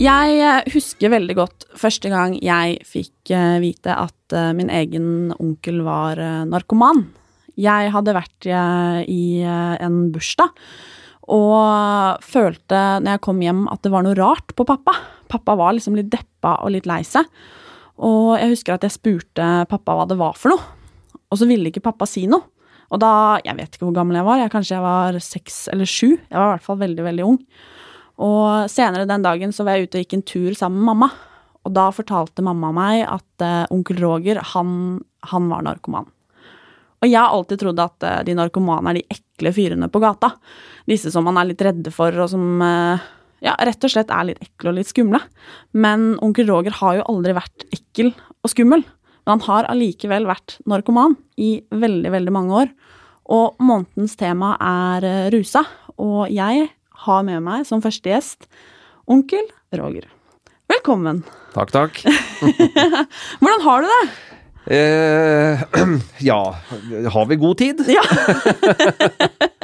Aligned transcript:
Jeg 0.00 0.36
eh, 0.40 0.68
husker 0.72 1.12
veldig 1.12 1.34
godt 1.36 1.64
første 1.76 2.08
gang 2.08 2.38
jeg 2.40 2.78
fikk 2.88 3.32
eh, 3.36 3.58
vite 3.60 3.92
at 3.92 4.32
eh, 4.32 4.52
min 4.56 4.72
egen 4.72 5.34
onkel 5.36 5.82
var 5.84 6.16
narkoman. 6.48 7.04
Jeg 7.58 7.92
hadde 7.94 8.16
vært 8.16 8.46
i 8.50 9.22
en 9.46 10.00
bursdag 10.14 10.54
og 11.30 12.22
følte 12.26 12.78
når 13.02 13.16
jeg 13.16 13.22
kom 13.22 13.42
hjem 13.44 13.64
at 13.70 13.82
det 13.84 13.92
var 13.94 14.04
noe 14.06 14.18
rart 14.18 14.54
på 14.58 14.66
pappa. 14.66 14.96
Pappa 15.30 15.54
var 15.58 15.76
liksom 15.76 15.94
litt 15.98 16.10
deppa 16.10 16.56
og 16.64 16.74
litt 16.74 16.88
lei 16.90 17.02
seg. 17.06 17.28
Og 18.02 18.34
jeg 18.40 18.54
husker 18.54 18.74
at 18.74 18.86
jeg 18.86 18.96
spurte 18.96 19.50
pappa 19.70 19.94
hva 19.96 20.08
det 20.10 20.18
var 20.18 20.38
for 20.40 20.54
noe. 20.54 20.64
Og 21.30 21.38
så 21.38 21.46
ville 21.46 21.70
ikke 21.70 21.84
pappa 21.84 22.08
si 22.08 22.26
noe. 22.30 22.48
Og 22.90 22.98
da, 22.98 23.38
jeg 23.46 23.54
vet 23.54 23.76
ikke 23.76 23.86
hvor 23.86 23.94
gammel 24.00 24.18
jeg 24.18 24.26
var, 24.26 24.40
jeg, 24.40 24.50
kanskje 24.50 24.74
jeg 24.74 24.82
var 24.82 25.18
seks 25.22 25.58
eller 25.70 25.86
sju. 25.86 26.08
Jeg 26.16 26.34
var 26.34 26.48
i 26.48 26.54
hvert 26.56 26.66
fall 26.66 26.80
veldig, 26.80 27.04
veldig 27.06 27.26
ung. 27.28 27.36
Og 28.20 28.70
senere 28.72 29.06
den 29.08 29.22
dagen 29.24 29.54
så 29.54 29.64
var 29.64 29.78
jeg 29.78 29.86
ute 29.86 30.00
og 30.00 30.02
gikk 30.04 30.16
en 30.18 30.26
tur 30.26 30.56
sammen 30.58 30.80
med 30.80 30.90
mamma. 30.90 31.10
Og 31.68 31.74
da 31.76 31.86
fortalte 31.94 32.42
mamma 32.42 32.72
meg 32.74 33.04
at 33.06 33.44
uh, 33.44 33.70
onkel 33.70 34.00
Roger, 34.02 34.40
han, 34.54 34.72
han, 35.30 35.46
var 35.52 35.62
narkoman. 35.68 36.08
Og 37.00 37.08
jeg 37.08 37.16
har 37.16 37.32
alltid 37.32 37.62
trodd 37.62 37.80
at 37.80 38.06
uh, 38.06 38.18
de 38.26 38.36
narkomane 38.36 38.92
er 38.92 39.00
de 39.00 39.16
ekle 39.16 39.52
fyrene 39.56 39.88
på 39.92 40.02
gata. 40.02 40.34
Disse 40.88 41.12
som 41.12 41.24
man 41.26 41.40
er 41.40 41.50
litt 41.50 41.64
redde 41.64 41.92
for, 41.94 42.14
og 42.20 42.30
som 42.32 42.62
uh, 42.62 43.00
ja, 43.44 43.56
rett 43.56 43.86
og 43.86 43.92
slett 43.92 44.12
er 44.12 44.28
litt 44.28 44.42
ekle 44.44 44.72
og 44.72 44.78
litt 44.78 44.90
skumle. 44.90 45.22
Men 45.72 46.12
onkel 46.24 46.50
Roger 46.50 46.76
har 46.80 47.00
jo 47.00 47.08
aldri 47.12 47.36
vært 47.38 47.66
ekkel 47.72 48.12
og 48.12 48.52
skummel. 48.52 48.84
Men 49.24 49.36
han 49.36 49.46
har 49.48 49.70
allikevel 49.72 50.28
vært 50.28 50.58
narkoman 50.68 51.16
i 51.40 51.58
veldig, 51.72 52.12
veldig 52.12 52.36
mange 52.36 52.62
år. 52.64 52.72
Og 53.30 53.60
månedens 53.62 54.16
tema 54.18 54.56
er 54.58 55.30
rusa, 55.30 55.62
og 56.02 56.32
jeg 56.34 56.66
har 57.04 57.26
med 57.28 57.44
meg 57.46 57.68
som 57.68 57.84
første 57.84 58.10
gjest 58.10 58.48
onkel 59.10 59.46
Roger. 59.78 60.08
Velkommen. 60.70 61.22
Takk, 61.54 61.72
takk. 61.74 62.02
Hvordan 63.40 63.64
har 63.66 63.82
du 63.82 63.90
det? 63.90 64.29
Eh, 64.66 65.60
ja 66.30 66.40
Har 67.12 67.26
vi 67.26 67.36
god 67.36 67.58
tid? 67.58 67.80
Ja. 67.88 68.02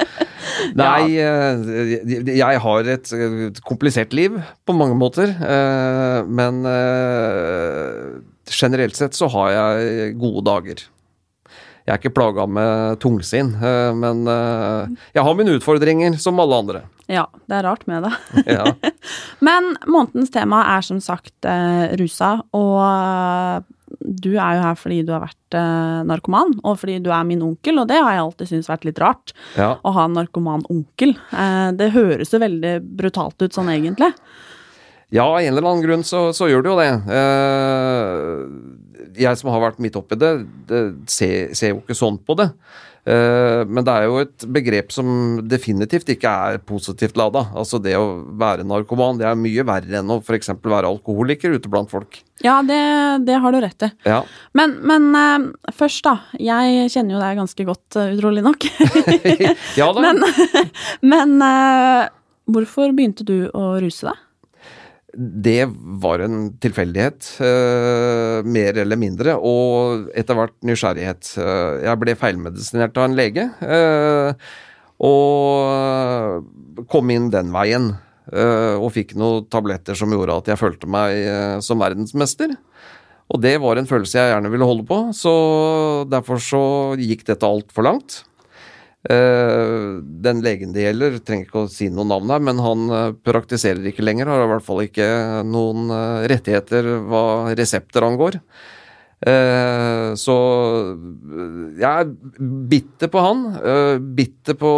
Nei, 0.77 1.17
eh, 1.21 2.33
jeg 2.37 2.61
har 2.63 2.91
et 2.91 3.61
komplisert 3.67 4.13
liv 4.15 4.37
på 4.65 4.75
mange 4.77 4.97
måter. 4.97 5.31
Eh, 5.31 6.19
men 6.27 6.61
eh, 6.69 8.19
generelt 8.51 8.97
sett 8.97 9.17
så 9.17 9.29
har 9.33 9.55
jeg 9.55 10.13
gode 10.21 10.45
dager. 10.47 10.85
Jeg 11.87 11.93
er 11.93 12.01
ikke 12.01 12.17
plaga 12.17 12.43
med 12.51 12.97
tungsinn, 12.99 13.53
men 13.95 14.25
jeg 14.27 15.23
har 15.23 15.35
mine 15.39 15.53
utfordringer, 15.55 16.17
som 16.19 16.35
alle 16.43 16.57
andre. 16.59 16.81
Ja, 17.07 17.29
det 17.47 17.55
er 17.55 17.63
rart 17.63 17.85
med 17.87 18.03
det. 18.03 18.11
Ja. 18.43 18.65
men 19.47 19.69
månedens 19.87 20.33
tema 20.35 20.65
er 20.73 20.83
som 20.83 20.99
sagt 20.99 21.47
rusa, 22.01 22.33
og 22.51 22.75
du 24.07 24.31
er 24.33 24.57
jo 24.57 24.63
her 24.63 24.77
fordi 24.79 25.01
du 25.05 25.11
har 25.13 25.23
vært 25.25 25.57
eh, 25.59 26.01
narkoman, 26.07 26.55
og 26.63 26.79
fordi 26.81 26.97
du 27.03 27.11
er 27.13 27.27
min 27.27 27.43
onkel, 27.45 27.81
og 27.81 27.89
det 27.91 27.99
har 27.99 28.15
jeg 28.15 28.23
alltid 28.23 28.51
syntes 28.51 28.71
vært 28.71 28.87
litt 28.87 29.01
rart. 29.03 29.33
Ja. 29.59 29.73
Å 29.77 29.95
ha 29.97 30.07
en 30.07 30.15
narkoman 30.17 30.65
onkel. 30.73 31.15
Eh, 31.31 31.69
det 31.77 31.91
høres 31.95 32.33
jo 32.33 32.41
veldig 32.43 32.77
brutalt 32.99 33.41
ut 33.43 33.57
sånn 33.57 33.71
egentlig. 33.73 34.13
Ja, 35.13 35.23
av 35.23 35.39
en 35.39 35.53
eller 35.53 35.63
annen 35.63 35.85
grunn 35.85 36.03
så, 36.03 36.29
så 36.35 36.49
gjør 36.51 36.65
det 36.65 36.71
jo 36.71 36.79
det. 36.81 36.89
Eh, 37.19 39.17
jeg 39.23 39.39
som 39.39 39.51
har 39.53 39.63
vært 39.63 39.79
midt 39.83 39.95
oppi 39.99 40.17
det, 40.19 40.33
det 40.67 40.81
ser, 41.09 41.53
ser, 41.55 41.73
jo 41.73 41.81
ikke 41.81 41.95
sånn 41.97 42.19
på 42.19 42.35
det. 42.39 42.49
Uh, 43.07 43.63
men 43.71 43.85
det 43.87 43.93
er 43.93 44.05
jo 44.09 44.17
et 44.19 44.45
begrep 44.51 44.91
som 44.91 45.07
definitivt 45.47 46.09
ikke 46.11 46.31
er 46.49 46.57
positivt 46.67 47.15
lada. 47.19 47.45
Altså 47.55 47.79
det 47.79 47.93
å 47.95 48.19
være 48.39 48.65
narkoman, 48.67 49.21
det 49.21 49.29
er 49.29 49.39
mye 49.39 49.63
verre 49.67 50.01
enn 50.01 50.11
å 50.11 50.19
f.eks. 50.19 50.51
være 50.59 50.89
alkoholiker 50.91 51.55
ute 51.55 51.71
blant 51.71 51.91
folk. 51.93 52.19
Ja, 52.43 52.59
det, 52.67 52.81
det 53.29 53.39
har 53.41 53.55
du 53.55 53.61
rett 53.63 53.87
i. 53.87 53.91
Ja. 54.09 54.19
Men, 54.57 54.75
men 54.83 55.07
uh, 55.15 55.71
først, 55.77 56.03
da. 56.03 56.17
Jeg 56.41 56.91
kjenner 56.91 57.15
jo 57.15 57.23
deg 57.23 57.39
ganske 57.39 57.67
godt, 57.71 57.87
uh, 57.95 58.11
utrolig 58.11 58.43
nok. 58.43 58.67
ja 59.79 59.89
da. 59.95 60.03
Men, 60.07 60.21
men 61.13 61.33
hvorfor 62.47 62.91
begynte 62.95 63.25
du 63.27 63.47
å 63.55 63.75
ruse 63.81 64.07
deg? 64.09 64.26
Det 65.15 65.69
var 66.03 66.19
en 66.19 66.57
tilfeldighet, 66.59 67.29
uh, 67.39 68.43
mer 68.43 68.77
eller 68.83 68.99
mindre, 68.99 69.37
og 69.39 70.09
etter 70.17 70.35
hvert 70.35 70.55
nysgjerrighet. 70.67 71.29
Uh, 71.39 71.79
jeg 71.85 72.01
ble 72.01 72.15
feilmedisinert 72.19 72.99
av 72.99 73.07
en 73.07 73.15
lege, 73.15 73.47
uh, 73.63 74.35
og 75.07 76.85
kom 76.91 77.13
inn 77.13 77.31
den 77.33 77.53
veien. 77.55 77.95
og 78.27 78.89
fikk 78.91 79.13
noen 79.15 79.45
tabletter 79.47 79.95
som 79.95 80.11
gjorde 80.11 80.35
at 80.35 80.49
jeg 80.51 80.59
følte 80.59 80.87
meg 80.91 81.61
som 81.63 81.79
verdensmester. 81.79 82.57
Og 83.31 83.39
det 83.39 83.53
var 83.63 83.79
en 83.79 83.87
følelse 83.87 84.17
jeg 84.17 84.33
gjerne 84.33 84.51
ville 84.51 84.67
holde 84.67 84.83
på, 84.89 84.97
så 85.15 86.03
derfor 86.11 86.41
så 86.43 86.63
gikk 86.99 87.23
dette 87.29 87.47
altfor 87.47 87.87
langt. 87.87 88.17
Uh, 89.07 90.03
den 90.03 90.41
legen 90.43 90.73
det 90.75 90.83
gjelder, 90.83 91.13
trenger 91.23 91.47
ikke 91.47 91.61
å 91.63 91.69
si 91.71 91.85
noe 91.87 92.03
navn 92.09 92.31
her, 92.33 92.41
men 92.43 92.57
han 92.59 92.89
uh, 92.91 93.11
praktiserer 93.23 93.85
ikke 93.87 94.03
lenger. 94.03 94.27
Har 94.27 94.43
i 94.43 94.49
hvert 94.51 94.65
fall 94.65 94.81
ikke 94.83 95.07
noen 95.47 95.93
uh, 95.93 96.25
rettigheter 96.27 96.89
hva 97.07 97.53
resepter 97.55 98.07
angår. 98.07 98.41
så 100.21 100.33
jeg 101.81 101.87
er 101.89 102.09
bitter 102.69 103.09
på 103.09 103.21
han. 103.25 103.39
bitter 104.13 104.53
på 104.53 104.73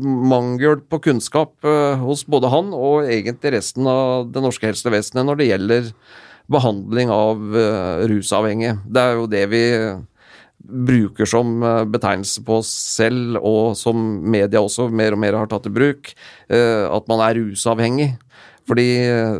mangel 0.00 0.78
på 0.80 1.00
kunnskap 1.10 1.68
hos 2.00 2.22
både 2.24 2.48
han 2.48 2.70
og 2.72 3.04
egentlig 3.04 3.52
resten 3.58 3.84
av 3.84 4.30
det 4.32 4.40
norske 4.40 4.70
helsevesenet 4.70 5.28
når 5.28 5.36
det 5.36 5.48
gjelder 5.50 5.92
behandling 6.48 7.12
av 7.12 7.44
rusavhengige. 8.08 8.78
Det 8.88 9.04
er 9.04 9.20
jo 9.20 9.28
det 9.28 9.44
vi 9.52 9.62
bruker 10.62 11.28
som 11.28 11.62
eh, 11.62 11.82
betegnelse 11.84 12.44
på 12.46 12.60
oss 12.60 12.70
selv, 12.70 13.38
og 13.42 13.76
som 13.78 13.98
media 14.30 14.62
også 14.62 14.88
mer 14.92 15.16
og 15.16 15.22
mer 15.22 15.38
har 15.40 15.50
tatt 15.50 15.68
i 15.68 15.74
bruk, 15.74 16.12
eh, 16.52 16.84
at 16.86 17.10
man 17.10 17.24
er 17.24 17.38
rusavhengig. 17.40 18.12
Fordi 18.68 18.88
eh, 19.02 19.36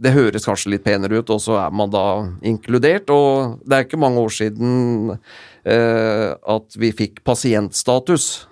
det 0.00 0.14
høres 0.16 0.48
kanskje 0.48 0.74
litt 0.74 0.86
penere 0.86 1.20
ut, 1.20 1.32
og 1.32 1.42
så 1.44 1.58
er 1.60 1.72
man 1.76 1.92
da 1.92 2.04
inkludert. 2.46 3.10
Og 3.12 3.60
det 3.64 3.76
er 3.76 3.88
ikke 3.88 4.00
mange 4.00 4.22
år 4.22 4.32
siden 4.32 5.18
at 5.60 6.76
vi 6.80 6.88
fikk 6.96 7.18
pasientstatus. 7.20 8.46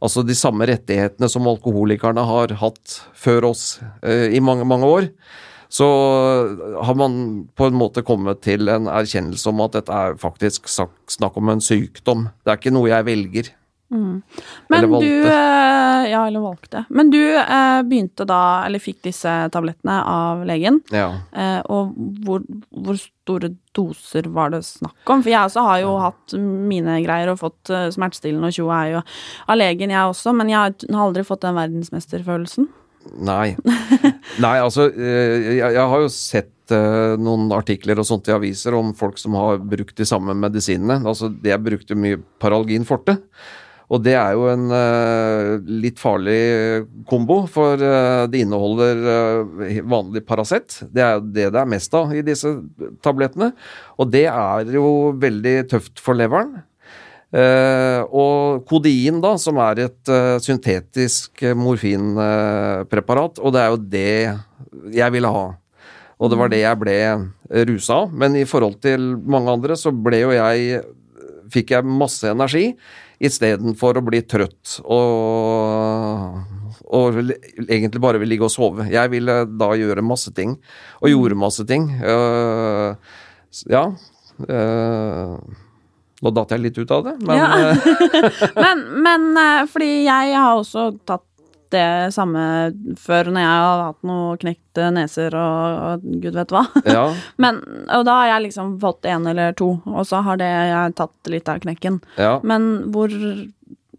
Altså 0.00 0.22
de 0.24 0.32
samme 0.32 0.64
rettighetene 0.64 1.28
som 1.28 1.44
alkoholikerne 1.50 2.24
har 2.24 2.54
hatt 2.56 2.94
før 3.20 3.50
oss 3.50 3.66
i 4.00 4.40
mange, 4.40 4.64
mange 4.64 4.88
år 4.88 5.10
så 5.74 5.86
har 6.86 6.94
man 6.94 7.48
på 7.58 7.66
en 7.66 7.74
måte 7.74 8.04
kommet 8.06 8.44
til 8.46 8.70
en 8.70 8.86
erkjennelse 8.86 9.50
om 9.50 9.62
at 9.64 9.74
dette 9.80 10.00
er 10.06 10.14
faktisk 10.22 10.68
snakk 10.70 11.38
om 11.40 11.50
en 11.50 11.62
sykdom. 11.64 12.28
Det 12.44 12.52
er 12.52 12.60
ikke 12.60 12.72
noe 12.76 12.92
jeg 12.92 13.06
velger. 13.08 13.48
Mm. 13.94 14.22
Men 14.68 14.86
du 14.92 15.26
eh, 15.26 16.10
Ja, 16.10 16.26
eller 16.26 16.40
valgte. 16.40 16.84
Men 16.88 17.10
du 17.10 17.20
eh, 17.36 17.80
begynte 17.82 18.26
da, 18.28 18.64
eller 18.66 18.82
fikk 18.82 19.02
disse 19.06 19.32
tablettene 19.54 19.96
av 20.10 20.44
legen. 20.46 20.78
Ja. 20.94 21.08
Eh, 21.32 21.60
og 21.70 21.94
hvor, 22.26 22.46
hvor, 22.70 22.98
store 23.24 23.50
doser 23.74 24.28
var 24.30 24.54
det 24.54 24.62
snakk 24.66 25.10
om? 25.10 25.22
For 25.24 25.32
jeg 25.32 25.48
også 25.48 25.66
har 25.66 25.82
jo 25.82 25.94
hatt 26.02 26.36
mine 26.38 27.00
greier 27.02 27.32
og 27.32 27.40
fått 27.40 27.72
uh, 27.72 27.88
smertestillende 27.90 28.50
og 28.52 28.54
tjo 28.54 28.68
er 28.70 28.90
jo 28.92 29.00
av 29.48 29.56
legen, 29.56 29.90
jeg 29.90 30.10
også, 30.10 30.34
men 30.36 30.52
jeg 30.52 30.60
har 30.60 31.06
aldri 31.06 31.24
fått 31.26 31.42
den 31.46 31.56
verdensmesterfølelsen. 31.56 32.68
Nei. 33.12 33.54
Nei, 34.44 34.56
altså 34.58 34.88
eh, 34.90 35.58
jeg, 35.58 35.74
jeg, 35.76 35.88
har 35.90 36.04
jo 36.04 36.12
sett 36.12 36.74
uh, 36.74 37.14
noen 37.20 37.50
artikler 37.54 38.00
og 38.00 38.08
sånt 38.08 38.30
i 38.30 38.34
aviser 38.34 38.76
om 38.76 38.94
folk 38.96 39.20
som 39.20 39.36
har 39.38 39.60
brukt 39.60 39.96
de 39.98 40.06
samme 40.08 40.36
medisinene. 40.38 41.02
Altså, 41.04 41.30
jeg 41.44 41.62
brukte 41.62 41.98
mye 41.98 42.22
Paralgin 42.42 42.86
forte. 42.88 43.18
Og 43.92 44.00
det 44.00 44.14
er 44.16 44.32
jo 44.32 44.46
en 44.48 44.70
uh, 44.72 45.60
litt 45.68 46.00
farlig 46.00 46.38
kombo, 47.10 47.42
for 47.52 47.78
uh, 47.78 48.24
det 48.32 48.40
inneholder 48.46 49.02
vanlig 49.84 50.24
Paracet. 50.26 50.80
Det 50.88 51.04
er 51.04 51.20
det 51.20 51.50
det 51.54 51.60
er 51.60 51.70
mest 51.70 51.94
av 51.94 52.14
i 52.16 52.24
disse 52.24 52.56
tablettene. 53.04 53.52
Og 54.00 54.10
det 54.10 54.26
er 54.32 54.72
jo 54.74 55.12
veldig 55.20 55.58
tøft 55.74 56.00
for 56.02 56.16
leveren. 56.16 56.62
Uh, 57.34 58.06
og 58.14 58.62
kodein, 58.70 59.16
da, 59.18 59.32
som 59.42 59.58
er 59.58 59.80
et 59.88 60.10
uh, 60.12 60.36
syntetisk 60.38 61.42
morfinpreparat, 61.58 63.40
uh, 63.40 63.42
og 63.42 63.54
det 63.56 63.62
er 63.62 63.72
jo 63.72 63.80
det 63.90 64.94
jeg 64.94 65.14
ville 65.16 65.32
ha. 65.34 65.46
Og 66.22 66.30
det 66.30 66.38
var 66.38 66.52
det 66.52 66.60
jeg 66.62 66.78
ble 66.78 66.94
rusa 67.66 68.04
av. 68.04 68.12
Men 68.14 68.38
i 68.38 68.44
forhold 68.46 68.78
til 68.84 69.16
mange 69.18 69.50
andre 69.50 69.74
så 69.78 69.90
ble 69.90 70.22
jo 70.22 70.30
jeg 70.36 70.84
fikk 71.50 71.74
jeg 71.74 71.86
masse 71.86 72.30
energi 72.30 72.68
istedenfor 73.24 73.98
å 73.98 74.04
bli 74.06 74.20
trøtt 74.26 74.78
og, 74.90 76.38
og 76.86 77.18
egentlig 77.66 78.02
bare 78.02 78.20
vil 78.22 78.30
ligge 78.30 78.46
og 78.46 78.54
sove. 78.54 78.86
Jeg 78.94 79.10
ville 79.10 79.40
da 79.50 79.72
gjøre 79.78 80.06
masse 80.06 80.30
ting, 80.38 80.54
og 81.02 81.10
gjorde 81.10 81.42
masse 81.42 81.66
ting. 81.66 81.90
Ja. 83.70 83.84
Uh, 84.38 85.63
nå 86.24 86.32
datt 86.34 86.54
jeg 86.54 86.64
litt 86.64 86.80
ut 86.80 86.90
av 86.94 87.06
det, 87.06 87.14
men 87.28 87.38
ja. 87.38 87.48
men, 88.64 88.84
men 89.04 89.68
fordi 89.70 89.92
jeg 90.06 90.34
har 90.34 90.56
også 90.58 90.90
tatt 91.04 91.26
det 91.74 92.14
samme 92.14 92.42
før 93.00 93.30
når 93.32 93.42
jeg 93.42 93.62
har 93.64 93.82
hatt 93.82 94.06
noe 94.06 94.36
knekte 94.40 94.90
neser 94.94 95.34
og, 95.38 95.78
og 95.88 96.06
gud 96.22 96.38
vet 96.38 96.54
hva. 96.54 96.64
Ja. 96.94 97.04
Men, 97.40 97.60
og 97.88 98.04
da 98.06 98.18
har 98.20 98.30
jeg 98.34 98.46
liksom 98.48 98.76
fått 98.82 99.08
én 99.10 99.26
eller 99.30 99.56
to, 99.58 99.74
og 99.88 100.06
så 100.08 100.22
har 100.26 100.38
det 100.40 100.50
jeg 100.50 100.96
tatt 101.00 101.32
litt 101.32 101.50
av 101.50 101.62
knekken. 101.64 102.00
Ja. 102.20 102.36
Men 102.46 102.92
hvor 102.94 103.12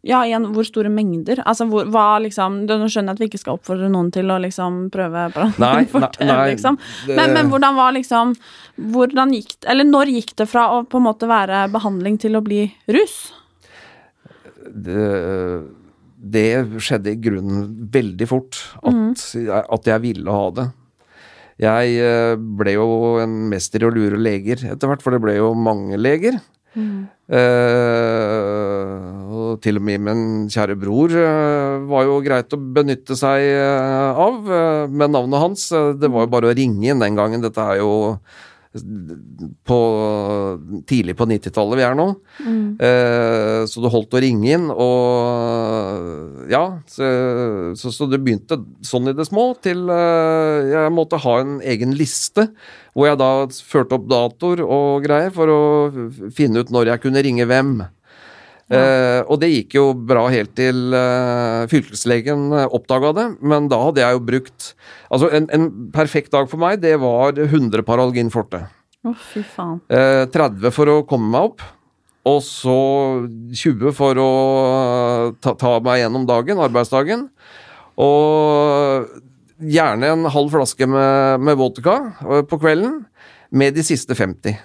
ja, 0.06 0.20
igjen, 0.28 0.44
hvor 0.54 0.68
store 0.68 0.92
mengder? 0.94 1.42
Altså, 1.50 1.66
hvor, 1.70 1.88
hva 1.90 2.20
liksom 2.22 2.60
Nå 2.70 2.76
skjønner 2.86 3.14
jeg 3.14 3.16
at 3.16 3.22
vi 3.24 3.30
ikke 3.32 3.42
skal 3.42 3.58
oppfordre 3.58 3.90
noen 3.90 4.12
til 4.14 4.30
å 4.30 4.38
liksom 4.44 4.84
prøve 4.94 5.24
nei, 5.64 5.86
liksom. 6.52 6.78
Men, 7.10 7.34
men, 7.34 7.50
hvordan 7.50 7.78
var 7.78 7.96
liksom 7.96 8.36
Hvordan 8.94 9.34
gikk 9.34 9.56
det 9.58 9.72
Eller 9.74 9.90
når 9.90 10.12
gikk 10.14 10.36
det 10.38 10.46
fra 10.52 10.68
å 10.76 10.84
på 10.86 11.02
en 11.02 11.08
måte 11.08 11.30
være 11.30 11.66
behandling 11.74 12.20
til 12.22 12.38
å 12.38 12.44
bli 12.46 12.68
rus? 12.94 13.18
Det 14.66 15.02
det 16.26 16.82
skjedde 16.82 17.14
i 17.14 17.20
grunnen 17.22 17.68
veldig 17.94 18.28
fort. 18.30 18.58
At, 18.82 18.96
mm. 18.96 19.50
at, 19.62 19.90
jeg 19.92 20.04
ville 20.04 20.38
ha 20.38 20.48
det. 20.58 20.66
Jeg 21.62 22.00
eh, 22.04 22.34
ble 22.36 22.74
jo 22.76 22.88
en 23.22 23.36
mester 23.52 23.84
i 23.84 23.88
å 23.88 23.94
lure 23.94 24.20
leger 24.20 24.64
etter 24.74 24.90
hvert, 24.90 25.04
for 25.06 25.16
det 25.16 25.22
ble 25.24 25.38
jo 25.38 25.54
mange 25.54 26.00
leger. 26.00 26.40
Mm. 26.76 27.06
Eh, 27.32 28.45
til 29.66 29.80
og 29.80 29.86
med 29.88 30.04
min 30.06 30.24
kjære 30.54 30.78
bror 30.80 31.14
eh, 31.20 31.86
var 31.90 32.08
jo 32.08 32.22
greit 32.26 32.54
å 32.54 32.62
benytte 32.78 33.18
seg 33.20 33.46
eh, 33.50 34.24
av, 34.26 34.42
eh, 34.46 34.82
med 34.90 35.16
navnet 35.16 35.42
hans. 35.42 35.70
Det 36.00 36.12
var 36.12 36.28
jo 36.28 36.34
bare 36.38 36.52
å 36.52 36.58
ringe 36.58 36.92
inn 36.92 37.02
den 37.02 37.18
gangen. 37.18 37.44
Dette 37.44 37.66
er 37.66 37.82
jo 37.82 37.96
på, 39.66 39.78
tidlig 40.88 41.16
på 41.16 41.28
90-tallet 41.30 41.80
vi 41.80 41.86
er 41.86 41.96
nå. 41.98 42.08
Mm. 42.44 42.66
Eh, 42.88 43.62
så 43.72 43.84
det 43.84 43.92
holdt 43.94 44.16
å 44.18 44.22
ringe 44.24 44.52
inn, 44.58 44.68
og 44.72 46.52
ja 46.52 46.64
så, 46.92 47.08
så, 47.80 47.94
så, 47.94 48.08
det 48.12 48.20
begynte 48.24 48.60
sånn 48.86 49.10
i 49.10 49.16
det 49.16 49.28
små 49.30 49.48
til 49.64 49.88
eh, 49.90 50.74
jeg 50.74 50.94
måtte 50.94 51.22
ha 51.24 51.38
en 51.42 51.58
egen 51.66 51.96
liste 51.98 52.50
hvor 52.94 53.10
jeg 53.10 53.20
da 53.20 53.32
førte 53.72 53.98
opp 53.98 54.10
datoer 54.12 54.64
og 54.66 55.06
greier 55.08 55.34
for 55.36 55.52
å 55.52 55.62
finne 56.36 56.64
ut 56.64 56.72
når 56.74 56.94
jeg 56.94 57.06
kunne 57.08 57.24
ringe 57.26 57.48
hvem. 57.50 57.78
Ja. 58.74 58.80
Eh, 58.80 59.20
og 59.30 59.38
det 59.44 59.52
gikk 59.52 59.76
jo 59.78 59.84
bra 59.94 60.24
helt 60.34 60.56
til 60.58 60.96
eh, 60.98 61.66
fylkeslegen 61.70 62.48
eh, 62.50 62.72
oppdaga 62.74 63.12
det, 63.14 63.26
men 63.46 63.68
da 63.70 63.78
hadde 63.84 64.02
jeg 64.02 64.18
jo 64.18 64.24
brukt 64.26 64.72
Altså, 65.14 65.30
en, 65.38 65.46
en 65.54 65.68
perfekt 65.94 66.34
dag 66.34 66.50
for 66.50 66.60
meg, 66.60 66.80
det 66.82 66.96
var 67.00 67.38
100 67.38 67.86
Paralgin 67.86 68.32
forte. 68.34 68.64
Å, 69.06 69.12
oh, 69.12 69.20
fy 69.22 69.44
faen. 69.46 69.78
Eh, 69.94 70.26
30 70.34 70.74
for 70.74 70.90
å 70.90 71.04
komme 71.08 71.30
meg 71.30 71.52
opp, 71.52 71.62
og 72.26 72.42
så 72.42 72.80
20 73.54 73.94
for 73.94 74.18
å 74.18 74.32
ta, 75.38 75.54
ta 75.54 75.76
meg 75.86 76.02
gjennom 76.02 76.26
dagen, 76.26 76.62
arbeidsdagen. 76.66 77.28
Og 78.02 79.06
gjerne 79.62 80.10
en 80.12 80.30
halv 80.34 80.56
flaske 80.58 80.88
med, 80.90 81.44
med 81.46 81.60
vodka 81.60 82.00
eh, 82.26 82.42
på 82.50 82.60
kvelden, 82.60 83.04
med 83.56 83.78
de 83.78 83.86
siste 83.86 84.18
50. 84.18 84.58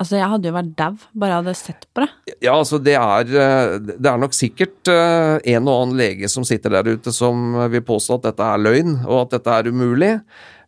Altså, 0.00 0.16
jeg 0.18 0.28
hadde 0.32 0.48
jo 0.48 0.54
vært 0.56 0.72
dau 0.78 0.94
bare 1.12 1.30
jeg 1.30 1.40
hadde 1.42 1.54
sett 1.58 1.84
på 1.94 2.02
det. 2.04 2.34
Ja, 2.42 2.56
altså, 2.56 2.80
det 2.82 2.96
er, 2.98 3.28
eh, 3.28 3.74
det 3.92 4.08
er 4.08 4.20
nok 4.20 4.34
sikkert 4.34 4.90
eh, 4.90 5.36
en 5.54 5.68
og 5.68 5.84
annen 5.84 6.00
lege 6.00 6.30
som 6.32 6.46
sitter 6.48 6.74
der 6.74 6.96
ute 6.96 7.12
som 7.14 7.54
vil 7.72 7.84
påstå 7.86 8.18
at 8.18 8.30
dette 8.30 8.48
er 8.48 8.62
løgn, 8.62 8.96
og 9.04 9.26
at 9.26 9.36
dette 9.36 9.58
er 9.58 9.70
umulig. 9.70 10.12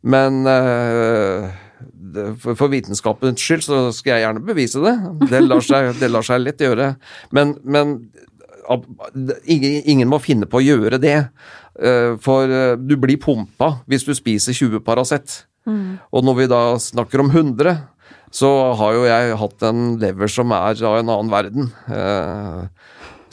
Men 0.05 0.43
uh, 0.45 1.49
for 2.45 2.69
vitenskapens 2.69 3.41
skyld 3.41 3.65
så 3.65 3.79
skal 3.97 4.19
jeg 4.19 4.27
gjerne 4.27 4.45
bevise 4.45 4.83
det. 4.85 4.93
Det 5.31 5.41
lar 5.41 5.65
seg, 5.65 5.95
det 5.97 6.11
lar 6.13 6.27
seg 6.27 6.43
lett 6.45 6.61
gjøre. 6.61 6.91
Men, 7.33 7.57
men 7.65 7.95
ingen, 9.49 9.81
ingen, 9.81 10.11
må 10.13 10.21
finne 10.21 10.45
på 10.45 10.61
å 10.61 10.65
gjøre 10.65 11.01
det. 11.01 11.17
For 12.21 12.53
du 12.77 12.95
blir 13.01 13.17
pumpa 13.19 13.71
hvis 13.89 14.05
du 14.05 14.13
spiser 14.15 14.55
20 14.55 14.85
Paracet. 14.85 15.41
Mm. 15.65 15.97
Og 16.13 16.25
når 16.29 16.37
vi 16.43 16.51
da 16.53 16.63
snakker 16.81 17.25
om 17.25 17.33
100, 17.33 17.75
så 18.35 18.51
har 18.75 18.97
jo 18.97 19.05
jeg 19.07 19.37
hatt 19.39 19.65
en 19.69 19.83
lever 20.03 20.31
som 20.33 20.53
er 20.57 20.81
av 20.83 20.99
en 20.99 21.13
annen 21.13 21.31
verden. 21.31 21.69
Eh, 21.87 22.65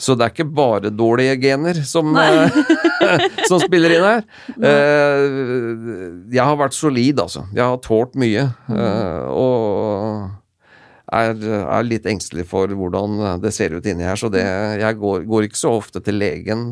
så 0.02 0.14
det 0.18 0.26
er 0.26 0.34
ikke 0.34 0.54
bare 0.54 0.92
dårlige 0.94 1.38
gener 1.42 1.78
som, 1.86 2.14
eh, 2.18 2.54
som 3.50 3.58
spiller 3.62 3.96
inn 3.96 4.06
her. 4.06 4.22
Eh, 4.54 5.24
jeg 6.34 6.42
har 6.42 6.60
vært 6.60 6.78
solid, 6.78 7.22
altså. 7.22 7.48
Jeg 7.50 7.64
har 7.64 7.82
tålt 7.82 8.14
mye. 8.18 8.46
Og 9.34 10.30
er, 11.12 11.34
er, 11.34 11.82
litt 11.84 12.06
engstelig 12.08 12.46
for 12.50 12.70
hvordan 12.70 13.42
det 13.42 13.52
ser 13.54 13.74
ut 13.74 13.86
inni 13.90 14.06
her. 14.06 14.18
Så 14.18 14.30
det, 14.32 14.46
jeg 14.80 15.00
går, 15.02 15.26
går, 15.26 15.50
ikke 15.50 15.64
så 15.64 15.74
ofte 15.82 16.02
til 16.02 16.22
legen 16.22 16.70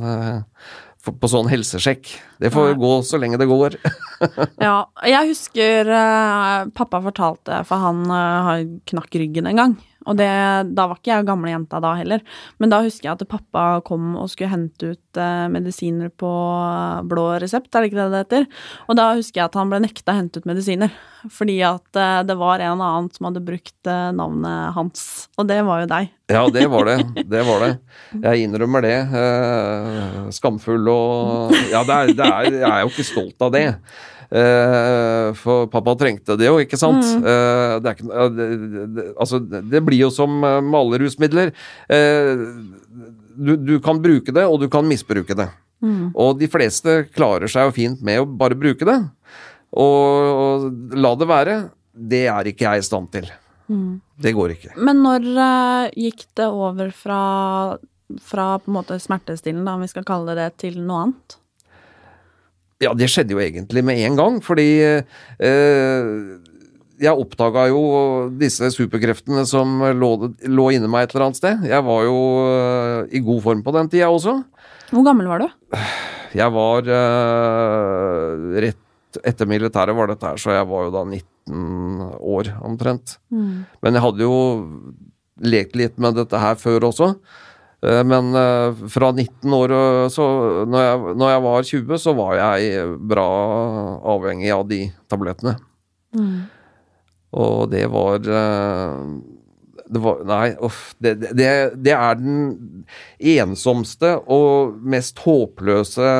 på 1.00 1.31
sånn 1.32 1.49
helsesjekk. 1.50 2.11
Det 2.43 2.50
får 2.52 2.75
Nei. 2.75 2.81
gå 2.82 2.91
så 3.06 3.20
lenge 3.20 3.38
det 3.41 3.49
går. 3.50 3.76
ja, 4.67 4.75
jeg 5.08 5.31
husker 5.32 5.88
uh, 5.88 6.69
pappa 6.76 7.00
fortalte, 7.05 7.62
for 7.69 7.87
han 7.87 8.02
uh, 8.12 8.50
knakk 8.91 9.17
ryggen 9.23 9.49
en 9.50 9.62
gang. 9.62 9.79
Og 10.11 10.19
det, 10.19 10.29
da 10.75 10.87
var 10.91 10.99
ikke 10.99 11.12
jeg 11.12 11.27
gamle 11.29 11.53
jenta 11.53 11.79
da 11.83 11.93
heller, 12.01 12.23
men 12.59 12.73
da 12.73 12.81
husker 12.83 13.07
jeg 13.07 13.15
at 13.15 13.29
pappa 13.31 13.65
kom 13.87 14.17
og 14.19 14.27
skulle 14.33 14.51
hente 14.51 14.93
ut 14.97 15.21
eh, 15.21 15.47
medisiner 15.53 16.11
på 16.11 16.31
blå 17.11 17.27
resept, 17.43 17.71
er 17.71 17.85
det 17.85 17.93
ikke 17.93 18.01
det 18.01 18.09
det 18.11 18.23
heter? 18.25 18.49
Og 18.91 18.99
da 18.99 19.11
husker 19.15 19.43
jeg 19.43 19.47
at 19.51 19.59
han 19.61 19.71
ble 19.71 19.81
nekta 19.85 20.15
å 20.15 20.19
hente 20.19 20.43
ut 20.43 20.49
medisiner, 20.51 20.91
fordi 21.31 21.61
at 21.67 22.01
eh, 22.01 22.21
det 22.27 22.37
var 22.41 22.65
en 22.65 22.83
annen 22.83 23.11
som 23.15 23.31
hadde 23.31 23.45
brukt 23.47 23.91
eh, 23.93 24.11
navnet 24.19 24.75
hans, 24.77 25.07
og 25.39 25.47
det 25.51 25.61
var 25.69 25.85
jo 25.85 25.91
deg. 25.95 26.11
ja, 26.35 26.45
det 26.51 26.67
var 26.73 26.91
det. 26.91 26.99
Det 27.31 27.43
var 27.47 27.62
det. 27.62 27.73
Jeg 28.25 28.47
innrømmer 28.49 28.83
det. 28.83 28.97
skamfull 30.35 30.89
og 30.91 31.53
Ja, 31.71 31.85
det 31.87 31.95
er, 31.95 32.15
det 32.19 32.27
er, 32.27 32.49
jeg 32.61 32.71
er 32.71 32.81
jo 32.83 32.91
ikke 32.91 33.07
stolt 33.07 33.45
av 33.47 33.53
det. 33.55 33.67
Uh, 34.31 35.35
for 35.35 35.67
pappa 35.67 35.97
trengte 35.99 36.37
det 36.38 36.47
jo, 36.47 36.61
ikke 36.62 36.79
sant? 36.79 37.03
Mm. 37.03 37.25
Uh, 37.25 37.73
det, 37.82 37.97
ikke, 37.97 38.27
det, 38.31 39.06
altså, 39.19 39.41
det 39.43 39.81
blir 39.82 40.05
jo 40.05 40.11
som 40.15 40.37
uh, 40.47 40.61
malerusmidler. 40.62 41.50
Du, 43.41 43.56
du, 43.56 43.75
kan 43.82 43.99
bruke 44.02 44.31
det, 44.35 44.45
og 44.47 44.61
du 44.62 44.69
kan 44.71 44.87
misbruke 44.87 45.35
det. 45.35 45.49
Mm. 45.83 46.12
Og 46.12 46.38
de 46.38 46.47
fleste 46.52 47.00
klarer 47.16 47.50
seg 47.50 47.71
jo 47.71 47.75
fint 47.75 48.04
med 48.07 48.23
å 48.23 48.28
bare 48.28 48.59
bruke 48.59 48.87
det. 48.87 48.99
Og, 49.71 50.31
og 50.45 50.95
la 50.95 51.14
det 51.19 51.31
være. 51.31 51.59
Det 51.90 52.25
er 52.31 52.50
ikke 52.52 52.69
jeg 52.69 52.85
i 52.85 52.87
stand 52.87 53.11
til. 53.16 53.26
Mm. 53.71 53.99
Det 54.21 54.35
går 54.37 54.54
ikke. 54.54 54.75
Men 54.78 55.02
når 55.02 55.26
gikk 55.99 56.28
det 56.38 56.47
over 56.47 56.95
fra, 56.95 57.21
fra 58.23 58.49
på 58.61 58.71
en 58.71 58.78
måte 58.78 59.00
smertestillende, 59.02 59.75
om 59.75 59.83
vi 59.83 59.90
skal 59.90 60.07
kalle 60.07 60.37
det 60.37 60.45
det, 60.45 60.50
til 60.69 60.83
noe 60.85 61.07
annet? 61.09 61.39
Ja, 62.80 62.94
det 62.96 63.10
skjedde 63.12 63.37
jo 63.37 63.42
egentlig 63.42 63.82
med 63.84 64.00
en 64.06 64.16
gang, 64.16 64.38
fordi 64.44 64.68
eh, 64.80 66.20
jeg 67.00 67.25
oppdaga 67.25 67.66
jo 67.68 67.80
disse 68.40 68.70
superkreftene 68.72 69.44
som 69.49 69.82
lå, 69.96 70.10
lå 70.49 70.68
inni 70.72 70.88
meg 70.88 71.04
et 71.04 71.14
eller 71.14 71.26
annet 71.28 71.40
sted. 71.40 71.66
Jeg 71.68 71.84
var 71.87 72.06
jo 72.06 72.20
eh, 72.46 73.16
i 73.16 73.22
god 73.25 73.42
form 73.44 73.64
på 73.66 73.75
den 73.76 73.90
tida 73.92 74.08
også. 74.12 74.38
Hvor 74.90 75.04
gammel 75.06 75.28
var 75.30 75.44
du? 75.44 75.76
Jeg 76.37 76.54
var 76.54 76.88
eh, 76.94 78.49
Rett 78.66 79.20
etter 79.26 79.49
militæret 79.50 79.96
var 79.96 80.06
dette 80.06 80.28
her, 80.28 80.38
så 80.38 80.54
jeg 80.54 80.66
var 80.70 80.87
jo 80.87 80.94
da 80.94 81.00
19 81.02 82.02
år 82.30 82.52
omtrent. 82.62 83.16
Mm. 83.34 83.64
Men 83.82 83.96
jeg 83.96 84.04
hadde 84.04 84.22
jo 84.22 84.37
lekt 85.40 85.75
litt 85.78 85.96
med 86.00 86.14
dette 86.20 86.38
her 86.38 86.58
før 86.60 86.87
også. 86.92 87.14
Eh, 87.87 88.04
men 88.04 88.34
eh, 88.37 88.84
fra 88.92 89.10
19 89.12 89.56
år 89.56 89.75
så 90.12 90.28
når 90.68 90.84
jeg, 90.84 91.16
når 91.16 91.32
jeg, 91.32 91.42
var 91.46 91.68
20, 91.72 91.99
så 92.02 92.14
var 92.18 92.37
jeg 92.37 92.87
bra 93.12 93.26
avhengig 94.14 94.52
av 94.54 94.64
de 94.68 94.84
tablettene. 95.10 95.56
Mm. 96.16 96.40
Og 97.40 97.68
det 97.72 97.84
var 97.88 98.26
eh, 98.26 98.96
det 99.90 100.02
var, 100.04 100.20
Nei, 100.28 100.46
uff. 100.62 100.92
Det, 101.02 101.16
det, 101.25 101.50
det, 101.75 101.94
er 101.96 102.20
den 102.20 102.84
ensomste 103.32 104.12
og 104.30 104.76
mest 104.87 105.18
håpløse 105.25 106.12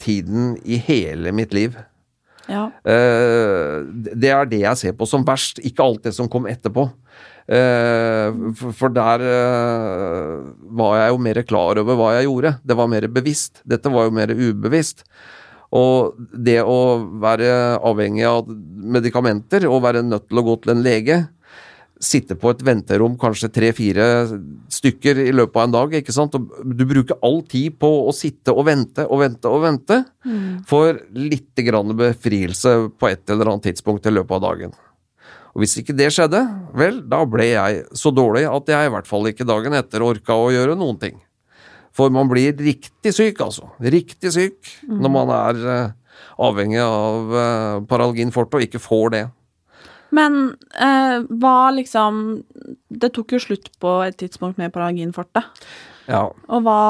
tiden 0.00 0.54
i 0.64 0.78
hele 0.86 1.34
mitt 1.36 1.52
liv. 1.52 1.76
Ja. 2.48 2.70
Det 2.82 4.30
er 4.32 4.48
det 4.48 4.62
jeg 4.62 4.80
ser 4.80 4.96
på 4.96 5.06
som 5.06 5.26
verst, 5.28 5.60
ikke 5.60 5.84
alt 5.84 6.08
det 6.08 6.14
som 6.16 6.30
kom 6.32 6.48
etterpå. 6.50 6.88
Uh, 7.50 8.54
for 8.78 8.92
der 8.94 9.22
eh, 9.26 9.26
var 9.26 10.19
jeg 11.10 11.18
jo 11.18 11.24
mer 11.26 11.42
klar 11.44 11.82
over 11.82 11.98
hva 11.98 12.14
jeg 12.16 12.28
gjorde. 12.30 12.54
Det 12.64 12.78
var 12.78 12.88
mer 12.90 13.08
bevisst. 13.12 13.60
Dette 13.68 13.92
var 13.92 14.08
jo 14.08 14.14
mer 14.16 14.32
ubevisst. 14.32 15.04
Og 15.76 16.16
det 16.34 16.58
å 16.66 16.80
være 17.22 17.50
avhengig 17.86 18.24
av 18.26 18.48
medikamenter 18.50 19.68
og 19.68 19.84
være 19.84 20.02
nødt 20.06 20.30
til 20.30 20.40
å 20.40 20.46
gå 20.48 20.56
til 20.62 20.74
en 20.74 20.82
lege 20.86 21.20
sitte 22.00 22.34
på 22.40 22.54
et 22.54 22.62
venterom, 22.64 23.16
kanskje 23.20 23.50
tre-fire 23.52 24.04
stykker 24.72 25.20
i 25.26 25.32
løpet 25.36 25.58
av 25.60 25.66
en 25.66 25.74
dag. 25.74 25.96
ikke 26.00 26.14
sant? 26.16 26.34
Og 26.34 26.74
du 26.76 26.86
bruker 26.88 27.20
all 27.22 27.42
tid 27.44 27.76
på 27.80 27.90
å 28.08 28.14
sitte 28.16 28.54
og 28.56 28.64
vente 28.70 29.04
og 29.04 29.20
vente 29.20 29.52
og 29.52 29.66
vente 29.66 30.00
for 30.68 30.96
litt 31.12 31.60
grann 31.66 31.92
befrielse 31.96 32.76
på 32.96 33.10
et 33.10 33.28
eller 33.28 33.52
annet 33.52 33.68
tidspunkt 33.68 34.08
i 34.08 34.14
løpet 34.16 34.38
av 34.38 34.46
dagen. 34.48 34.72
Og 35.54 35.64
hvis 35.64 35.76
ikke 35.80 35.96
det 35.98 36.10
skjedde, 36.14 36.44
vel, 36.78 37.00
da 37.10 37.24
ble 37.26 37.48
jeg 37.50 37.82
så 37.98 38.12
dårlig 38.14 38.44
at 38.46 38.70
jeg 38.70 38.86
i 38.86 38.92
hvert 38.94 39.08
fall 39.08 39.26
ikke 39.30 39.48
dagen 39.48 39.74
etter 39.74 40.04
orka 40.06 40.36
å 40.38 40.52
gjøre 40.54 40.78
noen 40.78 41.00
ting. 41.00 41.18
For 41.96 42.12
man 42.14 42.30
blir 42.30 42.54
riktig 42.54 43.12
syk, 43.16 43.42
altså. 43.42 43.72
Riktig 43.82 44.30
syk 44.36 44.70
når 44.86 45.10
man 45.10 45.32
er 45.34 45.60
uh, 45.66 46.14
avhengig 46.46 46.80
av 46.84 47.34
uh, 47.34 47.82
Paralgin 47.90 48.30
forte 48.34 48.60
og 48.60 48.66
ikke 48.68 48.82
får 48.82 49.14
det. 49.16 49.24
Men 50.14 50.40
uh, 50.74 51.22
hva 51.38 51.70
liksom 51.70 52.40
Det 52.90 53.12
tok 53.14 53.36
jo 53.36 53.42
slutt 53.42 53.70
på 53.82 54.00
et 54.02 54.16
tidspunkt 54.18 54.58
med 54.58 54.72
Paralginfortet. 54.74 55.46
Ja. 56.10 56.24
Og 56.50 56.64
hva 56.66 56.80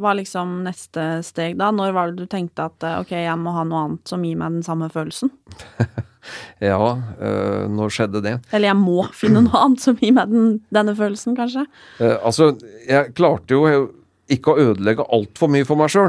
var 0.00 0.16
liksom 0.16 0.62
neste 0.64 1.20
steg 1.26 1.58
da? 1.60 1.68
Når 1.74 1.92
var 1.96 2.12
det 2.12 2.24
du 2.24 2.30
tenkte 2.30 2.70
at 2.70 2.86
eh, 2.86 2.96
ok, 3.02 3.12
jeg 3.26 3.36
må 3.40 3.52
ha 3.52 3.64
noe 3.68 3.82
annet 3.84 4.08
som 4.08 4.24
gir 4.24 4.38
meg 4.40 4.56
den 4.56 4.64
samme 4.64 4.88
følelsen? 4.92 5.32
Ja, 6.62 6.78
øh, 7.18 7.66
når 7.72 7.92
skjedde 7.94 8.22
det? 8.24 8.38
Eller 8.52 8.72
jeg 8.72 8.80
må 8.80 9.04
finne 9.16 9.44
noe 9.44 9.60
annet 9.66 9.84
som 9.84 9.98
gir 10.00 10.14
meg 10.16 10.32
den, 10.32 10.56
denne 10.74 10.96
følelsen, 10.98 11.36
kanskje? 11.38 11.66
Eh, 12.00 12.16
altså, 12.20 12.54
jeg 12.88 13.14
klarte 13.18 13.56
jo 13.56 13.90
ikke 14.32 14.54
å 14.54 14.70
ødelegge 14.70 15.04
altfor 15.12 15.50
mye 15.52 15.66
for 15.68 15.76
meg 15.76 15.90
sjøl 15.92 16.08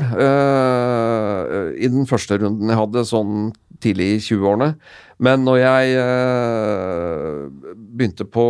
i 1.75 1.87
den 1.91 2.05
første 2.07 2.37
runden 2.39 2.71
jeg 2.71 2.79
hadde, 2.79 3.01
sånn 3.09 3.49
tidlig 3.83 4.07
i 4.15 4.21
20-årene. 4.23 4.71
Men 5.23 5.45
når 5.47 5.59
jeg 5.61 5.93
eh, 6.01 7.45
begynte 7.75 8.27
på 8.27 8.45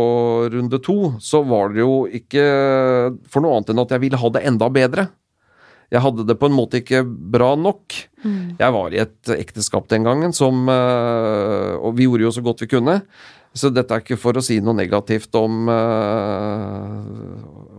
runde 0.52 0.80
to, 0.82 0.96
så 1.22 1.42
var 1.46 1.74
det 1.74 1.84
jo 1.84 2.06
ikke 2.10 2.46
for 3.30 3.44
noe 3.44 3.58
annet 3.58 3.72
enn 3.72 3.84
at 3.84 3.94
jeg 3.94 4.02
ville 4.06 4.20
ha 4.22 4.32
det 4.34 4.44
enda 4.50 4.70
bedre. 4.72 5.06
Jeg 5.92 6.02
hadde 6.02 6.26
det 6.26 6.36
på 6.40 6.48
en 6.50 6.56
måte 6.56 6.80
ikke 6.80 7.04
bra 7.06 7.54
nok. 7.58 7.94
Jeg 8.58 8.74
var 8.74 8.94
i 8.94 9.02
et 9.04 9.32
ekteskap 9.36 9.86
den 9.92 10.06
gangen 10.06 10.32
som 10.34 10.66
eh, 10.72 11.74
Og 11.78 11.92
vi 11.94 12.08
gjorde 12.08 12.26
jo 12.26 12.32
så 12.34 12.42
godt 12.42 12.64
vi 12.64 12.72
kunne. 12.72 12.96
Så 13.56 13.70
dette 13.72 13.94
er 13.94 14.02
ikke 14.02 14.18
for 14.20 14.36
å 14.36 14.44
si 14.44 14.58
noe 14.60 14.76
negativt 14.76 15.36
om, 15.38 15.68
eh, 15.72 16.98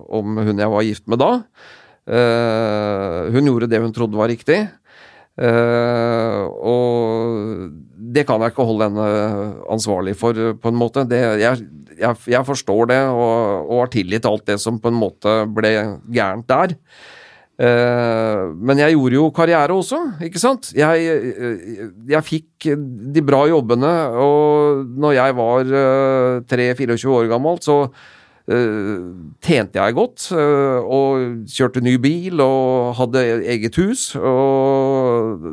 om 0.08 0.40
hun 0.40 0.64
jeg 0.64 0.74
var 0.74 0.88
gift 0.88 1.06
med 1.12 1.22
da. 1.22 1.32
Eh, 2.08 3.28
hun 3.36 3.52
gjorde 3.52 3.70
det 3.70 3.84
hun 3.84 3.94
trodde 3.94 4.18
var 4.18 4.32
riktig. 4.32 4.64
Uh, 5.38 6.50
og 6.66 7.68
det 7.94 8.24
kan 8.26 8.42
jeg 8.42 8.56
ikke 8.56 8.66
holde 8.66 8.88
henne 8.88 9.10
ansvarlig 9.70 10.16
for, 10.18 10.34
på 10.58 10.72
en 10.72 10.80
måte. 10.80 11.04
Det, 11.06 11.20
jeg, 11.44 11.68
jeg, 11.94 12.18
jeg 12.34 12.48
forstår 12.48 12.90
det, 12.90 12.98
og, 13.14 13.68
og 13.68 13.84
har 13.84 13.92
til 13.94 14.18
alt 14.18 14.48
det 14.50 14.58
som 14.64 14.80
på 14.82 14.90
en 14.90 14.98
måte 14.98 15.36
ble 15.54 15.76
gærent 16.10 16.50
der. 16.50 16.74
Eh, 17.58 18.42
men 18.54 18.78
jeg 18.84 18.94
gjorde 18.94 19.18
jo 19.18 19.30
karriere 19.34 19.74
også, 19.74 19.98
ikke 20.22 20.42
sant? 20.42 20.70
Jeg, 20.78 21.08
jeg, 21.08 21.88
jeg 22.12 22.26
fikk 22.28 22.68
de 23.16 23.24
bra 23.26 23.48
jobbene, 23.50 23.94
og 24.22 24.84
når 25.02 25.16
jeg 25.18 25.38
var 25.40 25.74
eh, 25.82 26.38
3-24 26.54 27.16
år 27.18 27.32
gammel, 27.32 27.58
så 27.66 27.80
eh, 28.46 28.94
tjente 29.42 29.82
jeg 29.82 29.98
godt. 29.98 30.28
eh, 30.38 30.86
og 30.86 31.50
kjørte 31.50 31.82
ny 31.82 31.96
bil 32.04 32.46
og 32.46 32.94
hadde 33.02 33.26
eget 33.50 33.82
hus. 33.82 34.12
Og, 34.22 35.50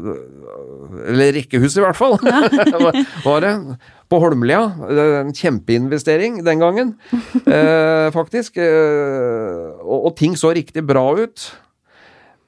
eller 1.09 1.35
rekkehus, 1.41 1.79
i 1.81 1.87
hvert 1.87 1.99
fall. 1.99 2.21
var, 2.85 3.01
var 3.25 3.45
det. 3.49 3.55
På 4.13 4.21
Holmlia. 4.21 4.61
En 5.25 5.33
kjempeinvestering 5.35 6.43
den 6.45 6.61
gangen, 6.61 6.95
eh, 7.49 8.13
faktisk. 8.13 8.61
Eh, 8.61 9.73
og, 9.81 10.11
og 10.11 10.17
ting 10.21 10.37
så 10.37 10.53
riktig 10.53 10.85
bra 10.85 11.09
ut. 11.17 11.49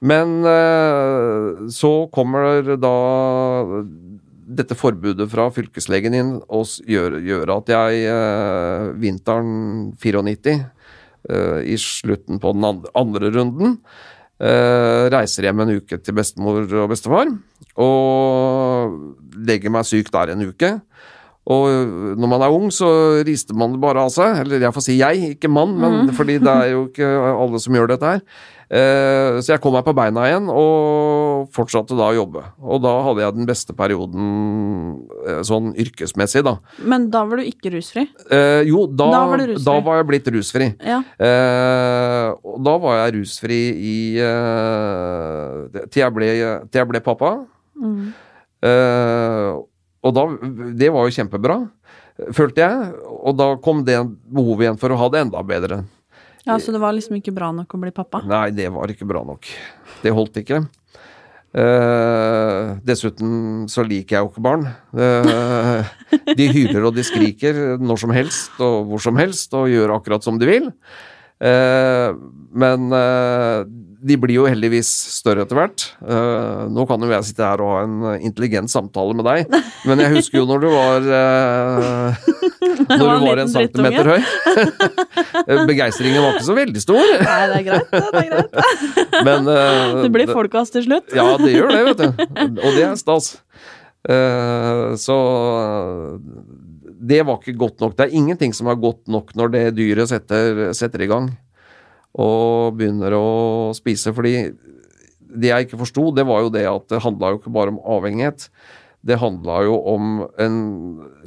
Men 0.04 0.44
eh, 0.44 1.68
så 1.72 1.92
kommer 2.12 2.76
da 2.76 2.96
dette 4.46 4.76
forbudet 4.78 5.26
fra 5.32 5.48
fylkeslegen 5.50 6.14
inn 6.14 6.34
og 6.46 6.68
gjør, 6.86 7.18
gjør 7.24 7.52
at 7.56 7.72
jeg 7.72 8.02
eh, 8.12 8.90
vinteren 9.00 9.94
94, 10.02 10.58
eh, 11.30 11.60
i 11.72 11.78
slutten 11.80 12.42
på 12.42 12.52
den 12.56 12.68
andre, 12.68 12.92
andre 12.98 13.32
runden, 13.38 13.80
reiser 14.36 15.46
hjem 15.46 15.62
en 15.62 15.70
uke 15.78 15.96
til 16.04 16.12
bestemor 16.12 16.66
og 16.68 16.90
bestefar, 16.90 17.30
og 17.80 19.38
legger 19.48 19.72
meg 19.72 19.86
syk 19.88 20.10
der 20.12 20.34
en 20.34 20.44
uke. 20.44 20.74
Og 21.46 22.16
når 22.18 22.30
man 22.32 22.42
er 22.42 22.50
ung, 22.50 22.70
så 22.74 22.88
rister 23.26 23.54
man 23.54 23.76
det 23.76 23.82
bare 23.82 24.02
av 24.02 24.10
seg. 24.10 24.40
Eller 24.42 24.64
jeg 24.66 24.74
får 24.74 24.82
si 24.88 24.98
jeg, 24.98 25.36
ikke 25.36 25.50
mann, 25.52 25.76
men 25.78 26.10
fordi 26.16 26.40
det 26.42 26.50
er 26.50 26.72
jo 26.72 26.86
ikke 26.88 27.10
alle 27.36 27.60
som 27.62 27.76
gjør 27.78 27.92
dette 27.92 28.14
her. 28.16 28.22
Eh, 28.66 29.36
så 29.46 29.52
jeg 29.52 29.60
kom 29.62 29.76
meg 29.76 29.84
på 29.86 29.92
beina 29.94 30.24
igjen 30.26 30.48
og 30.50 31.52
fortsatte 31.54 31.94
da 31.94 32.08
å 32.10 32.16
jobbe. 32.16 32.42
Og 32.66 32.80
da 32.82 32.96
hadde 33.06 33.22
jeg 33.22 33.36
den 33.36 33.46
beste 33.46 33.76
perioden 33.78 34.24
eh, 35.22 35.38
sånn 35.46 35.70
yrkesmessig, 35.78 36.42
da. 36.48 36.56
Men 36.82 37.06
da 37.14 37.22
var 37.30 37.38
du 37.38 37.46
ikke 37.46 37.70
rusfri? 37.76 38.08
Eh, 38.26 38.66
jo, 38.66 38.88
da, 38.90 39.06
Da 39.14 39.22
var 39.30 39.44
da 39.54 39.76
var 39.86 40.00
jeg 40.00 40.08
blitt 40.10 40.32
rusfri. 40.34 40.72
Ja. 40.82 40.98
Eh, 41.14 42.26
og 42.42 42.58
da 42.66 42.74
var 42.82 42.98
jeg 43.04 43.20
rusfri 43.20 43.60
i 43.92 43.96
eh, 44.18 45.86
til, 45.86 46.02
jeg 46.02 46.18
ble, 46.18 46.32
til 46.66 46.82
jeg 46.82 46.90
ble 46.90 47.04
pappa. 47.06 47.36
Mm. 47.78 48.10
Og 50.06 50.14
da 50.14 50.24
Det 50.78 50.92
var 50.94 51.06
jo 51.06 51.16
kjempebra, 51.16 51.58
følte 52.36 52.62
jeg. 52.62 52.94
Og 53.26 53.36
da 53.38 53.50
kom 53.62 53.84
det 53.86 53.98
behovet 54.30 54.66
igjen 54.66 54.80
for 54.80 54.94
å 54.94 55.00
ha 55.00 55.10
det 55.12 55.26
enda 55.26 55.42
bedre. 55.46 55.84
ja, 56.46 56.58
så 56.62 56.72
det 56.72 56.80
var 56.82 56.94
liksom 56.94 57.18
ikke 57.18 57.34
bra 57.34 57.50
nok 57.52 57.74
å 57.74 57.82
bli 57.82 57.92
pappa? 57.94 58.22
Nei, 58.26 58.50
det 58.54 58.70
var 58.72 58.90
ikke 58.92 59.08
bra 59.08 59.24
nok. 59.26 59.48
Det 60.02 60.14
holdt 60.14 60.42
ikke. 60.44 60.64
Uh, 61.56 62.76
dessuten 62.84 63.64
så 63.72 63.80
liker 63.86 64.18
jeg 64.18 64.24
jo 64.24 64.28
ikke 64.28 64.44
barn. 64.44 64.66
Uh, 64.92 65.86
de 66.36 66.48
hyler 66.52 66.84
og 66.84 66.96
de 66.98 67.04
skriker 67.06 67.78
når 67.80 68.02
som 68.02 68.12
helst 68.12 68.58
og 68.60 68.90
hvor 68.90 69.00
som 69.00 69.16
helst 69.16 69.56
og 69.56 69.70
gjør 69.72 69.94
akkurat 69.96 70.26
som 70.26 70.40
de 70.40 70.50
vil. 70.50 70.68
Uh, 71.40 72.12
men 72.52 72.92
de 74.06 74.16
blir 74.20 74.38
jo 74.38 74.46
heldigvis 74.48 74.88
større 75.16 75.44
etter 75.46 75.58
hvert. 75.58 75.86
Uh, 76.00 76.66
nå 76.72 76.86
kan 76.88 77.02
jo 77.02 77.10
jeg 77.10 77.28
sitte 77.30 77.46
her 77.46 77.62
og 77.64 77.72
ha 77.72 77.78
en 77.84 78.24
intelligent 78.28 78.70
samtale 78.72 79.16
med 79.18 79.26
deg, 79.26 79.56
men 79.88 80.02
jeg 80.04 80.14
husker 80.16 80.40
jo 80.40 80.46
når 80.48 80.64
du 80.64 80.68
var 80.72 81.08
uh, 81.16 82.28
Når 82.92 83.06
du 83.06 83.24
var 83.26 83.42
en 83.42 83.52
centimeter 83.52 84.12
høy. 84.12 84.28
Begeistringen 85.68 86.22
var 86.22 86.36
ikke 86.36 86.48
så 86.48 86.56
veldig 86.56 86.82
stor. 86.82 87.14
Nei, 87.22 87.40
det 87.50 87.58
er 87.60 87.66
greit. 87.70 87.96
Det 87.96 88.22
er 88.22 88.30
greit. 88.30 89.24
Men 89.26 89.50
uh, 89.50 90.02
Det 90.04 90.12
blir 90.14 90.30
folkas 90.30 90.74
til 90.74 90.86
slutt. 90.86 91.10
Ja, 91.16 91.32
det 91.40 91.54
gjør 91.54 91.72
det, 91.72 91.82
vet 91.90 92.04
du. 92.04 92.62
Og 92.62 92.70
det 92.76 92.86
er 92.86 92.94
stas. 93.00 93.34
Eh, 94.08 94.94
så 94.96 95.16
det 96.96 97.22
var 97.26 97.40
ikke 97.40 97.58
godt 97.58 97.82
nok. 97.82 97.96
Det 97.96 98.06
er 98.06 98.16
ingenting 98.18 98.54
som 98.54 98.70
er 98.70 98.78
godt 98.80 99.06
nok 99.10 99.34
når 99.38 99.52
det 99.54 99.64
dyret 99.78 100.10
setter, 100.10 100.70
setter 100.76 101.04
i 101.04 101.10
gang 101.10 101.30
og 102.16 102.76
begynner 102.78 103.14
å 103.16 103.26
spise. 103.76 104.14
Fordi 104.16 104.34
det 105.36 105.50
jeg 105.50 105.66
ikke 105.66 105.80
forsto, 105.82 106.08
det 106.16 106.24
var 106.28 106.46
jo 106.46 106.52
det 106.54 106.64
at 106.70 106.88
det 106.92 107.02
handla 107.04 107.34
jo 107.34 107.40
ikke 107.40 107.54
bare 107.54 107.74
om 107.74 107.80
avhengighet. 107.96 108.48
Det 109.06 109.20
handla 109.20 109.60
jo 109.66 109.76
om 109.92 110.22
en 110.42 110.58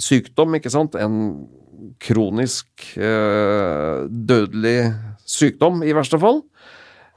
sykdom, 0.01 0.57
ikke 0.57 0.71
sant. 0.73 0.97
En 0.99 1.47
kronisk 2.03 2.89
eh, 2.97 4.07
dødelig 4.09 4.79
sykdom, 5.29 5.83
i 5.85 5.95
verste 5.95 6.19
fall. 6.21 6.41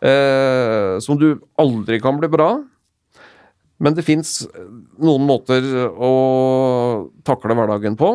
Eh, 0.02 0.98
som 1.02 1.18
du 1.18 1.34
aldri 1.60 1.98
kan 2.02 2.20
bli 2.20 2.30
bra. 2.30 2.54
Men 3.82 3.96
det 3.96 4.04
fins 4.06 4.44
noen 5.02 5.24
måter 5.26 5.64
å 5.90 6.12
takle 7.26 7.56
hverdagen 7.58 7.98
på. 7.98 8.14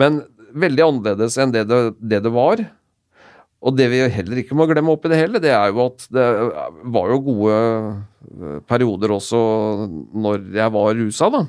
Men 0.00 0.22
veldig 0.54 0.86
annerledes 0.86 1.36
enn 1.40 1.52
det 1.52 1.66
det, 1.68 1.82
det 2.00 2.22
det 2.24 2.32
var. 2.32 2.62
Og 3.64 3.76
det 3.78 3.86
vi 3.92 4.02
heller 4.12 4.40
ikke 4.42 4.56
må 4.58 4.66
glemme 4.68 4.92
oppi 4.92 5.08
det 5.08 5.18
hele, 5.22 5.40
det 5.40 5.52
er 5.56 5.70
jo 5.72 5.86
at 5.86 6.04
det 6.12 6.24
var 6.92 7.12
jo 7.14 7.20
gode 7.24 7.58
eh, 7.58 8.58
perioder 8.68 9.14
også 9.16 9.38
når 10.12 10.50
jeg 10.52 10.74
var 10.74 10.98
rusa, 10.98 11.30
da. 11.32 11.44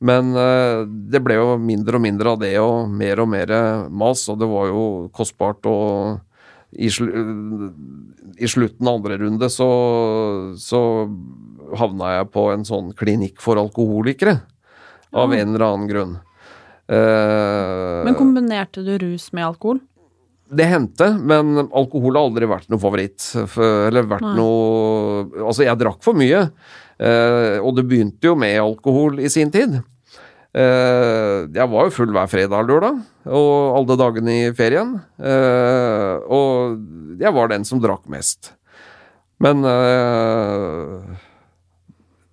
Men 0.00 0.32
eh, 0.34 0.80
det 1.12 1.20
ble 1.22 1.36
jo 1.38 1.52
mindre 1.60 2.00
og 2.00 2.04
mindre 2.06 2.32
av 2.34 2.40
det, 2.42 2.54
og 2.58 2.90
mer 2.90 3.22
og 3.22 3.30
mer 3.30 3.54
mas, 3.92 4.24
og 4.32 4.40
det 4.40 4.48
var 4.50 4.72
jo 4.72 4.84
kostbart. 5.14 5.68
Og 5.70 6.18
i, 6.72 6.90
slu, 6.90 7.10
i 8.38 8.50
slutten 8.50 8.88
av 8.88 8.98
andre 9.00 9.18
runde 9.22 9.50
så, 9.50 9.68
så 10.58 10.80
havna 11.78 12.16
jeg 12.16 12.30
på 12.34 12.46
en 12.54 12.66
sånn 12.66 12.90
klinikk 12.98 13.42
for 13.42 13.60
alkoholikere. 13.60 14.40
Av 15.10 15.32
en 15.34 15.54
eller 15.54 15.66
annen 15.66 15.88
grunn. 15.90 16.12
Eh, 16.90 18.02
Men 18.06 18.18
kombinerte 18.18 18.82
du 18.86 18.96
rus 19.02 19.32
med 19.34 19.46
alkohol? 19.46 19.80
Det 20.50 20.66
hendte, 20.66 21.06
men 21.14 21.54
alkohol 21.62 22.16
har 22.18 22.26
aldri 22.26 22.48
vært 22.50 22.70
noe 22.72 22.82
favoritt. 22.82 23.22
Eller 23.38 24.08
vært 24.10 24.26
Nei. 24.26 24.34
noe 24.38 25.46
Altså, 25.46 25.64
jeg 25.66 25.78
drakk 25.78 26.02
for 26.04 26.18
mye. 26.18 26.46
Eh, 27.00 27.56
og 27.62 27.76
det 27.78 27.86
begynte 27.88 28.28
jo 28.28 28.36
med 28.38 28.58
alkohol 28.60 29.20
i 29.22 29.30
sin 29.32 29.52
tid. 29.54 29.78
Eh, 30.50 31.46
jeg 31.54 31.70
var 31.70 31.86
jo 31.86 31.94
full 31.94 32.10
hver 32.14 32.30
fredag 32.30 32.64
og 32.64 32.70
lørdag, 32.72 33.02
og 33.30 33.76
alle 33.78 33.96
dagene 34.00 34.36
i 34.36 34.54
ferien. 34.56 34.96
Eh, 35.22 36.14
og 36.26 37.20
jeg 37.20 37.34
var 37.36 37.52
den 37.52 37.66
som 37.68 37.82
drakk 37.82 38.08
mest. 38.10 38.52
Men 39.40 39.62
eh, 39.64 41.14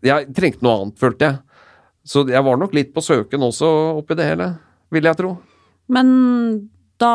jeg 0.09 0.31
trengte 0.35 0.65
noe 0.65 0.81
annet, 0.81 0.97
følte 0.99 1.29
jeg. 1.29 1.39
Så 2.07 2.23
jeg 2.31 2.43
var 2.43 2.57
nok 2.59 2.73
litt 2.75 2.93
på 2.95 3.03
søken 3.03 3.45
også 3.45 3.69
oppi 3.99 4.15
det 4.17 4.27
hele, 4.29 4.51
vil 4.95 5.07
jeg 5.09 5.19
tro. 5.19 5.35
Men 5.91 6.09
da 7.01 7.13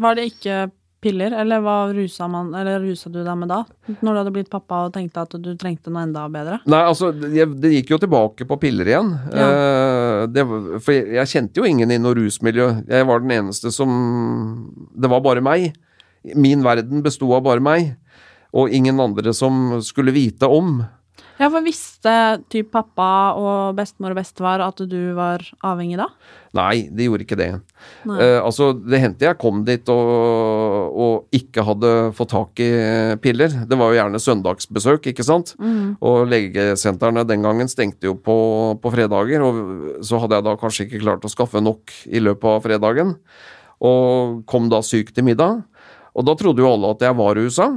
var 0.00 0.18
det 0.18 0.30
ikke 0.32 0.66
piller, 1.06 1.34
eller 1.40 1.60
hva 1.64 1.76
rusa 1.94 2.26
man 2.30 2.52
Eller 2.56 2.80
rusa 2.82 3.10
du 3.12 3.20
deg 3.22 3.38
med 3.38 3.50
da? 3.52 3.60
Når 4.00 4.06
du 4.06 4.20
hadde 4.20 4.32
blitt 4.34 4.50
pappa 4.52 4.84
og 4.86 4.94
tenkte 4.94 5.22
at 5.22 5.36
du 5.42 5.50
trengte 5.58 5.92
noe 5.92 6.06
enda 6.06 6.24
bedre? 6.32 6.60
Nei, 6.68 6.82
altså, 6.88 7.12
det, 7.14 7.46
det 7.62 7.74
gikk 7.76 7.94
jo 7.94 8.00
tilbake 8.02 8.46
på 8.48 8.58
piller 8.62 8.90
igjen. 8.90 9.12
Ja. 9.30 9.46
Eh, 9.46 10.22
det, 10.32 10.46
for 10.82 10.94
jeg, 10.96 11.10
jeg 11.18 11.32
kjente 11.34 11.62
jo 11.62 11.68
ingen 11.68 11.92
i 11.94 12.00
noe 12.02 12.16
rusmiljø. 12.18 12.70
Jeg 12.88 13.08
var 13.08 13.22
den 13.22 13.36
eneste 13.38 13.72
som 13.74 13.92
Det 14.96 15.12
var 15.12 15.22
bare 15.24 15.44
meg. 15.44 15.70
Min 16.34 16.64
verden 16.66 17.04
besto 17.04 17.30
av 17.36 17.44
bare 17.46 17.62
meg. 17.62 17.94
Og 18.56 18.72
ingen 18.72 18.98
andre 19.02 19.34
som 19.36 19.78
skulle 19.84 20.14
vite 20.16 20.48
om. 20.48 20.80
Ja, 21.36 21.50
for 21.52 21.60
visste 21.64 22.12
typ 22.52 22.70
pappa 22.72 23.36
og 23.36 23.76
bestemor 23.76 24.14
og 24.14 24.18
bestefar 24.18 24.62
at 24.64 24.78
du 24.88 25.12
var 25.16 25.42
avhengig 25.66 25.98
da? 26.00 26.06
Nei, 26.56 26.86
de 26.88 27.08
gjorde 27.08 27.26
ikke 27.26 27.36
det. 27.36 27.48
Eh, 28.08 28.38
altså, 28.40 28.70
det 28.72 29.00
hendte 29.02 29.26
jeg 29.26 29.38
kom 29.40 29.60
dit 29.66 29.90
og, 29.92 30.94
og 30.96 31.36
ikke 31.36 31.64
hadde 31.66 31.90
fått 32.16 32.32
tak 32.32 32.62
i 32.64 32.70
piller. 33.20 33.52
Det 33.68 33.76
var 33.76 33.92
jo 33.92 33.98
gjerne 33.98 34.22
søndagsbesøk, 34.22 35.10
ikke 35.12 35.26
sant? 35.26 35.52
Mm. 35.60 35.98
Og 36.00 36.24
legesentrene 36.32 37.26
den 37.28 37.44
gangen 37.44 37.68
stengte 37.68 38.08
jo 38.08 38.16
på, 38.16 38.38
på 38.80 38.94
fredager, 38.94 39.44
og 39.44 40.00
så 40.06 40.22
hadde 40.22 40.38
jeg 40.38 40.48
da 40.48 40.56
kanskje 40.62 40.88
ikke 40.88 41.02
klart 41.04 41.28
å 41.28 41.32
skaffe 41.32 41.60
nok 41.60 41.92
i 42.08 42.22
løpet 42.24 42.48
av 42.54 42.64
fredagen. 42.64 43.12
Og 43.84 44.40
kom 44.48 44.70
da 44.72 44.80
syk 44.80 45.12
til 45.12 45.28
middag. 45.28 45.60
Og 46.16 46.24
da 46.24 46.32
trodde 46.38 46.64
jo 46.64 46.72
alle 46.72 46.94
at 46.96 47.04
jeg 47.04 47.18
var 47.18 47.36
rusa. 47.36 47.68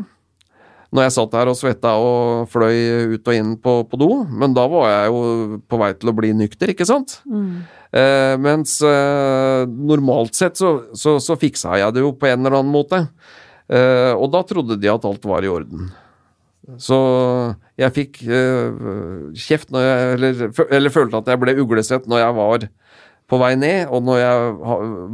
Når 0.90 1.06
jeg 1.06 1.14
satt 1.14 1.34
der 1.36 1.50
og 1.52 1.58
svetta 1.58 1.92
og 2.02 2.48
fløy 2.50 3.14
ut 3.14 3.28
og 3.30 3.36
inn 3.36 3.52
på, 3.62 3.76
på 3.92 4.00
do. 4.02 4.10
Men 4.26 4.56
da 4.58 4.64
var 4.72 4.88
jeg 4.90 5.12
jo 5.12 5.60
på 5.70 5.80
vei 5.82 5.92
til 5.94 6.10
å 6.10 6.16
bli 6.18 6.32
nykter, 6.38 6.74
ikke 6.74 6.88
sant? 6.90 7.20
Mm. 7.30 7.62
Eh, 7.90 8.34
mens 8.42 8.80
eh, 8.86 9.68
normalt 9.70 10.38
sett 10.38 10.58
så, 10.58 10.76
så, 10.98 11.20
så 11.22 11.38
fiksa 11.38 11.78
jeg 11.82 11.94
det 11.94 12.06
jo 12.06 12.16
på 12.18 12.30
en 12.30 12.42
eller 12.42 12.58
annen 12.60 12.74
måte. 12.74 13.04
Eh, 13.70 14.14
og 14.18 14.32
da 14.34 14.42
trodde 14.50 14.80
de 14.82 14.90
at 14.90 15.06
alt 15.06 15.30
var 15.30 15.46
i 15.46 15.52
orden. 15.52 15.92
Så 16.82 16.98
jeg 17.80 17.96
fikk 17.96 18.22
eh, 18.26 19.34
kjeft 19.38 19.72
når 19.74 19.86
jeg 19.86 20.18
eller, 20.18 20.44
eller 20.68 20.94
følte 20.94 21.22
at 21.22 21.32
jeg 21.32 21.42
ble 21.42 21.58
uglesett 21.64 22.10
når 22.10 22.24
jeg 22.26 22.38
var 22.38 22.68
på 23.30 23.38
vei 23.38 23.54
ned, 23.60 23.92
og 23.94 24.02
når 24.08 24.20
jeg 24.20 24.54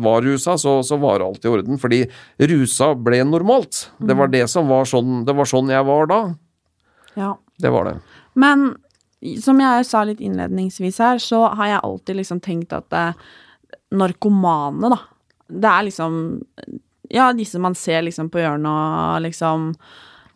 var 0.05 0.23
rusa, 0.23 0.55
så, 0.61 0.77
så 0.87 0.97
var 1.01 1.23
alt 1.25 1.43
i 1.45 1.51
orden. 1.51 1.79
Fordi 1.81 2.03
rusa 2.51 2.93
ble 2.95 3.19
normalt. 3.27 3.89
Det 3.99 4.15
var 4.15 4.31
det 4.31 4.45
som 4.51 4.69
var 4.71 4.87
sånn 4.87 5.25
Det 5.27 5.35
var 5.35 5.49
sånn 5.49 5.71
jeg 5.73 5.87
var 5.87 6.07
da. 6.11 6.21
Ja. 7.19 7.33
Det 7.59 7.71
var 7.71 7.89
det. 7.89 7.97
Men 8.39 8.69
som 9.41 9.59
jeg 9.59 9.87
sa 9.87 10.03
litt 10.07 10.21
innledningsvis 10.23 10.99
her, 11.01 11.19
så 11.23 11.45
har 11.57 11.71
jeg 11.71 11.83
alltid 11.83 12.19
liksom 12.19 12.41
tenkt 12.43 12.75
at 12.75 12.87
det, 12.93 13.05
narkomane, 13.95 14.89
da 14.91 14.99
Det 15.47 15.69
er 15.69 15.87
liksom 15.89 16.17
Ja, 17.13 17.31
disse 17.33 17.59
man 17.61 17.75
ser 17.77 18.01
liksom 18.01 18.31
på 18.33 18.41
hjørnet 18.41 18.71
og 18.71 19.21
liksom 19.27 19.73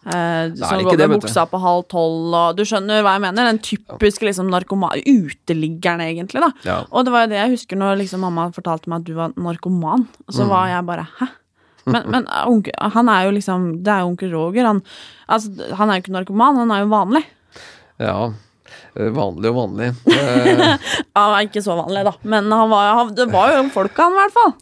eh, 0.09 0.51
Som 0.59 0.83
går 0.85 0.97
med 1.07 1.21
buksa 1.21 1.45
på 1.49 1.59
halv 1.63 1.85
tolv 1.91 2.33
og 2.35 2.57
Du 2.57 2.63
skjønner 2.67 3.03
hva 3.05 3.15
jeg 3.17 3.23
mener? 3.27 3.49
Den 3.51 3.59
typiske 3.63 4.25
liksom 4.27 4.49
narkoman... 4.51 4.97
Uteliggeren, 5.05 6.01
egentlig, 6.05 6.41
da. 6.43 6.51
Ja. 6.65 6.77
Og 6.91 7.05
det 7.07 7.13
var 7.15 7.25
jo 7.25 7.31
det 7.33 7.39
jeg 7.41 7.53
husker 7.55 7.79
når 7.79 8.01
liksom 8.01 8.23
mamma 8.25 8.49
fortalte 8.55 8.89
meg 8.91 9.01
at 9.03 9.07
du 9.09 9.13
var 9.17 9.33
narkoman. 9.37 10.07
Så 10.29 10.43
Mm. 10.45 10.49
var 10.49 10.67
jeg 10.73 10.85
bare 10.89 11.07
hæ? 11.19 11.27
Men, 11.89 12.03
men 12.13 12.25
onke, 12.45 12.73
han 12.93 13.07
er 13.09 13.23
jo 13.25 13.31
liksom 13.33 13.63
Det 13.83 13.89
er 13.89 14.03
jo 14.03 14.09
onkel 14.11 14.31
Roger. 14.35 14.65
Han, 14.67 14.81
altså, 15.27 15.49
han 15.79 15.89
er 15.89 15.97
jo 15.97 16.03
ikke 16.03 16.13
narkoman, 16.19 16.59
han 16.61 16.71
er 16.75 16.83
jo 16.83 16.91
vanlig. 16.91 17.23
Ja. 17.99 18.17
Eh, 18.95 19.09
Vanlig 19.15 19.49
og 19.49 19.57
vanlig. 19.57 19.87
Eh, 20.09 20.77
Han 21.15 21.31
var 21.33 21.41
ikke 21.47 21.63
så 21.65 21.75
vanlig, 21.79 22.03
da. 22.05 22.13
Men 22.23 22.51
han 22.51 22.69
var, 22.69 23.09
det 23.15 23.25
var 23.31 23.55
jo 23.55 23.63
folka, 23.73 24.05
han, 24.05 24.13
i 24.13 24.21
hvert 24.21 24.35
fall. 24.37 24.53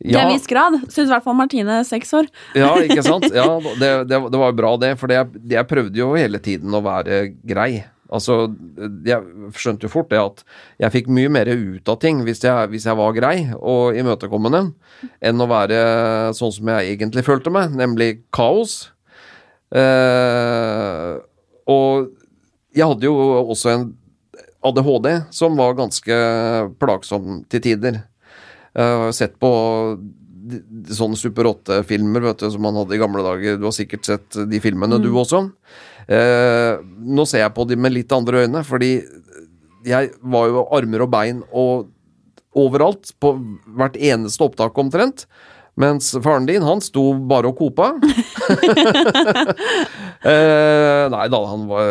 Til 0.00 0.16
ja. 0.16 0.24
en 0.24 0.32
viss 0.32 0.48
grad. 0.48 0.78
Syns 0.88 1.08
i 1.08 1.12
hvert 1.12 1.24
fall 1.26 1.36
Martine 1.36 1.80
seks 1.84 2.12
år. 2.16 2.28
Ja, 2.56 2.72
ikke 2.80 3.04
sant? 3.04 3.28
Ja, 3.36 3.46
det, 3.60 3.90
det, 4.08 4.20
det 4.32 4.40
var 4.40 4.54
bra, 4.56 4.74
det. 4.80 4.94
For 5.00 5.12
jeg, 5.12 5.28
jeg 5.50 5.68
prøvde 5.68 6.00
jo 6.00 6.14
hele 6.16 6.40
tiden 6.42 6.72
å 6.76 6.82
være 6.84 7.26
grei. 7.46 7.84
Altså, 8.10 8.48
jeg 9.06 9.52
skjønte 9.54 9.86
jo 9.86 9.92
fort 9.92 10.08
det 10.10 10.18
at 10.18 10.40
jeg 10.82 10.94
fikk 10.96 11.10
mye 11.14 11.30
mer 11.30 11.46
ut 11.46 11.90
av 11.92 12.00
ting 12.02 12.24
hvis 12.26 12.42
jeg, 12.42 12.70
hvis 12.72 12.88
jeg 12.88 12.98
var 12.98 13.14
grei 13.14 13.36
og 13.54 13.98
imøtekommende, 13.98 14.64
enn 15.22 15.44
å 15.44 15.48
være 15.50 15.78
sånn 16.34 16.56
som 16.56 16.72
jeg 16.74 16.96
egentlig 16.96 17.22
følte 17.28 17.52
meg, 17.54 17.76
nemlig 17.78 18.24
kaos. 18.34 18.90
Eh, 19.70 21.14
og 21.70 22.10
jeg 22.74 22.90
hadde 22.90 23.06
jo 23.06 23.14
også 23.44 23.74
en 23.76 23.88
ADHD 24.66 25.08
som 25.34 25.54
var 25.56 25.78
ganske 25.78 26.16
plagsom 26.82 27.44
til 27.50 27.62
tider. 27.64 28.02
Jeg 28.76 28.98
har 29.02 29.14
sett 29.16 29.38
på 29.42 29.50
sånne 30.90 31.18
Super 31.18 31.50
8-filmer 31.50 32.26
som 32.40 32.62
man 32.64 32.78
hadde 32.80 32.96
i 32.96 33.00
gamle 33.00 33.22
dager. 33.24 33.58
Du 33.58 33.68
har 33.68 33.76
sikkert 33.76 34.08
sett 34.08 34.40
de 34.50 34.60
filmene, 34.62 34.98
du 35.02 35.10
også. 35.12 35.44
Eh, 36.10 36.80
nå 36.80 37.26
ser 37.28 37.44
jeg 37.44 37.54
på 37.54 37.66
de 37.70 37.78
med 37.78 37.94
litt 37.94 38.12
andre 38.14 38.44
øyne, 38.46 38.64
fordi 38.66 38.96
jeg 39.86 40.10
var 40.20 40.50
jo 40.50 40.66
armer 40.76 41.06
og 41.06 41.12
bein 41.12 41.44
og 41.50 41.88
overalt, 42.58 43.12
på 43.22 43.36
hvert 43.78 43.96
eneste 43.96 44.44
opptak 44.44 44.78
omtrent. 44.78 45.26
Mens 45.80 46.10
faren 46.20 46.48
din, 46.48 46.64
han 46.66 46.82
sto 46.82 47.12
bare 47.30 47.52
og 47.52 47.60
kopa. 47.60 47.92
eh, 50.26 51.04
nei 51.14 51.26
da, 51.30 51.38
han 51.46 51.62
var 51.70 51.86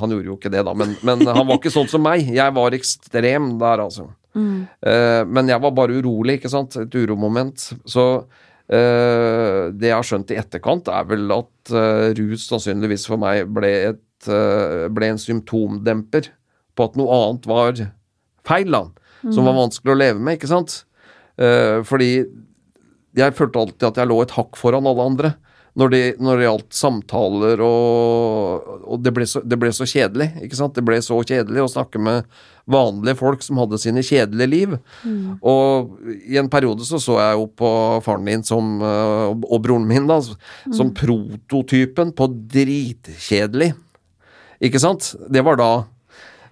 Han 0.00 0.10
gjorde 0.12 0.28
jo 0.28 0.34
ikke 0.36 0.50
det, 0.52 0.64
da, 0.66 0.74
men, 0.76 0.96
men 1.06 1.22
han 1.22 1.46
var 1.46 1.60
ikke 1.60 1.72
sånn 1.72 1.88
som 1.88 2.02
meg. 2.04 2.26
Jeg 2.34 2.56
var 2.56 2.76
ekstrem 2.76 3.54
der, 3.62 3.86
altså. 3.86 4.10
Eh, 4.34 5.22
men 5.30 5.50
jeg 5.50 5.62
var 5.62 5.74
bare 5.76 5.98
urolig, 6.00 6.38
ikke 6.38 6.52
sant. 6.52 6.76
Et 6.80 6.96
uromoment. 6.98 7.66
Så 7.88 8.06
eh, 8.68 9.70
det 9.74 9.90
jeg 9.90 9.96
har 9.96 10.08
skjønt 10.08 10.32
i 10.34 10.40
etterkant, 10.40 10.90
er 10.90 11.10
vel 11.10 11.30
at 11.34 11.74
eh, 11.74 12.08
rus 12.18 12.48
sannsynligvis 12.50 13.06
for 13.10 13.22
meg 13.22 13.46
ble, 13.54 13.74
et, 13.92 14.30
ble 14.94 15.12
en 15.12 15.20
symptomdemper 15.20 16.32
på 16.74 16.88
at 16.88 16.98
noe 16.98 17.20
annet 17.20 17.48
var 17.50 17.84
feil, 18.48 18.74
da. 18.74 18.86
Som 19.32 19.46
var 19.48 19.56
vanskelig 19.56 19.94
å 19.94 19.96
leve 19.96 20.20
med, 20.20 20.36
ikke 20.36 20.50
sant. 20.50 20.82
Fordi 21.88 22.08
jeg 23.16 23.34
følte 23.38 23.62
alltid 23.62 23.86
at 23.88 24.00
jeg 24.02 24.10
lå 24.10 24.18
et 24.20 24.34
hakk 24.36 24.58
foran 24.60 24.88
alle 24.90 25.06
andre. 25.08 25.30
Når 25.74 25.90
det, 25.90 26.02
når 26.22 26.38
det 26.38 26.44
gjaldt 26.46 26.76
samtaler 26.78 27.60
og, 27.66 28.66
og 28.86 29.00
det, 29.02 29.10
ble 29.16 29.26
så, 29.26 29.40
det 29.42 29.58
ble 29.58 29.72
så 29.74 29.86
kjedelig. 29.90 30.28
ikke 30.46 30.58
sant? 30.58 30.76
Det 30.76 30.84
ble 30.86 31.00
så 31.02 31.18
kjedelig 31.18 31.64
å 31.64 31.70
snakke 31.72 31.98
med 31.98 32.28
vanlige 32.70 33.18
folk 33.18 33.42
som 33.44 33.58
hadde 33.58 33.80
sine 33.82 34.04
kjedelige 34.06 34.52
liv. 34.52 34.76
Og 35.42 35.96
i 36.30 36.38
en 36.40 36.50
periode 36.52 36.86
så 36.86 37.00
så 37.02 37.18
jeg 37.18 37.40
jo 37.40 37.48
på 37.58 37.70
faren 38.06 38.30
din 38.30 38.46
som, 38.46 38.76
øh, 38.78 39.34
og, 39.34 39.58
broren 39.64 39.88
min 39.88 40.06
da, 40.08 40.20
som 40.70 40.94
prototypen 40.94 42.14
på 42.14 42.30
dritkjedelig. 42.54 43.72
Ikke 44.64 44.80
sant? 44.80 45.10
Det 45.28 45.42
var 45.44 45.58
da. 45.60 45.72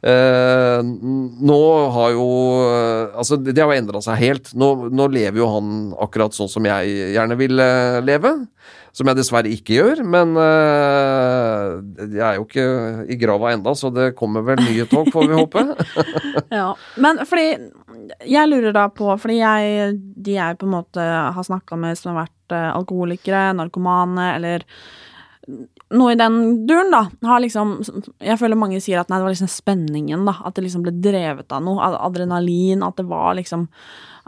Eh, 0.02 0.80
nå 0.82 1.61
har 1.94 2.08
jo 2.11 2.24
eh, 2.66 3.12
Altså, 3.14 3.37
det 3.38 3.52
det 3.54 3.62
har 3.62 3.74
endra 3.76 4.00
seg 4.02 4.18
helt. 4.18 4.50
Nå, 4.58 4.90
nå 4.90 5.06
lever 5.14 5.38
jo 5.38 5.50
han 5.52 5.68
akkurat 6.02 6.35
sånn 6.35 6.50
som 6.50 6.66
jeg 6.66 7.12
gjerne 7.14 7.38
vil 7.38 7.62
eh, 7.62 8.00
leve. 8.02 8.35
Som 8.92 9.09
jeg 9.09 9.16
dessverre 9.16 9.48
ikke 9.48 9.78
gjør, 9.78 10.02
men 10.05 10.35
uh, 10.37 11.81
jeg 12.12 12.24
er 12.26 12.37
jo 12.37 12.44
ikke 12.44 12.64
i 13.09 13.16
grava 13.20 13.55
enda, 13.55 13.72
så 13.78 13.88
det 13.88 14.11
kommer 14.18 14.44
vel 14.44 14.61
nye 14.61 14.85
tog, 14.90 15.09
får 15.12 15.31
vi 15.31 15.38
håpe. 15.38 15.64
Ja. 16.52 16.72
Men 17.00 17.22
fordi 17.28 17.70
Jeg 18.28 18.48
lurer 18.48 18.74
da 18.74 18.87
på 18.92 19.07
Fordi 19.20 19.38
jeg 19.38 19.94
De 20.24 20.35
jeg 20.35 20.59
på 20.61 20.66
en 20.66 20.74
måte 20.74 21.00
har 21.02 21.46
snakka 21.46 21.76
med 21.81 21.96
som 21.96 22.12
har 22.12 22.26
vært 22.26 22.55
eh, 22.55 22.68
alkoholikere, 22.72 23.52
narkomane 23.57 24.26
eller 24.37 24.66
noe 25.92 26.12
i 26.14 26.18
den 26.18 26.66
duren, 26.68 26.92
da, 26.92 27.02
har 27.26 27.42
liksom 27.42 27.74
Jeg 28.22 28.38
føler 28.40 28.59
mange 28.59 28.81
sier 28.85 29.00
at 29.00 29.11
nei, 29.11 29.18
det 29.18 29.26
var 29.26 29.35
liksom 29.35 29.50
spenningen, 29.50 30.24
da. 30.28 30.37
At 30.46 30.57
det 30.57 30.66
liksom 30.66 30.85
ble 30.87 30.94
drevet 31.02 31.52
av 31.52 31.64
noe. 31.64 31.92
Adrenalin. 31.98 32.85
At 32.87 33.00
det 33.00 33.09
var 33.11 33.37
liksom 33.38 33.66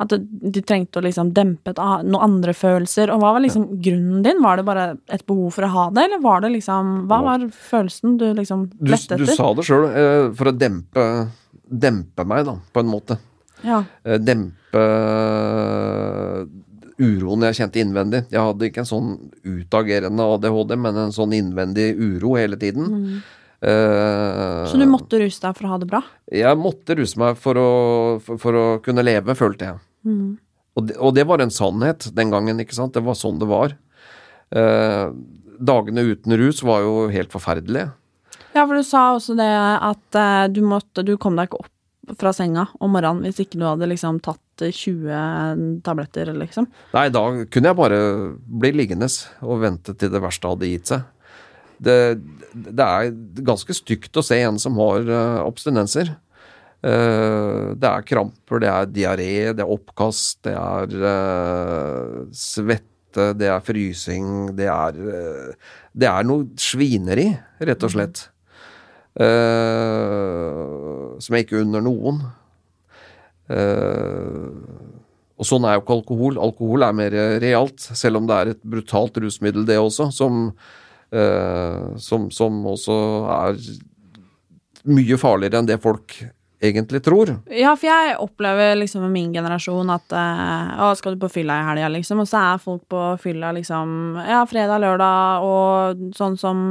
At 0.00 0.10
du 0.10 0.58
trengte 0.66 0.98
å 0.98 1.04
liksom 1.04 1.30
dempe 1.36 1.70
et, 1.70 1.78
noen 1.78 2.24
andre 2.26 2.54
følelser. 2.56 3.12
Og 3.14 3.20
hva 3.22 3.34
var 3.36 3.44
liksom 3.44 3.68
grunnen 3.84 4.24
din? 4.26 4.42
Var 4.42 4.58
det 4.58 4.66
bare 4.66 4.86
et 5.14 5.22
behov 5.28 5.54
for 5.54 5.66
å 5.66 5.70
ha 5.70 5.84
det, 5.94 6.08
eller 6.08 6.24
var 6.24 6.42
det 6.42 6.50
liksom 6.56 6.94
Hva 7.10 7.20
var 7.28 7.46
følelsen 7.54 8.18
du 8.18 8.26
liksom 8.34 8.66
lette 8.80 9.14
etter? 9.14 9.22
du 9.22 9.30
du 9.30 9.36
sa 9.36 9.52
det 9.54 9.66
sjøl, 9.68 9.86
eh, 9.90 10.26
for 10.34 10.50
å 10.50 10.56
dempe, 10.56 11.06
dempe 11.70 12.26
meg, 12.26 12.44
da, 12.48 12.58
på 12.74 12.82
en 12.82 12.90
måte. 12.90 13.18
Ja. 13.64 13.84
Eh, 14.04 14.18
dempe 14.20 14.82
eh, 14.82 16.42
uroen 16.98 17.46
jeg 17.48 17.58
kjente 17.60 17.80
innvendig. 17.82 18.24
Jeg 18.32 18.42
hadde 18.42 18.68
ikke 18.68 18.82
en 18.84 18.90
sånn 18.90 19.14
utagerende 19.46 20.26
ADHD, 20.34 20.76
men 20.78 21.00
en 21.06 21.14
sånn 21.14 21.34
innvendig 21.36 21.92
uro 21.94 22.36
hele 22.38 22.58
tiden. 22.60 22.90
Eh, 22.90 23.32
Så 23.64 24.78
du 24.80 24.84
måtte 24.90 25.18
ruse 25.22 25.40
deg 25.40 25.56
for 25.56 25.66
å 25.66 25.72
ha 25.72 25.80
det 25.80 25.88
bra? 25.88 26.00
Jeg 26.28 26.60
måtte 26.60 26.96
ruse 26.98 27.20
meg 27.20 27.38
for 27.40 27.60
å, 27.60 27.68
for, 28.24 28.40
for 28.42 28.58
å 28.60 28.64
kunne 28.84 29.04
leve, 29.06 29.36
følte 29.38 29.70
jeg. 29.70 29.82
Mm. 30.04 30.34
Og 30.74 30.88
det, 30.88 30.96
og 30.98 31.14
det 31.16 31.24
var 31.28 31.42
en 31.42 31.54
sannhet 31.54 32.08
den 32.16 32.32
gangen, 32.34 32.60
ikke 32.60 32.76
sant. 32.76 32.94
Det 32.96 33.04
var 33.06 33.16
sånn 33.18 33.38
det 33.40 33.48
var. 33.50 33.76
Eh, 34.54 35.06
dagene 35.58 36.06
uten 36.10 36.36
rus 36.38 36.62
var 36.66 36.82
jo 36.84 37.06
helt 37.14 37.32
forferdelige. 37.34 37.92
Ja, 38.54 38.64
for 38.64 38.76
du 38.78 38.86
sa 38.86 39.06
også 39.14 39.36
det 39.38 39.50
at 39.50 40.18
eh, 40.18 40.44
du 40.54 40.60
måtte 40.62 41.02
Du 41.02 41.16
kom 41.18 41.34
deg 41.38 41.48
ikke 41.48 41.64
opp 41.64 41.70
fra 42.20 42.34
senga 42.36 42.66
om 42.84 42.92
morgenen 42.94 43.24
hvis 43.24 43.40
ikke 43.42 43.58
du 43.58 43.64
hadde 43.66 43.88
liksom 43.90 44.20
tatt 44.24 44.64
eh, 44.66 44.74
20 44.74 45.80
tabletter, 45.86 46.34
liksom. 46.36 46.68
Nei, 46.94 47.08
da 47.14 47.24
kunne 47.46 47.70
jeg 47.70 47.78
bare 47.80 48.00
bli 48.44 48.74
liggende 48.74 49.08
og 49.46 49.62
vente 49.64 49.96
til 49.98 50.12
det 50.12 50.22
verste 50.22 50.50
hadde 50.50 50.70
gitt 50.70 50.92
seg. 50.92 51.06
Det, 51.82 51.98
det 52.54 52.84
er 52.84 53.14
ganske 53.46 53.74
stygt 53.76 54.16
å 54.16 54.24
se 54.24 54.38
en 54.44 54.60
som 54.62 54.78
har 54.78 55.08
eh, 55.08 55.38
abstinenser. 55.42 56.12
Eh, 56.84 57.70
det 57.80 57.90
er 57.90 58.06
kramper, 58.06 58.60
det 58.62 58.70
er 58.70 58.90
diaré, 58.92 59.30
det 59.56 59.64
er 59.64 59.72
oppkast, 59.72 60.42
det 60.44 60.54
er 60.58 61.08
eh, 61.12 62.20
svette, 62.36 63.32
det 63.38 63.48
er 63.48 63.64
frysing, 63.64 64.52
det 64.58 64.68
er 64.68 65.00
Det 65.94 66.08
er 66.10 66.24
noe 66.26 66.48
svineri, 66.58 67.28
rett 67.62 67.84
og 67.86 67.92
slett. 67.94 68.28
Uh, 69.14 71.14
som 71.22 71.36
jeg 71.36 71.46
ikke 71.46 71.60
unner 71.62 71.84
noen. 71.86 72.18
Uh, 73.46 74.50
og 75.38 75.46
sånn 75.46 75.62
er 75.68 75.76
jo 75.76 75.84
ikke 75.84 75.96
alkohol. 76.00 76.40
Alkohol 76.42 76.82
er 76.82 76.96
mer 76.98 77.14
realt, 77.42 77.78
selv 77.78 78.18
om 78.18 78.26
det 78.26 78.40
er 78.40 78.50
et 78.56 78.64
brutalt 78.66 79.14
rusmiddel, 79.22 79.62
det 79.68 79.78
også, 79.78 80.08
som, 80.14 80.50
som, 82.00 82.30
som 82.34 82.56
også 82.66 82.94
er 83.30 83.58
mye 84.84 85.16
farligere 85.20 85.60
enn 85.62 85.68
det 85.68 85.80
folk 85.82 86.16
egentlig 86.64 87.02
tror. 87.04 87.30
Ja, 87.52 87.74
for 87.76 87.88
jeg 87.90 88.14
opplever 88.22 88.74
liksom 88.78 89.02
med 89.04 89.12
min 89.12 89.32
generasjon 89.36 89.90
at 89.92 90.12
eh, 90.16 90.70
Å, 90.80 90.92
skal 90.96 91.14
du 91.16 91.20
på 91.20 91.28
fylla 91.32 91.58
i 91.60 91.66
helga, 91.66 91.90
liksom? 91.92 92.22
Og 92.24 92.28
så 92.30 92.40
er 92.40 92.62
folk 92.62 92.86
på 92.88 93.02
fylla 93.20 93.50
liksom 93.56 94.16
Ja, 94.24 94.44
fredag, 94.48 94.80
lørdag, 94.80 95.44
og 95.44 96.06
sånn 96.16 96.38
som 96.40 96.64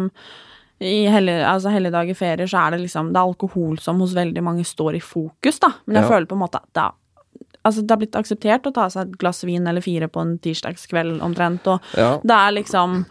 i 0.83 1.05
helligdager, 1.07 1.45
altså 1.47 1.71
helligdager, 1.71 2.17
ferier, 2.17 2.49
så 2.49 2.63
er 2.65 2.73
det 2.75 2.81
liksom 2.87 3.11
Det 3.13 3.21
er 3.21 3.29
alkohol 3.29 3.77
som 3.79 4.01
hos 4.03 4.15
veldig 4.17 4.41
mange 4.43 4.65
står 4.67 4.97
i 4.97 5.03
fokus, 5.05 5.61
da. 5.63 5.69
Men 5.85 6.01
jeg 6.01 6.03
Ja. 6.07 6.09
føler 6.15 6.27
på 6.27 6.35
en 6.39 6.43
måte 6.47 6.59
at 6.63 6.73
det 6.73 6.89
Altså, 7.63 7.79
det 7.81 7.91
har 7.93 7.99
blitt 8.01 8.17
akseptert 8.19 8.65
å 8.67 8.73
ta 8.75 8.89
seg 8.91 9.05
et 9.07 9.17
glass 9.21 9.43
vin 9.47 9.65
eller 9.67 9.79
fire 9.79 10.09
på 10.11 10.19
en 10.19 10.33
tirsdagskveld 10.43 11.21
omtrent, 11.23 11.65
og 11.71 11.79
Ja. 11.95 12.17
det 12.19 12.35
er 12.35 12.51
liksom 12.57 13.05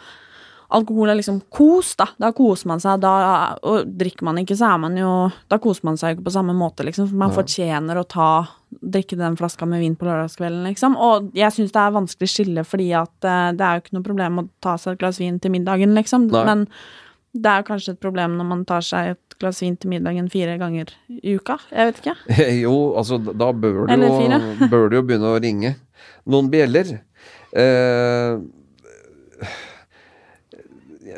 Alkohol 0.73 1.13
er 1.13 1.19
liksom 1.19 1.41
kos, 1.53 1.95
da. 2.01 2.09
Da 2.21 2.33
koser 2.37 2.71
man 2.71 2.83
seg. 2.83 3.03
Da, 3.03 3.13
og 3.69 3.93
drikker 3.99 4.27
man 4.29 4.41
ikke, 4.43 4.57
så 4.59 4.73
er 4.73 4.81
man 4.83 4.97
jo 4.99 5.13
Da 5.51 5.59
koser 5.63 5.87
man 5.89 6.01
seg 6.01 6.13
jo 6.13 6.19
ikke 6.19 6.29
på 6.31 6.35
samme 6.35 6.57
måte, 6.57 6.87
liksom. 6.89 7.11
For 7.11 7.23
man 7.25 7.35
fortjener 7.35 8.01
å 8.01 8.09
ta 8.09 8.33
Drikke 8.73 9.19
den 9.21 9.35
flaska 9.37 9.67
med 9.69 9.83
vin 9.83 9.95
på 10.01 10.07
lørdagskvelden, 10.09 10.63
liksom. 10.71 10.95
Og 10.97 11.27
jeg 11.37 11.53
syns 11.53 11.75
det 11.75 11.81
er 11.83 11.93
vanskelig 11.93 12.29
skille, 12.33 12.63
fordi 12.65 12.87
at 12.97 13.13
uh, 13.29 13.51
det 13.53 13.67
er 13.67 13.77
jo 13.77 13.83
ikke 13.83 13.97
noe 13.99 14.07
problem 14.07 14.41
å 14.41 14.45
ta 14.65 14.79
seg 14.81 14.95
et 14.95 15.03
glass 15.03 15.21
vin 15.21 15.37
til 15.45 15.53
middagen, 15.53 15.93
liksom. 15.99 16.25
Nei. 16.33 16.45
Men 16.49 16.65
det 17.33 17.49
er 17.49 17.61
jo 17.61 17.67
kanskje 17.69 17.95
et 17.95 18.01
problem 18.01 18.39
når 18.39 18.49
man 18.49 18.65
tar 18.69 18.85
seg 18.85 19.13
et 19.13 19.37
glass 19.43 19.61
vin 19.61 19.77
til 19.81 19.93
middagen 19.93 20.29
fire 20.33 20.57
ganger 20.61 20.93
i 21.13 21.37
uka. 21.37 21.59
Jeg 21.69 21.91
vet 21.91 22.01
ikke. 22.03 22.17
Jo, 22.65 22.75
altså 23.01 23.21
da 23.21 23.53
bør 23.53 23.87
det, 23.89 24.01
jo, 24.01 24.69
bør 24.73 24.89
det 24.89 25.01
jo 25.01 25.07
begynne 25.09 25.33
å 25.33 25.41
ringe 25.43 25.75
noen 26.33 26.51
bjeller. 26.53 26.97
Eh, 27.53 28.41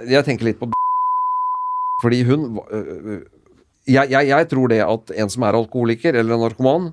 jeg 0.08 0.26
tenker 0.26 0.50
litt 0.50 0.60
på 0.60 0.70
Fordi 2.02 2.22
hun 2.26 2.60
jeg, 3.84 4.08
jeg, 4.10 4.30
jeg 4.30 4.48
tror 4.50 4.72
det 4.72 4.80
at 4.84 5.12
en 5.20 5.30
som 5.32 5.44
er 5.46 5.58
alkoholiker 5.58 6.16
eller 6.16 6.36
en 6.36 6.44
narkoman, 6.46 6.90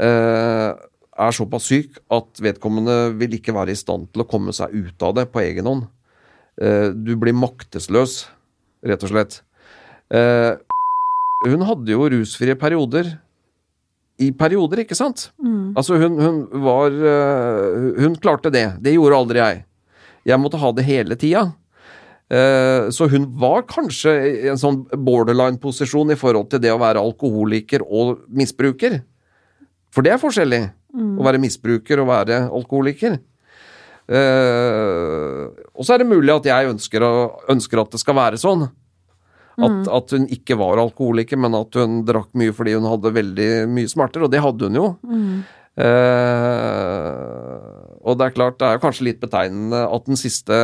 eh, 0.00 0.70
er 1.12 1.36
såpass 1.36 1.68
syk 1.68 1.98
at 2.12 2.40
vedkommende 2.42 3.12
vil 3.20 3.36
ikke 3.36 3.54
være 3.54 3.74
i 3.74 3.78
stand 3.78 4.08
til 4.12 4.24
å 4.24 4.28
komme 4.28 4.54
seg 4.56 4.72
ut 4.72 5.04
av 5.04 5.16
det 5.18 5.26
på 5.32 5.42
egen 5.44 5.68
hånd. 5.68 5.88
Eh, 6.60 6.88
du 6.96 7.14
blir 7.20 7.36
maktesløs, 7.36 8.22
rett 8.88 9.04
og 9.04 9.12
slett. 9.12 9.42
Eh, 10.12 10.54
hun 11.48 11.66
hadde 11.68 11.92
jo 11.92 12.08
rusfrie 12.08 12.56
perioder 12.56 13.16
i 14.22 14.30
perioder, 14.36 14.84
ikke 14.84 14.96
sant? 14.96 15.30
Altså, 15.76 15.96
hun, 15.98 16.18
hun 16.20 16.36
var 16.62 16.92
Hun 17.98 18.14
klarte 18.22 18.52
det. 18.52 18.76
Det 18.78 18.92
gjorde 18.94 19.18
aldri 19.18 19.40
jeg. 19.40 19.62
Jeg 20.28 20.38
måtte 20.38 20.60
ha 20.62 20.70
det 20.76 20.84
hele 20.86 21.16
tida. 21.18 21.48
Eh, 22.32 22.88
så 22.90 23.08
hun 23.12 23.26
var 23.36 23.66
kanskje 23.68 24.12
i 24.24 24.48
en 24.52 24.60
sånn 24.60 24.82
borderline-posisjon 24.88 26.14
i 26.14 26.18
forhold 26.18 26.48
til 26.52 26.62
det 26.64 26.72
å 26.72 26.80
være 26.80 27.02
alkoholiker 27.02 27.84
og 27.84 28.22
misbruker. 28.32 29.02
For 29.92 30.04
det 30.04 30.14
er 30.14 30.22
forskjellig. 30.22 30.62
Å 30.92 31.24
være 31.24 31.40
misbruker 31.40 32.00
og 32.02 32.08
være 32.10 32.38
alkoholiker. 32.52 33.18
Eh, 34.12 35.42
og 35.72 35.84
så 35.84 35.94
er 35.94 36.02
det 36.02 36.08
mulig 36.10 36.32
at 36.34 36.48
jeg 36.48 36.72
ønsker, 36.72 37.04
ønsker 37.52 37.80
at 37.82 37.92
det 37.92 38.00
skal 38.00 38.16
være 38.18 38.40
sånn. 38.40 38.66
At, 39.62 39.88
at 39.92 40.14
hun 40.16 40.24
ikke 40.32 40.56
var 40.56 40.80
alkoholiker, 40.80 41.36
men 41.36 41.52
at 41.58 41.76
hun 41.76 42.00
drakk 42.08 42.30
mye 42.40 42.54
fordi 42.56 42.72
hun 42.78 42.88
hadde 42.88 43.12
veldig 43.12 43.48
mye 43.68 43.90
smerter, 43.90 44.24
og 44.24 44.32
det 44.32 44.40
hadde 44.40 44.70
hun 44.70 44.78
jo. 44.80 44.86
Eh, 45.76 45.90
og 48.02 48.18
det 48.18 48.26
er 48.28 48.36
klart, 48.36 48.58
det 48.58 48.68
er 48.68 48.78
jo 48.78 48.82
kanskje 48.82 49.06
litt 49.10 49.20
betegnende 49.22 49.84
at 49.86 50.08
den 50.08 50.18
siste 50.18 50.56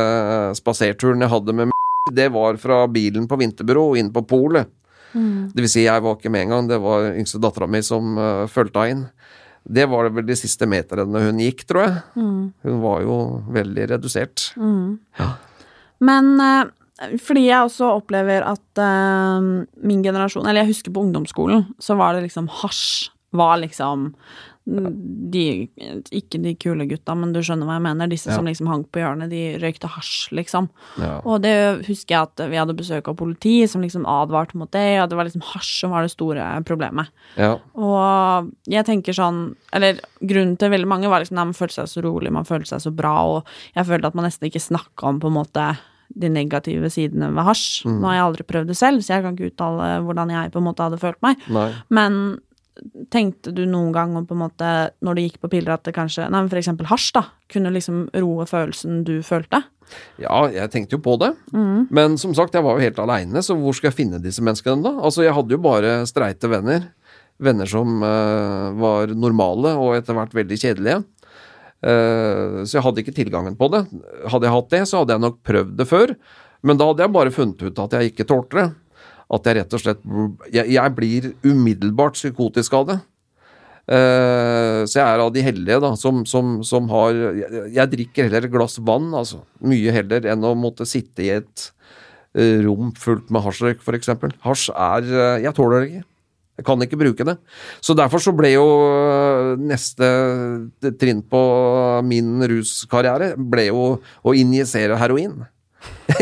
spaserturen 0.59 1.23
jeg 1.23 1.31
hadde 1.31 1.55
med 1.55 1.75
det 2.19 2.29
var 2.33 2.57
fra 2.61 2.83
bilen 2.91 3.27
på 3.29 3.37
Vinterbyrå 3.39 3.91
og 3.91 3.99
inn 4.01 4.11
på 4.13 4.25
polet. 4.27 4.69
Det 5.09 5.63
vil 5.63 5.69
si, 5.71 5.85
jeg 5.87 6.03
var 6.05 6.17
ikke 6.17 6.29
med 6.29 6.45
en 6.45 6.53
gang, 6.53 6.67
det 6.69 6.77
var 6.83 7.07
yngste 7.15 7.41
dattera 7.41 7.67
mi 7.69 7.81
som 7.85 8.17
uh, 8.19 8.45
fulgte 8.49 8.83
henne 8.85 8.93
inn. 8.93 9.05
Det 9.69 9.85
var 9.89 10.07
vel 10.13 10.25
de 10.25 10.37
siste 10.37 10.65
meterne 10.69 11.21
hun 11.25 11.41
gikk, 11.43 11.65
tror 11.69 11.83
jeg. 11.83 11.95
Hun 12.65 12.81
var 12.83 13.03
jo 13.03 13.15
veldig 13.53 13.87
redusert. 13.91 14.47
Men 15.99 16.29
uh, 16.39 16.69
fordi 17.21 17.47
jeg 17.47 17.65
også 17.65 17.93
opplever 17.99 18.45
at 18.47 18.81
uh, 18.81 19.65
min 19.87 20.01
generasjon 20.03 20.47
Eller 20.47 20.65
jeg 20.65 20.73
husker 20.73 20.93
på 20.95 21.03
ungdomsskolen, 21.07 21.67
så 21.79 21.97
var 21.99 22.15
det 22.15 22.27
liksom 22.27 22.49
hasj 22.61 23.09
var 23.31 23.59
liksom 23.61 24.15
de, 24.69 25.43
Ikke 26.13 26.39
de 26.41 26.53
kule 26.59 26.85
gutta, 26.89 27.15
men 27.17 27.33
du 27.33 27.39
skjønner 27.41 27.65
hva 27.67 27.77
jeg 27.77 27.85
mener. 27.87 28.09
Disse 28.11 28.29
Ja. 28.29 28.35
som 28.35 28.45
liksom 28.45 28.67
hang 28.67 28.83
på 28.85 28.99
hjørnet, 29.01 29.29
de 29.31 29.57
røykte 29.57 29.89
hasj, 29.89 30.31
liksom. 30.31 30.69
Ja. 30.99 31.19
Og 31.25 31.41
det 31.41 31.85
husker 31.87 32.15
jeg 32.15 32.21
at 32.21 32.43
vi 32.51 32.55
hadde 32.59 32.75
besøk 32.77 33.07
av 33.07 33.15
politi 33.17 33.67
som 33.67 33.81
liksom 33.81 34.05
advarte 34.05 34.55
mot 34.55 34.69
det, 34.71 35.01
og 35.01 35.09
det 35.09 35.17
var 35.17 35.25
liksom 35.25 35.41
hasj 35.41 35.79
som 35.81 35.91
var 35.91 36.03
det 36.05 36.11
store 36.11 36.63
problemet. 36.65 37.09
Ja. 37.37 37.57
Og 37.75 38.51
jeg 38.67 38.85
tenker 38.85 39.13
sånn 39.13 39.55
Eller 39.73 39.99
grunnen 40.21 40.57
til 40.57 40.69
veldig 40.71 40.87
mange 40.87 41.09
var 41.09 41.19
liksom 41.21 41.37
at 41.37 41.45
man 41.45 41.53
følte 41.53 41.75
seg 41.85 41.87
så 41.87 42.01
rolig, 42.03 42.31
man 42.31 42.45
følte 42.45 42.67
seg 42.73 42.81
så 42.81 42.91
bra, 42.95 43.15
og 43.25 43.45
jeg 43.75 43.85
følte 43.85 44.07
at 44.07 44.15
man 44.15 44.25
nesten 44.25 44.49
ikke 44.49 44.61
snakka 44.61 45.03
om 45.07 45.19
på 45.19 45.27
en 45.27 45.33
måte 45.37 45.77
de 46.17 46.27
negative 46.27 46.89
sidene 46.89 47.29
ved 47.35 47.45
hasj. 47.45 47.85
Nå 47.85 48.01
har 48.07 48.15
jeg 48.15 48.23
aldri 48.25 48.43
prøvd 48.49 48.67
det 48.71 48.77
selv, 48.77 49.03
så 49.05 49.13
jeg 49.13 49.21
kan 49.23 49.35
ikke 49.37 49.51
uttale 49.53 50.01
hvordan 50.01 50.31
jeg 50.33 50.51
på 50.51 50.57
en 50.57 50.65
måte 50.65 50.81
hadde 50.81 50.97
følt 50.97 51.21
meg. 51.21 51.37
Nei. 51.53 51.67
Men 51.93 52.39
tenkte 53.13 53.53
du 53.55 53.63
noen 53.69 53.91
gang 53.95 54.15
om 54.17 54.25
på 54.27 54.35
en 54.35 54.43
måte, 54.43 54.69
når 55.05 55.17
du 55.17 55.21
gikk 55.23 55.39
på 55.43 55.51
piller, 55.51 55.73
at 55.75 55.85
det 55.87 55.95
kanskje 55.95 56.27
Nei, 56.29 56.43
men 56.45 56.61
eksempel 56.61 56.89
hasj, 56.89 57.11
da. 57.17 57.25
Kunne 57.51 57.73
liksom 57.73 58.07
roe 58.21 58.45
følelsen 58.49 59.03
du 59.07 59.19
følte? 59.25 59.63
Ja, 60.21 60.43
jeg 60.53 60.69
tenkte 60.73 60.97
jo 60.97 61.01
på 61.03 61.15
det. 61.21 61.31
Men 61.95 62.17
som 62.21 62.35
sagt, 62.37 62.55
jeg 62.55 62.65
var 62.65 62.77
jo 62.77 62.85
helt 62.85 62.99
aleine, 63.01 63.43
så 63.45 63.57
hvor 63.57 63.75
skal 63.75 63.89
jeg 63.89 63.97
finne 63.97 64.21
disse 64.21 64.43
menneskene 64.45 64.85
da? 64.85 64.93
Altså, 65.01 65.23
jeg 65.25 65.35
hadde 65.37 65.55
jo 65.55 65.61
bare 65.63 66.01
streite 66.09 66.51
venner. 66.51 66.89
Venner 67.39 67.69
som 67.71 68.03
uh, 68.03 68.75
var 68.77 69.15
normale 69.15 69.71
og 69.79 69.95
etter 69.95 70.17
hvert 70.17 70.35
veldig 70.35 70.59
kjedelige. 70.59 70.99
Uh, 71.79 72.67
så 72.67 72.77
jeg 72.77 72.85
hadde 72.85 73.03
ikke 73.05 73.15
tilgangen 73.15 73.55
på 73.59 73.71
det. 73.73 73.85
Hadde 74.29 74.49
jeg 74.49 74.55
hatt 74.57 74.73
det, 74.75 74.83
så 74.89 75.01
hadde 75.01 75.15
jeg 75.15 75.25
nok 75.25 75.41
prøvd 75.47 75.73
det 75.79 75.87
før. 75.89 76.13
Men 76.67 76.79
da 76.79 76.89
hadde 76.89 77.05
jeg 77.05 77.15
bare 77.15 77.33
funnet 77.33 77.63
ut 77.63 77.81
at 77.85 77.95
jeg 77.95 78.11
ikke 78.11 78.27
tålte 78.27 78.59
det. 78.59 78.67
At 79.29 79.45
jeg 79.45 79.59
rett 79.59 79.75
og 79.77 79.81
slett 79.83 79.99
Jeg, 80.49 80.65
jeg 80.73 80.95
blir 80.97 81.31
umiddelbart 81.45 82.17
psykotisk 82.17 82.75
av 82.79 82.87
det. 82.89 82.99
Uh, 83.89 84.85
så 84.85 84.99
jeg 84.99 85.05
er 85.05 85.21
av 85.23 85.31
de 85.33 85.41
heldige, 85.41 85.79
da, 85.81 85.95
som, 85.97 86.21
som, 86.29 86.59
som 86.65 86.89
har 86.91 87.15
jeg, 87.39 87.63
jeg 87.73 87.91
drikker 87.95 88.27
heller 88.27 88.45
et 88.45 88.53
glass 88.53 88.77
vann, 88.85 89.07
altså. 89.17 89.41
Mye 89.65 89.93
heller 89.95 90.27
enn 90.29 90.45
å 90.45 90.53
måtte 90.57 90.85
sitte 90.89 91.25
i 91.25 91.31
et 91.39 91.65
uh, 92.37 92.59
rom 92.67 92.91
fullt 92.97 93.33
med 93.33 93.45
hasjrøyk, 93.47 93.81
f.eks. 93.81 94.13
Hasj 94.45 94.69
er 94.75 95.09
uh, 95.09 95.41
Jeg 95.41 95.57
tåler 95.57 95.81
det 95.81 95.89
ikke. 95.89 96.05
Jeg 96.59 96.67
kan 96.67 96.83
ikke 96.83 96.99
bruke 96.99 97.23
det. 97.23 97.37
Så 97.79 97.95
derfor 97.95 98.19
så 98.19 98.33
ble 98.35 98.49
jo 98.51 98.65
neste 99.63 100.09
trinn 100.99 101.21
på 101.23 101.39
min 102.03 102.43
ruskarriere 102.51 103.31
ble 103.39 103.69
jo 103.69 103.85
å 104.03 104.33
injisere 104.35 104.97
heroin. 104.99 105.37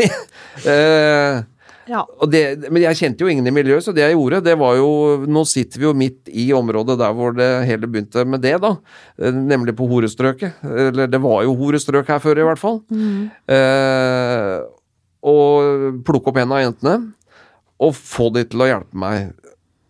eh, 0.62 1.40
Ja. 1.88 2.02
det, 2.28 2.42
men 2.68 2.82
jeg 2.82 2.98
kjente 3.00 3.24
jo 3.24 3.30
ingen 3.32 3.46
i 3.48 3.52
miljøet, 3.54 3.84
så 3.86 3.94
det 3.96 4.02
jeg 4.04 4.12
gjorde, 4.16 4.42
det 4.44 4.54
var 4.60 4.76
jo 4.76 4.88
Nå 5.28 5.42
sitter 5.48 5.80
vi 5.80 5.86
jo 5.88 5.94
midt 5.96 6.28
i 6.28 6.50
området 6.56 6.98
der 7.00 7.14
hvor 7.16 7.32
det 7.36 7.48
hele 7.68 7.88
begynte 7.88 8.24
med 8.28 8.42
det, 8.44 8.54
da. 8.60 8.74
Eh, 9.18 9.32
Nemlig 9.32 9.74
på 9.78 9.88
horestrøket. 9.88 10.60
Eller 10.88 11.08
det 11.08 11.20
var 11.24 11.42
jo 11.46 11.56
horestrøk 11.56 12.08
her 12.12 12.20
før, 12.22 12.42
i 12.42 12.46
hvert 12.50 12.60
fall. 12.60 12.82
Eh, 13.48 14.56
og 15.28 16.02
plukke 16.06 16.30
opp 16.30 16.36
en 16.44 16.52
av 16.58 16.64
jentene. 16.66 16.98
og 17.78 17.92
få 17.94 18.24
de 18.34 18.42
til 18.50 18.64
å 18.64 18.66
hjelpe 18.66 18.98
meg. 18.98 19.28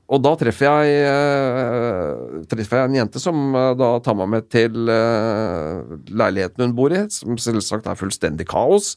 Og 0.08 0.20
da 0.24 0.34
treffer 0.40 0.68
jeg, 0.68 1.00
eh, 1.08 2.42
treffer 2.48 2.80
jeg 2.82 2.88
en 2.90 2.96
jente 2.96 3.20
som 3.20 3.54
eh, 3.56 3.74
da 3.76 3.88
tar 4.04 4.16
meg 4.16 4.28
med 4.32 4.46
til 4.52 4.88
eh, 4.92 5.82
leiligheten 6.08 6.64
hun 6.64 6.74
bor 6.76 6.92
i, 6.96 7.02
som 7.12 7.36
selvsagt 7.40 7.88
er 7.88 7.96
fullstendig 7.96 8.46
kaos. 8.48 8.94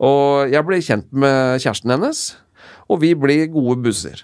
Og 0.00 0.50
jeg 0.52 0.64
ble 0.64 0.80
kjent 0.84 1.08
med 1.12 1.60
kjæresten 1.60 1.92
hennes, 1.92 2.20
og 2.90 3.02
vi 3.02 3.12
ble 3.18 3.42
gode 3.52 3.76
busser. 3.84 4.22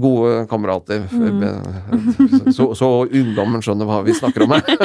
Gode 0.00 0.46
kamerater. 0.48 1.04
Så, 2.54 2.70
så 2.78 2.88
ungdommen 3.04 3.60
skjønner 3.64 3.88
hva 3.90 3.98
vi 4.06 4.14
snakker 4.16 4.46
om 4.46 4.56
her. 4.56 4.64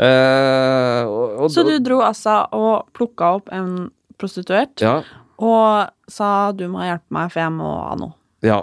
Eh, 0.00 1.02
og, 1.04 1.32
og, 1.44 1.50
Så 1.52 1.60
du 1.66 1.74
dro 1.84 1.98
altså 2.00 2.38
og 2.56 2.86
plukka 2.96 3.34
opp 3.36 3.50
en 3.52 3.90
prostituert 4.16 4.80
Ja. 4.80 5.02
og 5.36 5.90
sa 6.08 6.28
du 6.56 6.62
må 6.72 6.86
hjelpe 6.86 7.12
meg, 7.12 7.28
for 7.34 7.42
jeg 7.42 7.52
må 7.52 7.68
ha 7.84 7.98
noe. 8.00 8.14
Ja. 8.40 8.62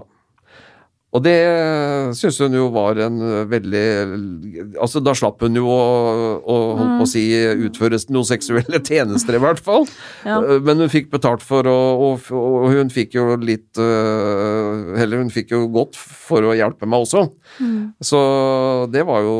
Og 1.15 1.21
det 1.23 1.37
syns 2.19 2.35
hun 2.43 2.51
jo 2.57 2.65
var 2.75 2.97
en 2.99 3.15
veldig 3.47 3.83
Altså, 4.83 4.99
da 4.99 5.13
slapp 5.15 5.39
hun 5.45 5.55
jo 5.55 5.63
å, 5.71 5.77
å 6.43 6.55
på 6.99 7.05
å 7.05 7.07
si 7.07 7.21
utføre 7.63 7.95
noen 8.11 8.27
seksuelle 8.27 8.81
tjenester, 8.83 9.37
i 9.37 9.41
hvert 9.41 9.61
fall. 9.63 9.87
Ja. 10.27 10.41
Eh, 10.43 10.59
Men 10.67 10.83
hun 10.83 10.91
fikk 10.91 11.07
betalt 11.13 11.45
for 11.47 11.63
å 11.71 11.75
Og, 12.09 12.27
og 12.35 12.67
hun 12.75 12.91
fikk 12.93 13.15
jo 13.15 13.37
litt 13.39 13.79
Eller 13.79 14.99
Heller, 14.99 15.23
hun 15.23 15.31
fikk 15.33 15.53
jo 15.55 15.61
godt 15.71 15.95
for 15.95 16.43
å 16.43 16.55
hjelpe 16.57 16.89
meg 16.89 17.05
også. 17.05 17.23
Så 18.03 18.19
det 18.91 19.05
var 19.07 19.23
jo 19.23 19.37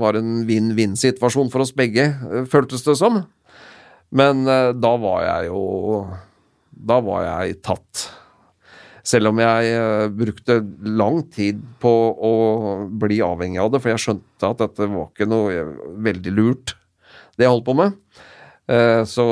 var 0.00 0.16
en 0.18 0.40
vinn-vinn-situasjon 0.48 1.52
for 1.52 1.66
oss 1.66 1.74
begge, 1.76 2.08
føltes 2.50 2.82
det 2.86 2.96
som. 2.98 3.20
Men 4.10 4.42
da 4.48 4.94
var 5.04 5.20
jeg 5.26 5.50
jo 5.52 5.60
Da 6.72 6.96
var 7.04 7.26
jeg 7.28 7.60
tatt. 7.66 8.08
Selv 9.10 9.32
om 9.32 9.40
jeg 9.42 9.74
eh, 9.74 10.06
brukte 10.14 10.60
lang 10.86 11.22
tid 11.34 11.62
på 11.82 11.94
å 12.14 12.34
bli 13.00 13.20
avhengig 13.24 13.60
av 13.62 13.72
det, 13.72 13.82
for 13.82 13.94
jeg 13.94 14.04
skjønte 14.04 14.50
at 14.52 14.60
dette 14.62 14.90
var 14.90 15.08
ikke 15.08 15.28
noe 15.30 15.54
eh, 15.54 15.78
veldig 16.10 16.34
lurt, 16.36 16.76
det 17.36 17.46
jeg 17.46 17.54
holdt 17.54 17.66
på 17.66 17.78
med. 17.78 17.96
Eh, 18.70 19.02
så 19.08 19.24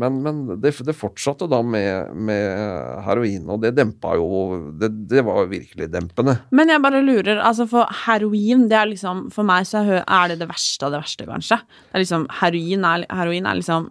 Men, 0.00 0.20
men 0.24 0.38
det, 0.62 0.72
det 0.86 0.94
fortsatte 0.96 1.48
da 1.50 1.58
med, 1.66 2.14
med 2.14 3.02
heroin, 3.04 3.42
og 3.52 3.60
det 3.64 3.74
dempa 3.76 4.14
jo 4.16 4.70
det, 4.80 4.88
det 5.10 5.24
var 5.26 5.50
virkelig 5.50 5.90
dempende. 5.92 6.38
Men 6.54 6.72
jeg 6.72 6.84
bare 6.84 7.02
lurer, 7.04 7.42
altså 7.42 7.66
for 7.68 7.90
heroin, 8.06 8.68
det 8.70 8.78
er 8.78 8.88
liksom 8.94 9.26
For 9.34 9.44
meg 9.46 9.68
så 9.68 9.84
er 10.00 10.32
det 10.32 10.40
det 10.40 10.48
verste 10.48 10.86
av 10.86 10.94
det 10.94 11.02
verste, 11.02 11.28
kanskje. 11.28 11.60
Det 11.90 11.98
er 11.98 12.06
liksom 12.06 12.26
Heroin 12.40 12.88
er, 12.94 13.06
heroin 13.12 13.50
er 13.50 13.60
liksom 13.60 13.90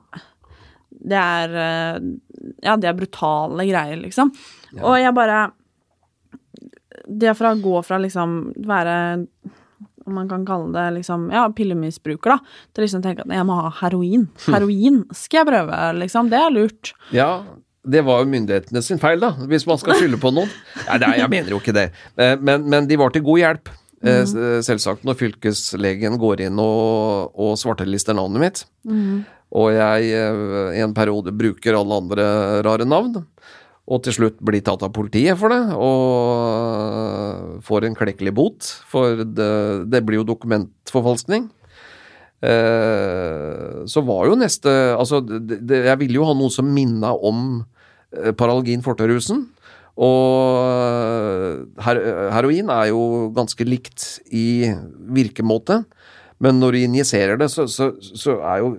Det 0.92 1.18
er 1.20 1.54
eh, 1.56 2.00
Ja, 2.66 2.76
det 2.76 2.90
er 2.90 2.98
brutale 2.98 3.66
greier, 3.70 4.00
liksom. 4.02 4.32
Og 4.82 4.98
jeg 5.00 5.14
bare 5.16 5.52
Det 7.10 7.36
fra 7.38 7.54
å 7.56 7.62
gå 7.62 7.80
fra 7.86 7.98
liksom 8.02 8.40
være 8.68 8.98
om 10.10 10.16
man 10.18 10.30
kan 10.30 10.42
kalle 10.48 10.72
det 10.74 10.88
liksom, 10.96 11.28
ja, 11.30 11.44
pillemisbruker, 11.54 12.32
da, 12.34 12.38
til 12.74 12.82
liksom 12.88 13.04
tenke 13.04 13.22
at 13.22 13.30
jeg 13.36 13.46
må 13.46 13.60
ha 13.60 13.68
heroin. 13.84 14.24
Heroin 14.48 15.04
skal 15.14 15.44
jeg 15.44 15.50
prøve, 15.52 15.82
liksom. 16.00 16.32
Det 16.32 16.40
er 16.40 16.50
lurt. 16.56 16.94
Ja, 17.14 17.28
det 17.86 18.02
var 18.08 18.24
jo 18.24 18.32
myndighetene 18.32 18.82
sin 18.82 18.98
feil, 19.02 19.22
da, 19.22 19.36
hvis 19.52 19.68
man 19.70 19.78
skal 19.78 20.00
skylde 20.00 20.18
på 20.22 20.32
noen. 20.34 20.50
Nei, 20.90 21.12
jeg 21.20 21.30
mener 21.30 21.54
jo 21.54 21.60
ikke 21.62 21.76
det. 21.78 21.86
Eh, 22.18 22.34
Men, 22.42 22.66
men 22.74 22.90
de 22.90 22.98
var 22.98 23.14
til 23.14 23.22
god 23.28 23.38
hjelp. 23.44 23.70
Eh, 24.02 24.24
Selvsagt 24.66 25.06
når 25.06 25.18
fylkeslegen 25.20 26.18
går 26.18 26.46
inn 26.48 26.58
og, 26.64 27.30
og 27.38 27.54
svartelister 27.62 28.18
navnet 28.18 28.42
mitt. 28.48 28.66
Og 29.58 29.72
jeg 29.74 30.12
eh, 30.14 30.78
i 30.78 30.84
en 30.86 30.94
periode 30.98 31.34
bruker 31.34 31.78
alle 31.78 32.02
andre 32.04 32.26
rare 32.66 32.86
navn. 32.86 33.24
Og 33.90 34.04
til 34.06 34.14
slutt 34.14 34.38
blir 34.46 34.62
tatt 34.62 34.84
av 34.86 34.94
politiet 34.94 35.40
for 35.40 35.50
det, 35.50 35.64
og 35.74 37.64
får 37.66 37.88
en 37.88 37.98
klekkelig 37.98 38.34
bot. 38.38 38.68
For 38.92 39.24
det, 39.26 39.50
det 39.90 40.04
blir 40.06 40.22
jo 40.22 40.28
dokumentforfalskning. 40.30 41.48
Eh, 42.40 43.86
så 43.90 44.04
var 44.08 44.30
jo 44.30 44.38
neste 44.40 44.72
Altså, 44.96 45.20
det, 45.20 45.82
jeg 45.90 46.00
ville 46.00 46.22
jo 46.22 46.28
ha 46.30 46.36
noe 46.38 46.54
som 46.54 46.70
minna 46.72 47.12
om 47.12 47.66
eh, 48.14 48.32
Paralgin 48.38 48.86
fortaurusen. 48.86 49.48
Og 50.00 51.82
her, 51.84 52.00
heroin 52.32 52.70
er 52.72 52.94
jo 52.94 53.02
ganske 53.36 53.66
likt 53.68 54.06
i 54.32 54.70
virkemåte, 55.12 55.82
men 56.40 56.62
når 56.62 56.78
du 56.78 56.80
injiserer 56.86 57.42
det, 57.42 57.50
så, 57.52 57.66
så, 57.68 57.90
så 58.00 58.38
er 58.40 58.62
jo 58.62 58.70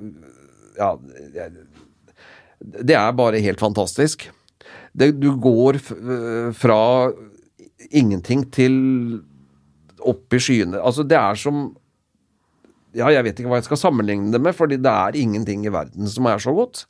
Ja, 0.80 0.94
det 2.60 2.96
er 2.96 3.16
bare 3.16 3.42
helt 3.44 3.60
fantastisk. 3.60 4.28
Det, 4.96 5.12
du 5.20 5.30
går 5.40 5.78
f 5.78 5.92
fra 6.58 6.80
ingenting 7.90 8.46
til 8.52 8.74
opp 10.00 10.34
i 10.34 10.40
skyene. 10.42 10.80
Altså, 10.80 11.04
det 11.06 11.18
er 11.18 11.38
som 11.38 11.68
ja, 12.96 13.06
jeg 13.14 13.22
vet 13.22 13.38
ikke 13.38 13.50
hva 13.52 13.60
jeg 13.60 13.68
skal 13.68 13.78
sammenligne 13.78 14.32
det 14.34 14.40
med, 14.42 14.56
fordi 14.56 14.80
det 14.82 14.90
er 14.90 15.18
ingenting 15.18 15.62
i 15.66 15.72
verden 15.72 16.08
som 16.10 16.26
er 16.26 16.40
så 16.42 16.54
godt. 16.54 16.86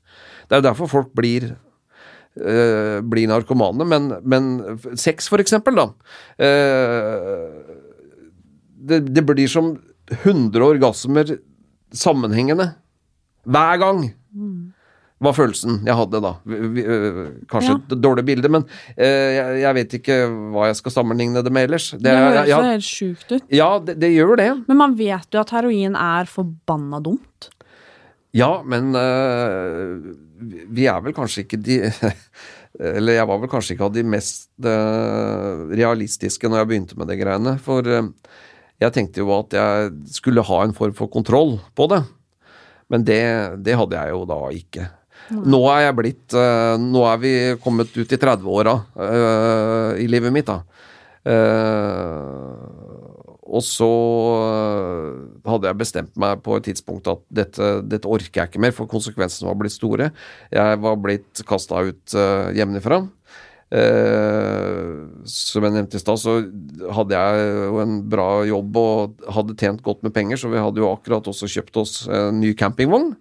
Det 0.49 0.57
er 0.57 0.63
jo 0.63 0.69
derfor 0.71 0.89
folk 0.89 1.11
blir 1.17 1.51
eh, 1.51 3.01
blir 3.05 3.29
narkomane, 3.29 3.85
men, 3.85 4.09
men 4.25 4.49
sex, 4.97 5.29
for 5.29 5.43
eksempel, 5.43 5.77
da. 5.77 5.87
eh, 6.41 7.45
det, 8.81 9.03
det 9.13 9.27
blir 9.29 9.51
som 9.51 9.75
100 10.23 10.65
orgasmer 10.65 11.37
sammenhengende. 11.93 12.73
Hver 13.45 13.81
gang. 13.81 14.05
Var 15.21 15.35
følelsen 15.37 15.83
jeg 15.85 15.97
hadde 15.99 16.21
da. 16.25 16.31
Øh, 16.49 17.17
kanskje 17.51 17.75
et 17.77 17.91
dårlig 18.01 18.25
bilde, 18.25 18.49
men 18.49 18.63
eh, 18.97 19.61
jeg, 19.61 19.73
vet 19.77 19.97
ikke 19.99 20.17
hva 20.55 20.71
jeg 20.71 20.79
skal 20.79 20.95
sammenligne 20.95 21.43
det 21.45 21.53
med 21.53 21.69
ellers. 21.69 21.91
Det 22.01 22.15
høres 22.15 22.49
jo 22.49 22.61
helt 22.65 22.87
sjukt 22.87 23.35
ut. 23.35 23.45
ja, 23.53 23.69
det, 23.85 23.99
det 24.01 24.15
gjør 24.15 24.39
det. 24.41 24.51
Men 24.71 24.81
man 24.81 24.97
vet 24.97 25.29
jo 25.29 25.43
at 25.43 25.53
heroin 25.53 25.99
er 25.99 26.31
forbanna 26.31 27.03
dumt. 27.05 27.51
Ja, 28.33 28.63
men 28.65 28.95
øh, 28.97 30.15
vi 30.71 30.87
er 30.89 31.03
vel 31.05 31.15
kanskje 31.17 31.45
ikke 31.45 31.61
de 31.61 31.83
Eller 32.81 33.19
jeg 33.19 33.27
var 33.29 33.41
vel 33.43 33.51
kanskje 33.51 33.75
ikke 33.75 33.89
av 33.89 33.93
de 33.93 34.05
mest 34.07 34.49
øh, 34.63 35.67
realistiske 35.75 36.49
når 36.49 36.63
jeg 36.63 36.69
begynte 36.71 36.97
med 36.97 37.11
de 37.11 37.19
greiene. 37.19 37.57
For 37.61 37.85
øh, 37.85 38.09
jeg 38.81 38.95
tenkte 38.95 39.21
jo 39.21 39.35
at 39.37 39.57
jeg 39.59 39.91
skulle 40.15 40.45
ha 40.47 40.63
en 40.65 40.73
form 40.77 40.95
for 40.97 41.11
kontroll 41.13 41.59
på 41.77 41.91
det. 41.93 42.01
Men 42.91 43.05
det, 43.07 43.23
det 43.65 43.77
hadde 43.79 43.99
jeg 43.99 44.15
jo 44.17 44.25
da 44.29 44.41
ikke. 44.55 44.89
Nå 45.31 45.61
er 45.71 45.85
jeg 45.85 45.97
blitt 45.99 46.35
øh, 46.35 46.75
Nå 46.83 47.05
er 47.07 47.21
vi 47.23 47.33
kommet 47.63 47.95
ut 47.95 48.15
i 48.15 48.19
30-åra 48.19 48.75
uh, 48.99 49.93
i 50.01 50.09
livet 50.11 50.35
mitt, 50.35 50.51
da. 50.51 50.63
Uh, 51.21 52.91
og 53.51 53.63
så 53.67 53.87
hadde 55.43 55.67
jeg 55.67 55.79
bestemt 55.81 56.13
meg 56.23 56.39
på 56.45 56.55
et 56.57 56.69
tidspunkt 56.69 57.09
at 57.11 57.23
dette, 57.35 57.71
dette 57.83 58.07
orker 58.07 58.45
jeg 58.45 58.51
ikke 58.53 58.63
mer, 58.63 58.75
for 58.77 58.91
konsekvensene 58.91 59.49
var 59.49 59.59
blitt 59.59 59.75
store. 59.75 60.11
Jeg 60.55 60.79
var 60.85 61.01
blitt 61.03 61.43
kasta 61.49 61.83
ut 61.89 62.15
uh, 62.15 62.55
hjemmefra. 62.55 63.03
Eh, 63.71 65.07
som 65.31 65.63
jeg 65.67 65.75
nevnte 65.77 65.99
i 65.99 66.03
stad, 66.03 66.19
så 66.19 66.37
hadde 66.97 67.15
jeg 67.15 67.51
jo 67.71 67.79
en 67.85 67.97
bra 68.11 68.29
jobb 68.49 68.79
og 68.81 69.27
hadde 69.37 69.55
tjent 69.61 69.83
godt 69.87 70.03
med 70.07 70.15
penger, 70.17 70.41
så 70.41 70.51
vi 70.51 70.59
hadde 70.63 70.83
jo 70.83 70.91
akkurat 70.91 71.29
også 71.31 71.49
kjøpt 71.51 71.79
oss 71.83 71.95
en 72.11 72.41
ny 72.43 72.51
campingvogn. 72.59 73.13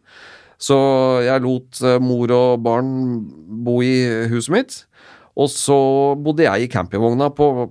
Så 0.60 0.76
jeg 1.24 1.44
lot 1.46 1.80
eh, 1.86 2.00
mor 2.04 2.34
og 2.36 2.64
barn 2.66 2.90
bo 3.64 3.78
i 3.86 3.94
huset 4.32 4.56
mitt. 4.58 4.80
Og 5.40 5.48
så 5.54 5.78
bodde 6.20 6.44
jeg 6.48 6.66
i 6.66 6.72
campingvogna 6.74 7.30
på 7.32 7.70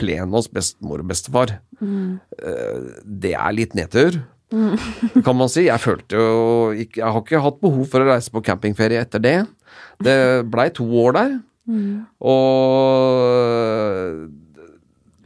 plenen 0.00 0.36
hos 0.36 0.46
bestemor 0.52 1.02
og 1.02 1.08
bestefar. 1.10 1.56
Eh, 1.80 2.76
Det 3.04 3.32
er 3.34 3.56
litt 3.56 3.74
nedtur, 3.76 4.20
kan 5.26 5.36
man 5.38 5.48
si. 5.50 5.66
Jeg 5.68 5.78
følte 5.82 6.18
jo 6.20 6.70
ikke 6.74 7.00
Jeg 7.00 7.12
har 7.14 7.20
ikke 7.24 7.42
hatt 7.44 7.60
behov 7.62 7.84
for 7.90 8.02
å 8.04 8.08
reise 8.12 8.32
på 8.34 8.42
campingferie 8.46 9.00
etter 9.02 9.22
det. 9.22 9.36
Det 10.02 10.16
blei 10.50 10.68
to 10.74 10.86
år 11.02 11.16
der. 11.16 11.34
Og 12.20 12.38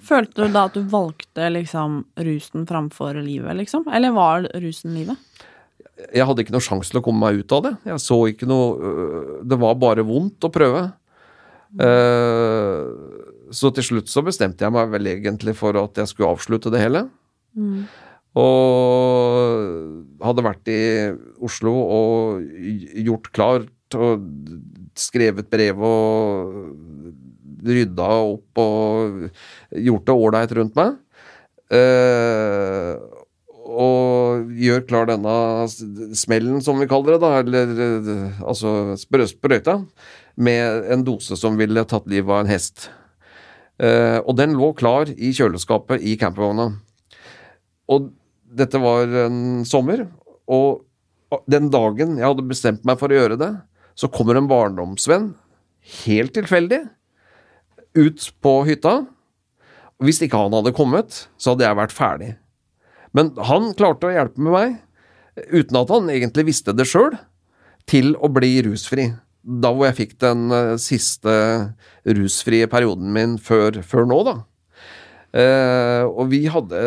Følte 0.04 0.44
du 0.44 0.52
da 0.52 0.66
at 0.68 0.74
du 0.76 0.82
valgte 0.92 1.46
liksom 1.48 2.02
rusen 2.20 2.66
framfor 2.68 3.16
livet, 3.24 3.56
liksom? 3.56 3.86
Eller 3.88 4.12
var 4.12 4.44
rusen 4.60 4.92
livet? 4.98 5.16
jeg 5.94 6.26
hadde 6.26 6.44
ikke 6.44 6.54
noe 6.54 6.64
sjanse 6.64 6.90
til 6.92 7.00
å 7.00 7.04
komme 7.04 7.22
meg 7.22 7.42
ut 7.42 7.54
av 7.54 7.64
det. 7.66 7.74
Jeg 7.86 8.02
så 8.02 8.18
ikke 8.30 8.48
noe 8.50 8.90
øh, 8.90 9.34
Det 9.46 9.58
var 9.62 9.76
bare 9.80 10.06
vondt 10.06 10.46
å 10.46 10.52
prøve. 10.52 10.86
Eh, 11.74 12.80
så 13.54 13.70
til 13.74 13.86
slutt 13.86 14.10
så 14.10 14.22
bestemte 14.26 14.66
jeg 14.66 14.74
meg 14.74 14.90
vel 14.92 15.12
egentlig 15.12 15.54
for 15.58 15.76
at 15.78 16.00
jeg 16.00 16.10
skulle 16.10 16.32
avslutte 16.34 16.72
det 16.74 16.82
hele. 16.82 17.04
Og 18.34 20.24
hadde 20.24 20.46
vært 20.46 20.70
i 20.72 20.80
Oslo 21.44 21.74
og 21.98 22.42
gjort 23.06 23.30
klart 23.36 23.98
og 23.98 24.24
skrevet 25.00 25.50
brev 25.50 25.82
og 25.84 26.58
rydda 27.64 28.08
opp 28.28 28.60
og 28.60 29.28
gjort 29.72 30.08
det 30.08 30.16
ålreit 30.26 30.54
rundt 30.58 30.78
meg. 30.78 30.96
Eh, 31.74 32.94
og 33.64 34.50
gjør 34.60 34.84
klar 34.88 35.08
denne 35.08 35.34
smellen, 36.16 36.60
som 36.62 36.78
vi 36.80 36.88
kaller 36.90 37.16
det, 37.16 37.22
da, 37.22 37.30
eller 37.40 37.72
eh, 37.86 38.42
altså 38.44 38.94
sprøyta, 39.00 39.80
med 40.34 40.90
en 40.92 41.04
dose 41.06 41.38
som 41.38 41.56
ville 41.58 41.86
tatt 41.88 42.08
livet 42.10 42.30
av 42.30 42.44
en 42.44 42.52
hest. 42.52 42.88
Eh, 43.82 44.18
og 44.20 44.36
den 44.38 44.54
lå 44.58 44.72
klar 44.78 45.10
i 45.14 45.32
kjøleskapet 45.34 46.04
i 46.04 46.18
campingvogna. 46.20 46.74
Og 47.90 48.10
dette 48.54 48.80
var 48.82 49.10
en 49.24 49.64
sommer, 49.66 50.06
og 50.46 50.84
den 51.50 51.70
dagen 51.72 52.18
jeg 52.20 52.28
hadde 52.28 52.46
bestemt 52.46 52.84
meg 52.86 53.00
for 53.00 53.10
å 53.10 53.16
gjøre 53.16 53.38
det, 53.40 53.50
så 53.94 54.10
kommer 54.10 54.38
en 54.38 54.48
barndomsvenn, 54.50 55.32
helt 56.04 56.34
tilfeldig, 56.36 56.80
ut 57.94 58.30
på 58.42 58.54
hytta. 58.68 58.94
Hvis 60.02 60.20
ikke 60.24 60.40
han 60.40 60.56
hadde 60.56 60.74
kommet, 60.76 61.26
så 61.38 61.54
hadde 61.54 61.66
jeg 61.68 61.78
vært 61.78 61.94
ferdig. 61.94 62.30
Men 63.14 63.30
han 63.46 63.70
klarte 63.78 64.10
å 64.10 64.14
hjelpe 64.14 64.42
med 64.42 64.56
meg, 64.56 64.74
uten 65.54 65.78
at 65.78 65.92
han 65.94 66.10
egentlig 66.10 66.48
visste 66.50 66.74
det 66.74 66.88
sjøl, 66.90 67.14
til 67.90 68.14
å 68.16 68.30
bli 68.32 68.56
rusfri. 68.66 69.12
Da 69.44 69.70
hvor 69.74 69.86
jeg 69.90 69.98
fikk 69.98 70.16
den 70.24 70.48
eh, 70.56 70.74
siste 70.80 71.34
rusfrie 72.16 72.66
perioden 72.72 73.12
min 73.12 73.36
før, 73.38 73.82
før 73.84 74.08
nå, 74.08 74.18
da. 74.26 74.36
Eh, 75.34 76.04
og 76.06 76.30
vi 76.30 76.44
hadde, 76.50 76.80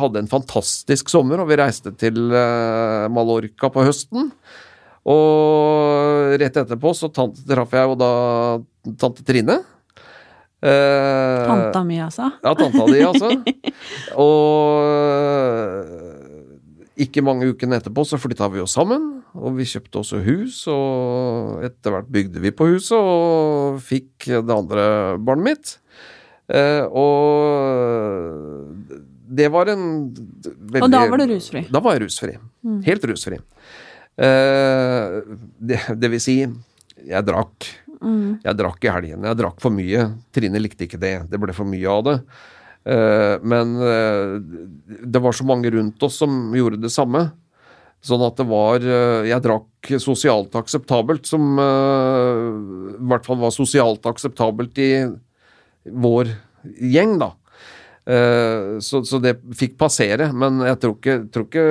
hadde 0.00 0.22
en 0.22 0.30
fantastisk 0.30 1.12
sommer, 1.12 1.42
og 1.42 1.50
vi 1.50 1.58
reiste 1.60 1.92
til 2.00 2.32
eh, 2.32 3.06
Mallorca 3.12 3.70
på 3.72 3.84
høsten. 3.86 4.32
Og 5.04 6.34
rett 6.40 6.56
etterpå 6.62 6.94
så 6.96 7.10
traff 7.12 7.74
jeg 7.76 7.90
jo 7.90 7.96
da 8.00 8.10
tante 9.00 9.24
Trine. 9.26 9.58
Eh, 10.64 11.44
Tanta 11.44 11.82
mi, 11.84 11.98
altså. 12.00 12.30
ja, 12.40 12.54
tanta 12.56 12.86
di, 12.88 13.02
altså. 13.04 13.28
Og 14.24 14.80
ikke 17.04 17.24
mange 17.26 17.50
ukene 17.50 17.76
etterpå 17.80 18.04
så 18.08 18.16
flytta 18.22 18.48
vi 18.54 18.62
oss 18.62 18.76
sammen, 18.78 19.10
og 19.34 19.58
vi 19.58 19.66
kjøpte 19.68 20.00
også 20.00 20.22
hus, 20.24 20.62
og 20.70 21.64
etter 21.66 21.92
hvert 21.92 22.08
bygde 22.14 22.40
vi 22.40 22.52
på 22.54 22.68
huset 22.70 22.96
og 22.96 23.80
fikk 23.84 24.30
det 24.30 24.54
andre 24.54 24.84
barnet 25.20 25.44
mitt. 25.50 25.74
Eh, 26.48 26.84
og 26.88 28.70
det 29.34 29.48
var 29.52 29.68
en 29.72 29.84
veldig 30.14 30.84
Og 30.84 30.92
da 30.92 31.04
var 31.10 31.18
du 31.20 31.26
rusfri? 31.34 31.64
Da 31.72 31.80
var 31.82 31.96
jeg 31.96 32.06
rusfri. 32.06 32.36
Helt 32.86 33.04
rusfri. 33.10 33.40
Eh, 34.16 35.20
det, 35.58 35.80
det 36.00 36.12
vil 36.12 36.22
si, 36.22 36.38
jeg 37.04 37.26
drakk. 37.26 37.70
Jeg 38.44 38.58
drakk 38.58 38.84
i 38.84 38.92
helgene. 38.92 39.30
Jeg 39.30 39.40
drakk 39.40 39.62
for 39.64 39.74
mye. 39.74 40.08
Trine 40.34 40.60
likte 40.60 40.84
ikke 40.86 41.00
det. 41.00 41.14
Det 41.30 41.40
ble 41.40 41.54
for 41.56 41.68
mye 41.68 41.88
av 41.88 42.02
det. 42.08 42.18
Eh, 42.84 43.36
men 43.40 43.76
eh, 43.80 44.34
det 45.08 45.22
var 45.24 45.32
så 45.32 45.46
mange 45.48 45.70
rundt 45.72 46.02
oss 46.04 46.18
som 46.20 46.52
gjorde 46.56 46.82
det 46.82 46.92
samme. 46.92 47.26
Sånn 48.04 48.20
at 48.26 48.36
det 48.36 48.44
var 48.50 48.84
eh, 48.84 49.30
Jeg 49.30 49.40
drakk 49.46 49.92
sosialt 50.02 50.52
akseptabelt, 50.60 51.24
som 51.28 51.56
i 51.60 53.06
hvert 53.08 53.24
fall 53.26 53.40
var 53.40 53.52
sosialt 53.52 54.04
akseptabelt 54.08 54.78
i 54.80 54.90
vår 55.84 56.30
gjeng, 56.80 57.18
da. 57.20 57.34
Eh, 58.04 58.78
så, 58.84 59.00
så 59.08 59.20
det 59.22 59.38
fikk 59.56 59.78
passere, 59.80 60.28
men 60.36 60.60
jeg 60.66 60.80
tror 60.82 60.96
ikke, 60.98 61.18
tror 61.32 61.46
ikke 61.48 61.68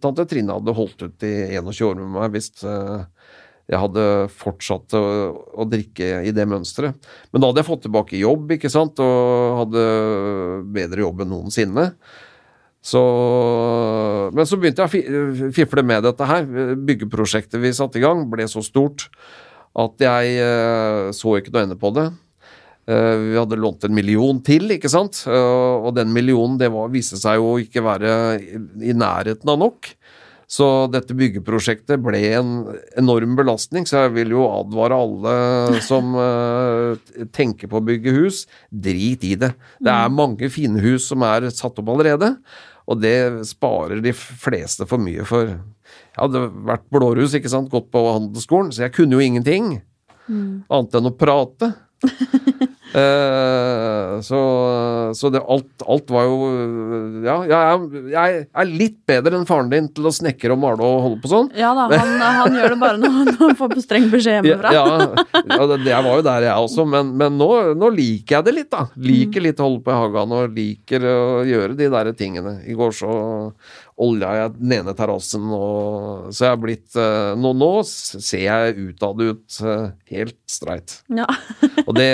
tante 0.00 0.24
Trine 0.30 0.56
hadde 0.56 0.76
holdt 0.76 1.04
ut 1.04 1.26
i 1.28 1.34
21 1.58 1.90
år 1.90 1.98
med 2.00 2.14
meg 2.14 2.30
hvis 2.32 2.48
eh, 2.64 3.02
jeg 3.68 3.80
hadde 3.80 4.04
fortsatt 4.32 4.96
å, 4.96 5.04
å 5.60 5.66
drikke 5.68 6.22
i 6.28 6.32
det 6.36 6.44
mønsteret. 6.48 7.08
Men 7.32 7.40
da 7.40 7.48
hadde 7.48 7.62
jeg 7.62 7.68
fått 7.68 7.86
tilbake 7.86 8.20
jobb, 8.20 8.56
ikke 8.56 8.72
sant, 8.72 9.00
og 9.00 9.60
hadde 9.62 9.84
bedre 10.76 11.04
jobb 11.04 11.24
enn 11.24 11.32
noensinne. 11.32 11.86
Så, 12.84 13.00
men 14.36 14.44
så 14.44 14.58
begynte 14.60 14.84
jeg 14.84 15.08
å 15.08 15.52
fifle 15.56 15.84
med 15.86 16.04
dette 16.04 16.28
her. 16.28 16.44
Byggeprosjektet 16.76 17.62
vi 17.62 17.72
satte 17.76 17.96
i 17.96 18.04
gang, 18.04 18.26
ble 18.28 18.44
så 18.52 18.60
stort 18.64 19.08
at 19.80 20.04
jeg 20.04 20.36
eh, 20.44 21.08
så 21.16 21.38
ikke 21.38 21.54
noe 21.54 21.64
ende 21.64 21.80
på 21.80 21.90
det. 21.96 22.10
Eh, 22.86 23.16
Vi 23.30 23.36
hadde 23.38 23.56
lånt 23.60 23.84
en 23.86 23.94
million 23.96 24.40
til, 24.44 24.68
ikke 24.76 24.90
sant? 24.92 25.22
Eh, 25.26 25.74
Og 25.84 25.94
den 25.96 26.12
millionen 26.12 26.58
det 26.60 26.70
var, 26.72 26.90
viste 26.92 27.16
seg 27.20 27.40
jo 27.40 27.56
ikke 27.62 27.82
være 27.84 28.12
i, 28.42 28.92
nærheten 28.92 29.48
av 29.48 29.58
nok. 29.58 29.94
Så 30.54 30.66
dette 30.92 31.16
byggeprosjektet 31.16 32.02
ble 32.04 32.20
en 32.36 32.50
enorm 33.00 33.32
belastning, 33.34 33.86
så 33.88 34.04
jeg 34.04 34.12
vil 34.18 34.34
jo 34.36 34.44
advare 34.44 34.98
alle 35.00 35.80
som 35.82 36.12
eh, 36.20 37.24
tenker 37.32 37.70
på 37.72 37.80
å 37.80 37.84
bygge 37.88 38.12
hus, 38.12 38.42
drit 38.68 39.24
i 39.24 39.32
det. 39.40 39.54
Det 39.80 39.90
er 39.90 40.12
mange 40.12 40.50
fine 40.52 40.78
hus 40.84 41.08
som 41.08 41.24
er 41.24 41.48
satt 41.50 41.80
opp 41.80 41.88
allerede, 41.94 42.34
og 42.84 43.00
det 43.00 43.16
sparer 43.48 44.02
de 44.04 44.12
fleste 44.12 44.84
for 44.86 45.00
mye 45.00 45.24
for. 45.24 45.54
Jeg 45.56 46.20
hadde 46.20 46.44
vært 46.68 46.84
blårus, 46.92 47.32
ikke 47.40 47.50
sant, 47.50 47.72
gått 47.72 47.88
på 47.90 48.04
handelsskolen, 48.12 48.70
så 48.70 48.84
jeg 48.84 48.92
kunne 49.00 49.16
jo 49.16 49.24
ingenting 49.24 49.78
annet 50.28 50.94
enn 51.00 51.08
å 51.08 51.16
prate. 51.16 51.72
Eh, 52.94 54.20
så 54.22 54.40
så 55.18 55.30
det, 55.34 55.40
alt, 55.50 55.82
alt 55.90 56.10
var 56.14 56.28
jo 56.28 56.36
Ja, 57.24 57.36
jeg 57.48 58.12
jeg 58.12 58.44
er 58.46 58.68
litt 58.70 59.00
bedre 59.08 59.38
enn 59.40 59.46
faren 59.48 59.70
din 59.72 59.88
til 59.90 60.06
å 60.06 60.12
snekre 60.14 60.54
og 60.54 60.60
male 60.62 60.84
og 60.86 61.00
holde 61.02 61.18
på 61.24 61.30
sånn. 61.32 61.48
Ja 61.58 61.72
da, 61.74 61.88
han, 61.90 62.12
han 62.22 62.54
gjør 62.54 62.74
det 62.76 62.80
bare 62.80 63.00
når 63.02 63.16
når 63.32 63.40
han 63.40 63.58
får 63.58 63.74
streng 63.82 64.06
beskjed 64.12 64.46
hjemmefra. 64.46 64.72
ja, 64.74 64.84
ja 65.56 65.68
det, 65.72 65.80
jeg 65.88 66.06
var 66.06 66.20
jo 66.20 66.26
der, 66.28 66.46
jeg 66.48 66.68
også, 66.68 66.86
men, 66.94 67.10
men 67.18 67.38
nå, 67.40 67.50
nå 67.78 67.90
liker 67.94 68.38
jeg 68.38 68.48
det 68.48 68.56
litt, 68.60 68.70
da. 68.72 68.86
Liker 69.10 69.44
litt 69.44 69.60
å 69.62 69.68
holde 69.68 69.82
på 69.84 69.94
i 69.94 69.98
hagen 69.98 70.36
og 70.38 70.54
liker 70.54 71.08
å 71.10 71.18
gjøre 71.48 71.78
de 71.78 71.90
der 71.96 72.12
tingene. 72.18 72.56
I 72.68 72.78
går 72.78 72.94
så 72.94 73.10
olja 73.96 74.30
i 74.34 74.46
den 74.56 74.72
ene 74.78 74.94
terrassen, 74.96 75.44
og 75.54 76.32
så 76.34 76.46
jeg 76.46 76.50
har 76.50 76.60
blitt 76.62 76.96
eh, 76.98 77.34
Nå, 77.38 77.52
nå 77.54 77.70
ser 77.86 78.42
jeg 78.42 78.88
utad 78.90 79.22
ut 79.22 79.58
eh, 79.62 79.84
helt 80.10 80.38
streit. 80.50 80.96
Ja. 81.14 81.28
Og 81.84 81.92
det, 81.96 82.08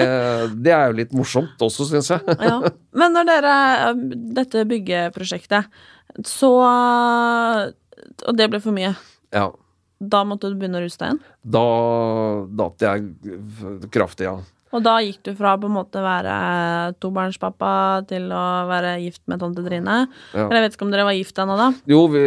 det 0.61 0.75
er 0.77 0.90
jo 0.90 0.99
litt 1.01 1.16
morsomt 1.16 1.62
også, 1.64 1.88
syns 1.88 2.12
jeg. 2.12 2.37
ja. 2.51 2.59
Men 2.97 3.16
når 3.16 3.31
dere 3.31 3.57
Dette 4.37 4.66
byggeprosjektet, 4.69 5.71
så 6.27 6.53
Og 6.61 8.37
det 8.37 8.51
ble 8.53 8.61
for 8.61 8.77
mye. 8.77 8.93
Ja. 9.33 9.49
Da 10.01 10.23
måtte 10.25 10.49
du 10.51 10.57
begynne 10.61 10.81
å 10.81 10.85
ruse 10.85 11.01
deg 11.01 11.11
igjen? 11.11 11.21
Da 11.57 11.66
datt 12.61 12.85
jeg 12.85 13.90
kraftig, 13.93 14.29
ja. 14.29 14.38
Og 14.70 14.83
da 14.87 14.92
gikk 15.02 15.24
du 15.26 15.33
fra 15.35 15.56
på 15.59 15.66
en 15.66 15.74
måte 15.74 15.98
være 15.98 16.35
tobarnspappa 17.02 17.70
til 18.06 18.28
å 18.30 18.42
være 18.68 18.92
gift 19.02 19.22
med 19.30 19.40
tante 19.42 19.64
Trine. 19.66 19.96
Ja. 20.30 20.44
Eller 20.44 20.61
jeg 20.61 20.66
vet 20.68 20.76
ikke 20.76 20.87
om 20.87 20.92
dere 20.94 21.06
var 21.09 21.16
gift 21.18 21.40
ennå, 21.42 21.56
da. 21.59 21.66
Jo, 21.90 22.04
vi 22.12 22.22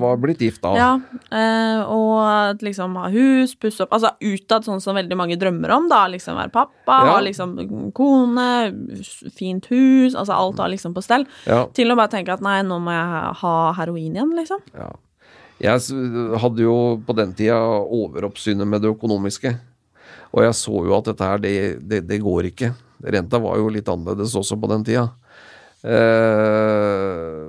var 0.00 0.18
blitt 0.22 0.42
gift 0.42 0.64
da. 0.64 0.72
Ja, 0.74 0.88
eh, 1.30 1.84
og 1.86 2.16
at 2.26 2.64
liksom 2.66 2.96
ha 2.98 3.06
hus, 3.14 3.54
pusse 3.54 3.84
opp 3.86 3.94
Altså 3.96 4.10
utad, 4.18 4.66
sånn 4.66 4.82
som 4.82 4.98
veldig 4.98 5.16
mange 5.16 5.38
drømmer 5.38 5.76
om, 5.76 5.86
da. 5.92 6.02
Liksom 6.10 6.34
være 6.36 6.50
pappa, 6.56 6.98
Ja. 7.06 7.12
ha 7.14 7.20
liksom 7.22 7.54
kone, 7.94 8.48
fint 9.38 9.66
hus, 9.70 10.14
altså 10.14 10.34
alt 10.34 10.58
var 10.58 10.68
liksom 10.74 10.94
på 10.96 11.02
stell. 11.06 11.24
Ja. 11.46 11.66
Til 11.72 11.92
å 11.92 11.96
bare 11.96 12.10
tenke 12.12 12.34
at 12.34 12.42
nei, 12.42 12.62
nå 12.66 12.80
må 12.82 12.90
jeg 12.90 13.34
ha 13.44 13.54
heroin 13.78 14.10
igjen, 14.12 14.34
liksom. 14.34 14.58
Ja. 14.74 14.90
Jeg 15.62 15.80
hadde 16.42 16.60
jo 16.66 17.00
på 17.06 17.14
den 17.16 17.32
tida 17.32 17.56
overoppsynet 17.56 18.66
med 18.68 18.82
det 18.82 18.90
økonomiske. 18.92 19.54
Og 20.34 20.42
jeg 20.44 20.56
så 20.58 20.74
jo 20.88 20.96
at 20.96 21.10
dette 21.10 21.28
her, 21.30 21.38
det, 21.42 21.54
det, 21.86 22.02
det 22.08 22.22
går 22.24 22.50
ikke. 22.50 22.72
Renta 23.06 23.40
var 23.42 23.60
jo 23.60 23.70
litt 23.72 23.88
annerledes 23.92 24.34
også 24.38 24.58
på 24.60 24.70
den 24.72 24.84
tida. 24.86 25.06
Eh, 25.86 27.42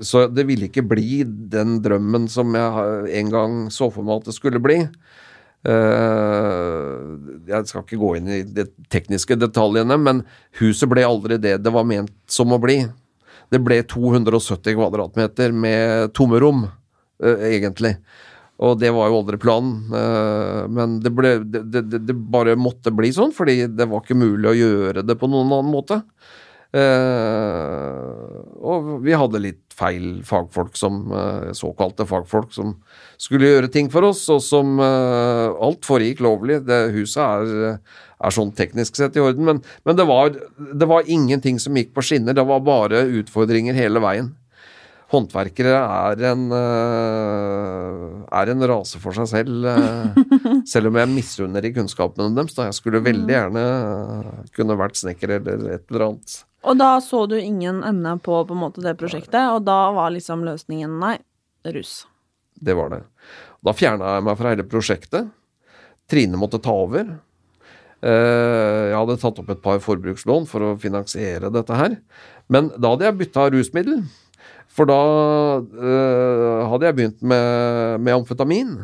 så 0.00 0.24
det 0.32 0.46
ville 0.48 0.70
ikke 0.70 0.86
bli 0.88 1.24
den 1.26 1.80
drømmen 1.84 2.28
som 2.32 2.54
jeg 2.56 3.16
en 3.20 3.32
gang 3.32 3.58
så 3.74 3.90
for 3.92 4.06
meg 4.06 4.22
at 4.22 4.30
det 4.30 4.36
skulle 4.38 4.62
bli. 4.64 4.78
Eh, 5.68 7.00
jeg 7.50 7.68
skal 7.68 7.84
ikke 7.84 8.00
gå 8.00 8.14
inn 8.16 8.30
i 8.32 8.40
de 8.48 8.64
tekniske 8.92 9.36
detaljene, 9.36 9.98
men 10.00 10.22
huset 10.62 10.88
ble 10.88 11.04
aldri 11.04 11.36
det 11.42 11.58
det 11.60 11.74
var 11.74 11.84
ment 11.88 12.14
som 12.32 12.56
å 12.56 12.60
bli. 12.62 12.80
Det 13.50 13.60
ble 13.60 13.82
270 13.90 14.78
kvadratmeter 14.78 15.52
med 15.52 16.14
tomme 16.16 16.40
rom, 16.40 16.64
eh, 17.22 17.50
egentlig. 17.58 17.96
Og 18.60 18.76
det 18.80 18.90
var 18.92 19.08
jo 19.08 19.20
aldri 19.22 19.38
planen. 19.40 19.88
eh, 19.96 20.66
men 20.68 20.98
det, 21.00 21.12
ble, 21.16 21.38
det, 21.48 21.64
det, 21.72 22.02
det 22.04 22.16
bare 22.32 22.58
måtte 22.60 22.92
bli 22.92 23.12
sånn, 23.16 23.32
fordi 23.36 23.64
det 23.72 23.88
var 23.88 24.04
ikke 24.04 24.18
mulig 24.20 24.50
å 24.50 24.58
gjøre 24.58 25.04
det 25.06 25.16
på 25.20 25.30
noen 25.30 25.48
annen 25.48 25.72
måte. 25.72 26.02
Eh, 26.76 28.34
og 28.60 28.90
vi 29.02 29.16
hadde 29.16 29.40
litt 29.42 29.64
feil 29.74 30.20
fagfolk 30.28 30.76
som 30.78 31.00
eh, 31.08 31.48
såkalte 31.56 32.04
fagfolk 32.06 32.52
som 32.54 32.76
skulle 33.18 33.48
gjøre 33.48 33.72
ting 33.72 33.88
for 33.90 34.06
oss, 34.06 34.26
og 34.30 34.42
som 34.44 34.76
alt 34.80 35.88
foregikk 35.88 36.20
lovlig. 36.24 36.60
Det 36.68 36.82
huset 36.94 37.24
er, 37.24 37.80
er 38.20 38.36
sånn 38.36 38.52
teknisk 38.56 39.00
sett 39.00 39.16
i 39.16 39.24
orden, 39.24 39.48
men, 39.48 39.64
men 39.88 40.04
var, 40.04 40.36
det 40.60 40.90
var 40.90 41.08
ingenting 41.08 41.58
som 41.62 41.80
gikk 41.80 41.96
på 41.96 42.04
skinner. 42.04 42.36
Det 42.36 42.44
var 42.44 42.60
bare 42.68 43.06
utfordringer 43.22 43.76
hele 43.80 44.04
veien. 44.04 44.34
Håndverkere 45.10 45.72
er 45.74 46.20
en, 46.28 46.42
eh, 46.54 48.02
er 48.30 48.50
en 48.52 48.66
rase 48.70 49.00
for 49.02 49.16
seg 49.16 49.26
selv, 49.26 49.64
eh, 49.66 50.60
selv 50.72 50.86
om 50.86 50.98
jeg 51.00 51.10
misunner 51.10 51.66
i 51.66 51.72
kunnskapene 51.74 52.30
deres. 52.36 52.54
Da. 52.54 52.68
Jeg 52.68 52.76
skulle 52.78 53.02
veldig 53.02 53.34
gjerne 53.34 53.64
eh, 53.64 54.44
kunne 54.54 54.78
vært 54.78 55.00
snekker 55.00 55.34
eller 55.40 55.66
et 55.74 55.90
eller 55.90 56.06
annet. 56.06 56.36
Og 56.62 56.78
da 56.78 56.92
så 57.02 57.24
du 57.26 57.34
ingen 57.40 57.82
ende 57.82 58.12
på 58.22 58.38
på 58.46 58.54
en 58.54 58.62
måte 58.62 58.84
det 58.84 58.94
prosjektet, 59.00 59.50
og 59.50 59.64
da 59.66 59.90
var 59.96 60.14
liksom 60.14 60.46
løsningen 60.46 61.00
nei, 61.02 61.16
rus. 61.74 62.04
Det 62.54 62.78
var 62.78 62.94
det. 62.94 63.02
Da 63.66 63.74
fjerna 63.74 64.14
jeg 64.14 64.28
meg 64.28 64.38
fra 64.38 64.54
hele 64.54 64.68
prosjektet. 64.68 65.34
Trine 66.10 66.38
måtte 66.38 66.62
ta 66.62 66.70
over. 66.84 67.16
Jeg 68.00 68.96
hadde 68.96 69.18
tatt 69.20 69.38
opp 69.42 69.50
et 69.52 69.60
par 69.64 69.80
forbrukslån 69.84 70.46
for 70.48 70.64
å 70.64 70.76
finansiere 70.80 71.50
dette 71.52 71.76
her. 71.76 71.96
Men 72.48 72.70
da 72.76 72.94
hadde 72.94 73.08
jeg 73.08 73.18
bytta 73.20 73.48
rusmiddel. 73.52 74.04
For 74.70 74.86
da 74.86 74.98
uh, 75.60 76.68
hadde 76.70 76.86
jeg 76.86 76.96
begynt 76.98 77.22
med, 77.26 78.00
med 78.06 78.14
amfetamin. 78.20 78.76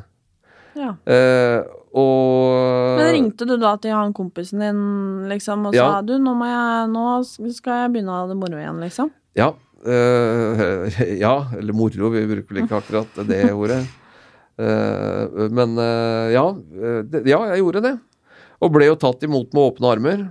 Ja. 0.76 0.94
Uh, 1.06 1.60
og 1.96 2.98
Men 2.98 3.12
ringte 3.14 3.46
du 3.48 3.54
da 3.60 3.76
til 3.80 3.94
han 3.96 4.12
kompisen 4.16 4.60
din 4.60 4.80
liksom 5.30 5.68
og 5.70 5.76
Ja. 5.76 5.86
sa 5.86 6.02
du, 6.04 6.16
nå, 6.20 6.34
jeg, 6.44 6.88
nå 6.92 7.04
skal 7.56 7.84
jeg 7.84 7.92
begynne 7.94 8.12
å 8.12 8.18
ha 8.18 8.26
det 8.28 8.36
moro 8.36 8.58
igjen, 8.58 8.82
liksom? 8.84 9.12
Ja. 9.38 9.54
Uh, 9.86 10.90
ja, 11.24 11.36
eller 11.56 11.76
moro. 11.76 12.10
Vi 12.12 12.26
bruker 12.26 12.50
vel 12.50 12.64
ikke 12.64 12.82
akkurat 12.82 13.22
det 13.28 13.44
ordet. 13.54 13.84
Uh, 14.56 15.46
men 15.52 15.76
uh, 15.78 16.26
ja, 16.32 16.44
det, 17.06 17.24
ja, 17.30 17.40
jeg 17.52 17.62
gjorde 17.62 17.84
det. 17.86 17.94
Og 18.64 18.72
ble 18.74 18.90
jo 18.90 18.98
tatt 19.00 19.24
imot 19.24 19.54
med 19.54 19.70
åpne 19.70 19.92
armer. 19.94 20.26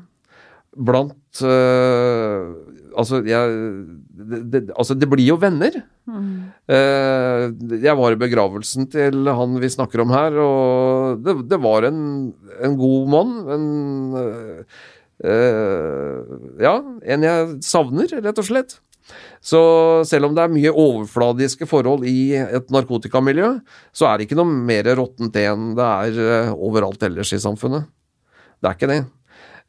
Blant 0.76 1.40
Altså, 2.96 3.20
jeg 3.28 3.60
det, 4.16 4.40
det, 4.54 4.62
altså, 4.76 4.96
det 4.98 5.10
blir 5.12 5.28
jo 5.28 5.38
venner. 5.42 5.76
Eh, 6.72 7.46
jeg 7.84 7.98
var 8.00 8.16
i 8.16 8.20
begravelsen 8.22 8.88
til 8.94 9.28
han 9.28 9.60
vi 9.62 9.72
snakker 9.74 10.04
om 10.06 10.14
her, 10.16 10.38
og 10.42 11.22
det, 11.26 11.38
det 11.52 11.60
var 11.64 11.88
en, 11.90 12.00
en 12.64 12.78
god 12.80 13.12
mann. 13.16 13.36
En 13.56 13.68
eh, 15.24 16.34
Ja, 16.64 16.80
en 17.16 17.30
jeg 17.30 17.54
savner, 17.66 18.18
rett 18.26 18.42
og 18.42 18.50
slett. 18.50 18.80
Så 19.46 19.60
selv 20.10 20.30
om 20.30 20.36
det 20.36 20.42
er 20.42 20.54
mye 20.54 20.72
overfladiske 20.74 21.68
forhold 21.70 22.08
i 22.10 22.34
et 22.42 22.72
narkotikamiljø, 22.74 23.52
så 23.94 24.10
er 24.10 24.18
det 24.18 24.26
ikke 24.26 24.40
noe 24.40 24.50
mer 24.50 24.90
råttent 24.98 25.38
enn 25.38 25.76
det 25.78 25.86
er 25.86 26.24
eh, 26.26 26.56
overalt 26.56 27.06
ellers 27.06 27.34
i 27.36 27.42
samfunnet. 27.44 27.86
Det 28.58 28.72
er 28.72 28.80
ikke 28.80 28.90
det. 28.90 29.04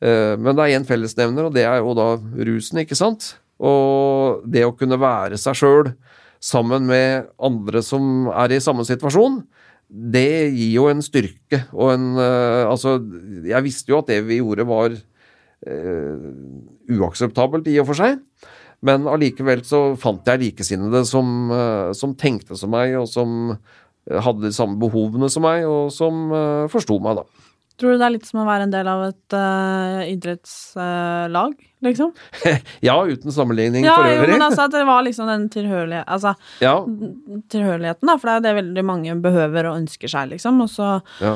Eh, 0.02 0.36
Men 0.36 0.56
det 0.56 0.64
er 0.64 0.78
én 0.78 0.86
fellesnevner, 0.88 1.48
og 1.48 1.54
det 1.54 1.64
er 1.64 1.80
jo 1.80 1.94
da 1.96 2.16
rusen, 2.18 2.82
ikke 2.82 2.98
sant? 2.98 3.36
Og 3.58 4.42
det 4.44 4.66
å 4.66 4.74
kunne 4.76 5.00
være 5.00 5.38
seg 5.40 5.56
sjøl 5.56 5.92
sammen 6.40 6.84
med 6.86 7.30
andre 7.40 7.80
som 7.82 8.28
er 8.28 8.52
i 8.52 8.60
samme 8.60 8.84
situasjon, 8.84 9.40
det 9.86 10.50
gir 10.50 10.72
jo 10.74 10.88
en 10.90 11.00
styrke 11.04 11.62
og 11.70 11.92
en 11.92 12.06
eh, 12.18 12.66
Altså, 12.66 12.98
jeg 13.46 13.62
visste 13.62 13.92
jo 13.92 14.00
at 14.00 14.10
det 14.10 14.18
vi 14.26 14.40
gjorde 14.40 14.66
var 14.66 14.92
eh, 14.92 16.26
uakseptabelt 16.90 17.68
i 17.70 17.78
og 17.80 17.86
for 17.92 17.98
seg. 17.98 18.18
Men 18.84 19.06
allikevel 19.08 19.62
så 19.64 19.94
fant 19.98 20.26
jeg 20.28 20.42
likesinnede 20.42 21.04
som, 21.08 21.50
eh, 21.54 21.92
som 21.96 22.16
tenkte 22.18 22.58
som 22.58 22.74
meg, 22.74 22.98
og 22.98 23.06
som 23.08 23.56
hadde 24.06 24.44
de 24.46 24.54
samme 24.54 24.78
behovene 24.78 25.30
som 25.32 25.42
meg, 25.46 25.64
og 25.66 25.90
som 25.94 26.28
uh, 26.30 26.68
forsto 26.70 26.98
meg, 27.02 27.18
da. 27.18 27.45
Tror 27.76 27.92
du 27.92 28.00
det 28.00 28.06
er 28.06 28.14
litt 28.14 28.28
som 28.28 28.40
å 28.40 28.46
være 28.48 28.66
en 28.66 28.72
del 28.72 28.88
av 28.88 29.02
et 29.10 29.36
uh, 29.36 30.00
idrettslag, 30.08 31.56
liksom? 31.84 32.12
Ja, 32.86 32.96
uten 33.04 33.34
sammenligning 33.34 33.84
Ja, 33.84 33.98
for 34.00 34.08
jo, 34.08 34.18
Ja, 34.22 34.28
men 34.32 34.44
altså 34.48 34.64
at 34.64 34.76
det 34.76 34.84
var 34.88 35.04
liksom 35.04 35.28
den 35.28 35.48
tilhørighet, 35.52 36.06
altså, 36.08 36.32
Ja, 36.64 36.78
tilhørigheten, 37.52 38.08
da, 38.08 38.16
for 38.16 38.30
det 38.30 38.34
er 38.34 38.40
jo 38.40 38.46
det 38.48 38.54
veldig 38.62 38.86
mange 38.88 39.16
behøver 39.24 39.70
og 39.70 39.80
ønsker 39.82 40.12
seg, 40.12 40.32
liksom. 40.32 40.62
Og 40.64 40.72
så 40.72 40.94
ja. 41.20 41.34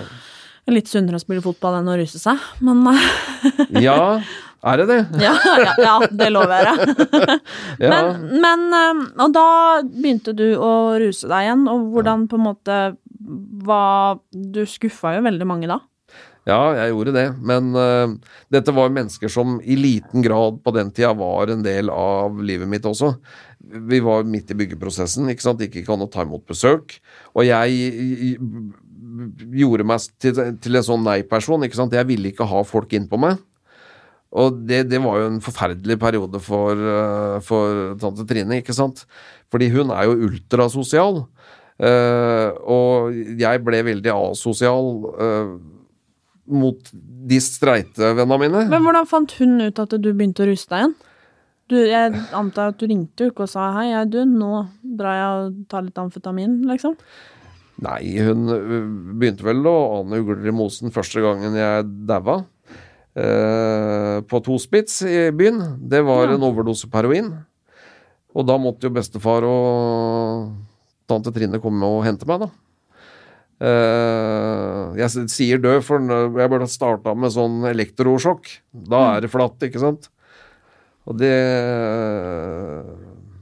litt 0.73 0.89
sunnere 0.89 1.21
å 1.21 1.25
spille 1.25 1.45
fotball 1.45 1.81
enn 1.83 1.93
å 1.93 1.99
ruse 2.01 2.21
seg, 2.23 2.41
men 2.65 2.81
eh, 2.95 3.85
ja, 3.85 4.01
er 4.61 4.81
det 4.81 4.89
det? 4.89 4.99
ja, 5.27 5.35
ja, 5.61 5.77
ja, 5.81 5.95
det 6.09 6.31
lover 6.33 6.69
jeg. 6.69 6.97
Men, 7.81 8.27
men 8.43 8.65
eh, 8.77 8.99
Og 9.25 9.33
da 9.33 9.47
begynte 9.85 10.35
du 10.37 10.53
å 10.61 10.73
ruse 11.01 11.29
deg 11.31 11.47
igjen, 11.47 11.63
og 11.73 11.87
hvordan 11.95 12.27
på 12.29 12.37
en 12.37 12.45
måte 12.45 12.81
var 13.65 14.21
Du 14.33 14.63
skuffa 14.69 15.15
jo 15.17 15.25
veldig 15.25 15.47
mange 15.49 15.69
da. 15.71 15.79
Ja, 16.49 16.61
jeg 16.79 16.95
gjorde 16.95 17.13
det, 17.13 17.27
men 17.45 17.75
uh, 17.77 18.15
dette 18.53 18.73
var 18.73 18.93
mennesker 18.95 19.29
som 19.31 19.59
i 19.61 19.77
liten 19.77 20.25
grad 20.25 20.63
på 20.65 20.73
den 20.73 20.89
tida 20.97 21.13
var 21.19 21.53
en 21.53 21.65
del 21.67 21.93
av 21.93 22.39
livet 22.41 22.71
mitt 22.71 22.87
også. 22.89 23.13
Vi 23.61 24.01
var 24.03 24.25
midt 24.25 24.51
i 24.51 24.57
byggeprosessen, 24.57 25.29
ikke 25.31 25.45
sant, 25.45 25.61
ikke 25.67 25.85
kan 25.87 26.01
å 26.01 26.09
ta 26.11 26.25
imot 26.25 26.47
besøk. 26.49 26.97
Og 27.37 27.45
jeg 27.45 28.39
gjorde 29.53 29.87
meg 29.87 30.09
til, 30.23 30.41
til 30.63 30.81
en 30.81 30.87
sånn 30.87 31.05
nei-person, 31.07 31.65
ikke 31.67 31.79
sant. 31.79 31.95
Jeg 31.95 32.09
ville 32.09 32.33
ikke 32.33 32.49
ha 32.49 32.65
folk 32.67 32.93
innpå 32.97 33.21
meg. 33.21 33.39
Og 34.31 34.61
det, 34.67 34.85
det 34.91 35.01
var 35.03 35.19
jo 35.19 35.29
en 35.33 35.41
forferdelig 35.43 35.97
periode 36.01 36.41
for, 36.43 36.79
eh, 36.79 37.37
for 37.43 37.97
tante 38.01 38.27
Trine, 38.31 38.61
ikke 38.61 38.77
sant. 38.77 39.05
Fordi 39.51 39.71
hun 39.75 39.91
er 39.91 40.07
jo 40.07 40.31
ultrasosial. 40.31 41.25
eh, 41.81 42.49
og 42.63 43.15
jeg 43.41 43.63
ble 43.65 43.83
veldig 43.87 44.13
asosial 44.15 44.91
eh, 45.19 45.53
mot 46.51 46.91
de 47.31 47.39
streite 47.41 48.13
vennene 48.17 48.39
mine. 48.43 48.65
Men 48.73 48.83
hvordan 48.85 49.07
fant 49.09 49.33
hun 49.39 49.61
ut 49.63 49.79
at 49.83 49.95
du 50.03 50.11
begynte 50.13 50.45
å 50.45 50.51
ruse 50.51 50.67
deg 50.71 50.79
igjen? 50.85 50.95
Du, 51.71 51.77
jeg 51.87 52.23
antar 52.35 52.73
at 52.73 52.81
du 52.81 52.87
ringte 52.91 53.23
jo 53.25 53.31
ikke 53.31 53.45
og 53.47 53.51
sa 53.53 53.69
hei, 53.77 53.91
jeg, 53.93 54.09
du, 54.11 54.25
nå 54.27 54.65
drar 54.99 55.15
jeg 55.15 55.35
og 55.45 55.61
tar 55.71 55.85
litt 55.87 56.01
amfetamin, 56.03 56.57
liksom. 56.67 56.97
Nei, 57.81 58.01
hun 58.27 58.43
begynte 59.21 59.47
vel 59.47 59.63
å 59.71 59.77
ane 60.01 60.19
ugler 60.21 60.51
i 60.51 60.53
mosen 60.53 60.91
første 60.93 61.23
gangen 61.25 61.55
jeg 61.57 61.87
daua. 62.11 62.41
Eh, 63.15 64.19
på 64.31 64.41
Tospitz 64.47 65.01
i 65.07 65.31
byen. 65.35 65.63
Det 65.91 66.03
var 66.07 66.29
Ja. 66.29 66.35
en 66.35 66.43
overdose 66.47 66.87
på 66.91 66.99
heroin. 67.01 67.31
Og 68.35 68.47
da 68.47 68.59
måtte 68.59 68.87
jo 68.87 68.91
bestefar 68.91 69.43
og 69.43 70.53
tante 71.09 71.33
Trine 71.35 71.59
komme 71.59 71.83
og 71.87 72.05
hente 72.05 72.27
meg, 72.27 72.41
da. 72.41 72.49
Eh, 73.61 74.97
jeg 75.03 75.27
sier 75.33 75.61
død, 75.61 75.83
for 75.85 76.01
jeg 76.41 76.53
burde 76.53 76.69
starta 76.71 77.13
med 77.17 77.35
sånn 77.35 77.61
elektrosjokk. 77.71 78.49
Da 78.89 79.03
er 79.17 79.27
det 79.27 79.33
flatt, 79.33 79.61
ikke 79.69 79.83
sant? 79.83 80.09
Og 81.09 81.17
det 81.21 81.35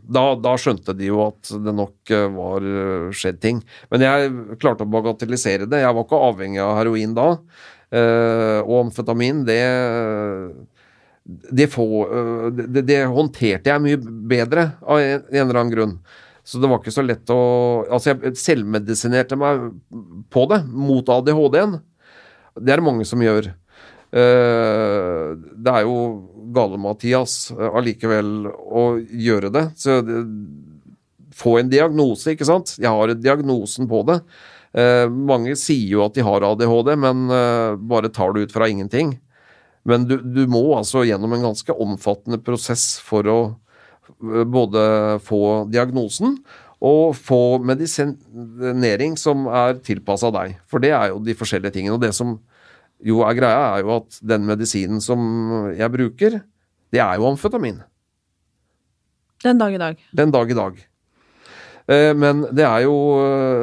da, 0.08 0.22
da 0.40 0.54
skjønte 0.56 0.94
de 0.96 1.10
jo 1.10 1.18
at 1.26 1.50
det 1.64 1.74
nok 1.76 2.12
eh, 2.16 2.28
var 2.32 2.64
eh, 2.64 3.08
skjedd 3.14 3.40
ting. 3.44 3.58
Men 3.92 4.04
jeg 4.06 4.30
klarte 4.62 4.86
å 4.86 4.92
bagatellisere 4.92 5.68
det. 5.68 5.82
Jeg 5.84 5.94
var 5.98 6.06
ikke 6.06 6.22
avhengig 6.30 6.62
av 6.64 6.78
heroin 6.80 7.12
da. 7.18 7.32
Uh, 7.88 8.58
og 8.68 8.82
amfetamin, 8.82 9.38
det 9.48 9.62
det, 11.24 11.70
få- 11.72 12.50
det 12.52 12.82
det 12.84 12.98
håndterte 13.08 13.70
jeg 13.72 13.80
mye 13.80 14.00
bedre 14.28 14.66
av 14.84 15.00
en, 15.00 15.22
en 15.30 15.38
eller 15.46 15.60
annen 15.62 15.72
grunn. 15.72 15.94
Så 16.48 16.60
det 16.62 16.68
var 16.70 16.80
ikke 16.80 16.94
så 16.94 17.04
lett 17.04 17.28
å 17.32 17.40
Altså, 17.92 18.14
jeg 18.14 18.38
selvmedisinerte 18.40 19.36
meg 19.36 19.68
på 20.32 20.46
det, 20.48 20.62
mot 20.64 21.08
ADHD-en. 21.12 21.78
Det 22.58 22.72
er 22.72 22.80
det 22.80 22.86
mange 22.86 23.06
som 23.08 23.20
gjør. 23.22 23.50
Eh, 24.08 25.26
det 25.36 25.74
er 25.74 25.84
jo 25.84 25.98
gale-Mathias 26.56 27.52
eh, 27.52 27.68
allikevel 27.68 28.48
å 28.48 28.86
gjøre 28.98 29.52
det. 29.52 29.64
Så 29.78 30.00
det, 30.06 30.22
få 31.38 31.58
en 31.60 31.70
diagnose, 31.70 32.32
ikke 32.32 32.48
sant? 32.48 32.74
Jeg 32.80 32.90
har 32.90 33.12
diagnosen 33.14 33.88
på 33.90 34.02
det. 34.08 34.18
Eh, 34.72 35.06
mange 35.08 35.54
sier 35.58 35.98
jo 35.98 36.04
at 36.06 36.16
de 36.16 36.24
har 36.26 36.44
ADHD, 36.48 36.94
men 37.04 37.28
eh, 37.30 37.76
bare 37.92 38.10
tar 38.14 38.34
det 38.34 38.48
ut 38.48 38.56
fra 38.56 38.68
ingenting. 38.72 39.18
Men 39.88 40.08
du, 40.08 40.18
du 40.20 40.46
må 40.50 40.64
altså 40.76 41.04
gjennom 41.06 41.36
en 41.36 41.50
ganske 41.50 41.76
omfattende 41.76 42.40
prosess 42.44 42.96
for 43.04 43.28
å 43.28 43.38
eh, 43.46 43.67
både 44.20 44.82
få 45.24 45.42
diagnosen 45.70 46.38
og 46.84 47.16
få 47.18 47.58
medisinering 47.66 49.16
som 49.18 49.46
er 49.50 49.80
tilpassa 49.82 50.30
deg. 50.34 50.58
For 50.70 50.82
det 50.82 50.92
er 50.94 51.10
jo 51.12 51.22
de 51.22 51.34
forskjellige 51.38 51.74
tingene. 51.74 51.96
Og 51.96 52.02
det 52.02 52.12
som 52.14 52.36
jo 53.04 53.22
er 53.26 53.38
greia, 53.38 53.64
er 53.76 53.86
jo 53.86 53.96
at 53.96 54.18
den 54.26 54.46
medisinen 54.46 55.02
som 55.02 55.72
jeg 55.74 55.90
bruker, 55.94 56.40
det 56.94 57.02
er 57.02 57.18
jo 57.18 57.26
amfetamin. 57.30 57.80
Den 59.42 59.58
dag 59.58 59.74
i 59.74 59.78
dag. 59.82 59.98
Den 60.18 60.34
dag 60.34 60.50
i 60.50 60.56
dag. 60.58 60.78
Eh, 61.88 62.14
Men 62.14 62.42
det 62.52 62.64
er 62.66 62.84
jo, 62.86 62.94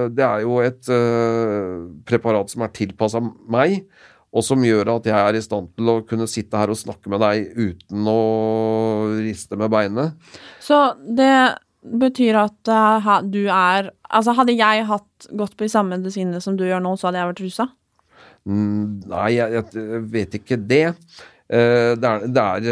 det 0.10 0.24
er 0.26 0.44
jo 0.46 0.60
et 0.64 0.90
eh, 0.90 1.88
preparat 2.08 2.52
som 2.52 2.64
er 2.66 2.74
tilpassa 2.76 3.22
meg, 3.22 3.84
og 4.36 4.44
som 4.44 4.64
gjør 4.68 4.98
at 4.98 5.06
jeg 5.08 5.16
er 5.16 5.38
i 5.38 5.44
stand 5.44 5.70
til 5.78 5.92
å 5.94 6.00
kunne 6.08 6.28
sitte 6.28 6.60
her 6.60 6.74
og 6.74 6.80
snakke 6.80 7.12
med 7.12 7.24
deg 7.24 7.54
uten 7.56 8.10
å 8.12 8.22
riste 9.24 9.56
med 9.60 9.72
beinet. 9.72 10.36
Så 10.64 10.80
det 11.00 11.56
betyr 11.86 12.42
at 12.46 12.72
uh, 12.72 13.22
du 13.24 13.46
er 13.48 13.92
Altså, 14.06 14.36
hadde 14.38 14.54
jeg 14.54 14.86
hatt 14.88 15.26
gått 15.36 15.56
på 15.58 15.66
de 15.66 15.72
samme 15.74 15.98
medisinene 15.98 16.40
som 16.40 16.56
du 16.56 16.62
gjør 16.64 16.80
nå, 16.84 16.94
så 16.96 17.10
hadde 17.10 17.20
jeg 17.20 17.30
vært 17.32 17.40
rusa? 17.44 17.66
Mm, 18.48 19.02
Nei, 19.12 19.30
jeg, 19.34 19.64
jeg 19.74 20.04
vet 20.14 20.38
ikke 20.38 20.60
det. 20.62 20.84
Uh, 21.50 21.98
Det 22.00 22.12
er, 22.12 22.28
det 22.32 22.44
er 22.46 22.68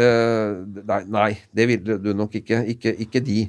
uh, 0.86 1.02
Nei, 1.10 1.26
det 1.52 1.66
ville 1.68 1.98
du 2.00 2.08
nok 2.16 2.38
ikke. 2.38 2.62
Ikke, 2.70 2.94
ikke 3.02 3.20
de. 3.26 3.40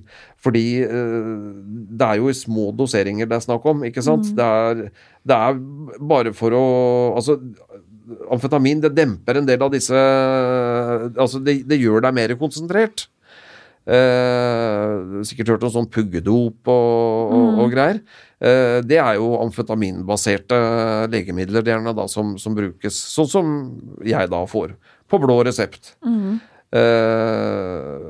Fordi 0.44 0.66
det 0.82 2.10
er 2.10 2.20
jo 2.20 2.28
i 2.30 2.36
små 2.38 2.68
doseringer 2.78 3.30
det 3.30 3.38
er 3.38 3.46
snakk 3.46 3.64
om, 3.70 3.86
ikke 3.88 4.04
sant? 4.06 4.28
Det, 4.36 4.50
er, 4.50 4.84
det 5.26 5.40
er 5.40 5.62
bare 6.10 6.36
for 6.38 6.58
å 6.58 6.66
Altså, 7.16 7.40
amfetamin 8.32 8.82
det 8.84 8.94
demper 8.96 9.40
en 9.40 9.48
del 9.48 9.62
av 9.66 9.74
disse 9.74 9.96
Altså, 9.96 11.42
det, 11.44 11.62
det 11.70 11.80
gjør 11.82 12.06
deg 12.06 12.16
mer 12.18 12.34
konsentrert. 12.40 13.08
Eh, 13.86 15.22
sikkert 15.30 15.52
hørt 15.54 15.66
om 15.68 15.74
sånn 15.76 15.90
puggedop 15.94 16.72
og, 16.74 17.34
og, 17.38 17.60
og 17.62 17.74
greier. 17.74 18.00
Eh, 18.42 18.80
det 18.86 18.98
er 18.98 19.20
jo 19.20 19.36
amfetaminbaserte 19.44 20.58
legemidler, 21.14 21.62
det 21.62 21.72
er 21.72 21.78
gjerne 21.78 21.94
da 21.98 22.08
som, 22.10 22.34
som 22.42 22.58
brukes 22.58 22.98
sånn 23.14 23.30
som 23.30 23.54
jeg 24.06 24.32
da 24.32 24.42
får, 24.50 24.74
på 25.12 25.22
blå 25.22 25.38
resept. 25.46 25.94
Eh, 26.76 28.02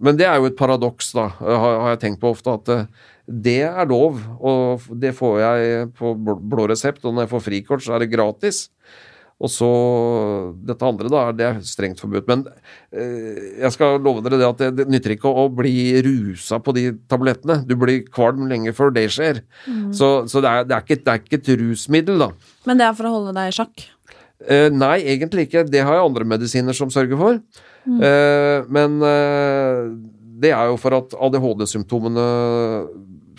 men 0.00 0.16
det 0.18 0.26
er 0.26 0.40
jo 0.40 0.48
et 0.48 0.58
paradoks, 0.58 1.12
da, 1.16 1.28
har, 1.42 1.68
har 1.84 1.94
jeg 1.94 2.02
tenkt 2.06 2.22
på 2.24 2.32
ofte, 2.32 2.56
at 2.56 2.72
eh, 2.72 2.88
det 3.28 3.60
er 3.68 3.90
lov, 3.90 4.22
og 4.40 4.88
det 4.96 5.12
får 5.16 5.34
jeg 5.42 5.88
på 5.98 6.14
blå 6.16 6.70
resept, 6.72 7.04
og 7.04 7.12
når 7.12 7.26
jeg 7.26 7.32
får 7.34 7.46
frikort, 7.50 7.84
så 7.84 7.98
er 7.98 8.06
det 8.06 8.12
gratis. 8.14 8.64
Og 9.38 9.50
så 9.54 9.68
dette 10.66 10.82
andre, 10.82 11.10
da, 11.12 11.20
det 11.30 11.44
er 11.46 11.58
strengt 11.66 12.00
forbudt. 12.02 12.26
Men 12.26 12.40
eh, 12.90 13.60
jeg 13.62 13.70
skal 13.76 14.00
love 14.02 14.24
dere 14.24 14.40
det 14.40 14.48
at 14.48 14.64
det, 14.64 14.70
det 14.80 14.88
nytter 14.90 15.14
ikke 15.14 15.30
å, 15.30 15.44
å 15.46 15.52
bli 15.60 15.76
rusa 16.02 16.58
på 16.58 16.74
de 16.74 16.88
tablettene. 17.10 17.60
Du 17.68 17.76
blir 17.78 18.02
kvalm 18.10 18.48
lenge 18.50 18.74
før 18.74 18.90
det 18.96 19.06
skjer. 19.14 19.44
Så, 19.94 20.10
så 20.30 20.42
det, 20.42 20.50
er, 20.50 20.66
det, 20.66 20.74
er 20.74 20.82
ikke, 20.86 20.98
det 21.04 21.14
er 21.14 21.22
ikke 21.22 21.38
et 21.38 21.52
rusmiddel, 21.62 22.26
da. 22.26 22.32
Men 22.66 22.82
det 22.82 22.88
er 22.88 22.98
for 22.98 23.10
å 23.10 23.14
holde 23.14 23.36
deg 23.38 23.52
i 23.52 23.56
sjakk. 23.60 23.86
Eh, 24.42 24.68
nei, 24.74 24.96
egentlig 25.14 25.46
ikke. 25.48 25.66
Det 25.70 25.86
har 25.86 25.98
jeg 25.98 26.08
andre 26.10 26.26
medisiner 26.34 26.76
som 26.76 26.90
sørger 26.94 27.18
for. 27.20 27.38
Eh, 27.88 28.66
men 28.74 28.98
eh, 29.06 29.84
det 30.38 30.52
er 30.54 30.70
jo 30.70 30.76
for 30.80 30.98
at 30.98 31.14
ADHD-symptomene 31.14 32.26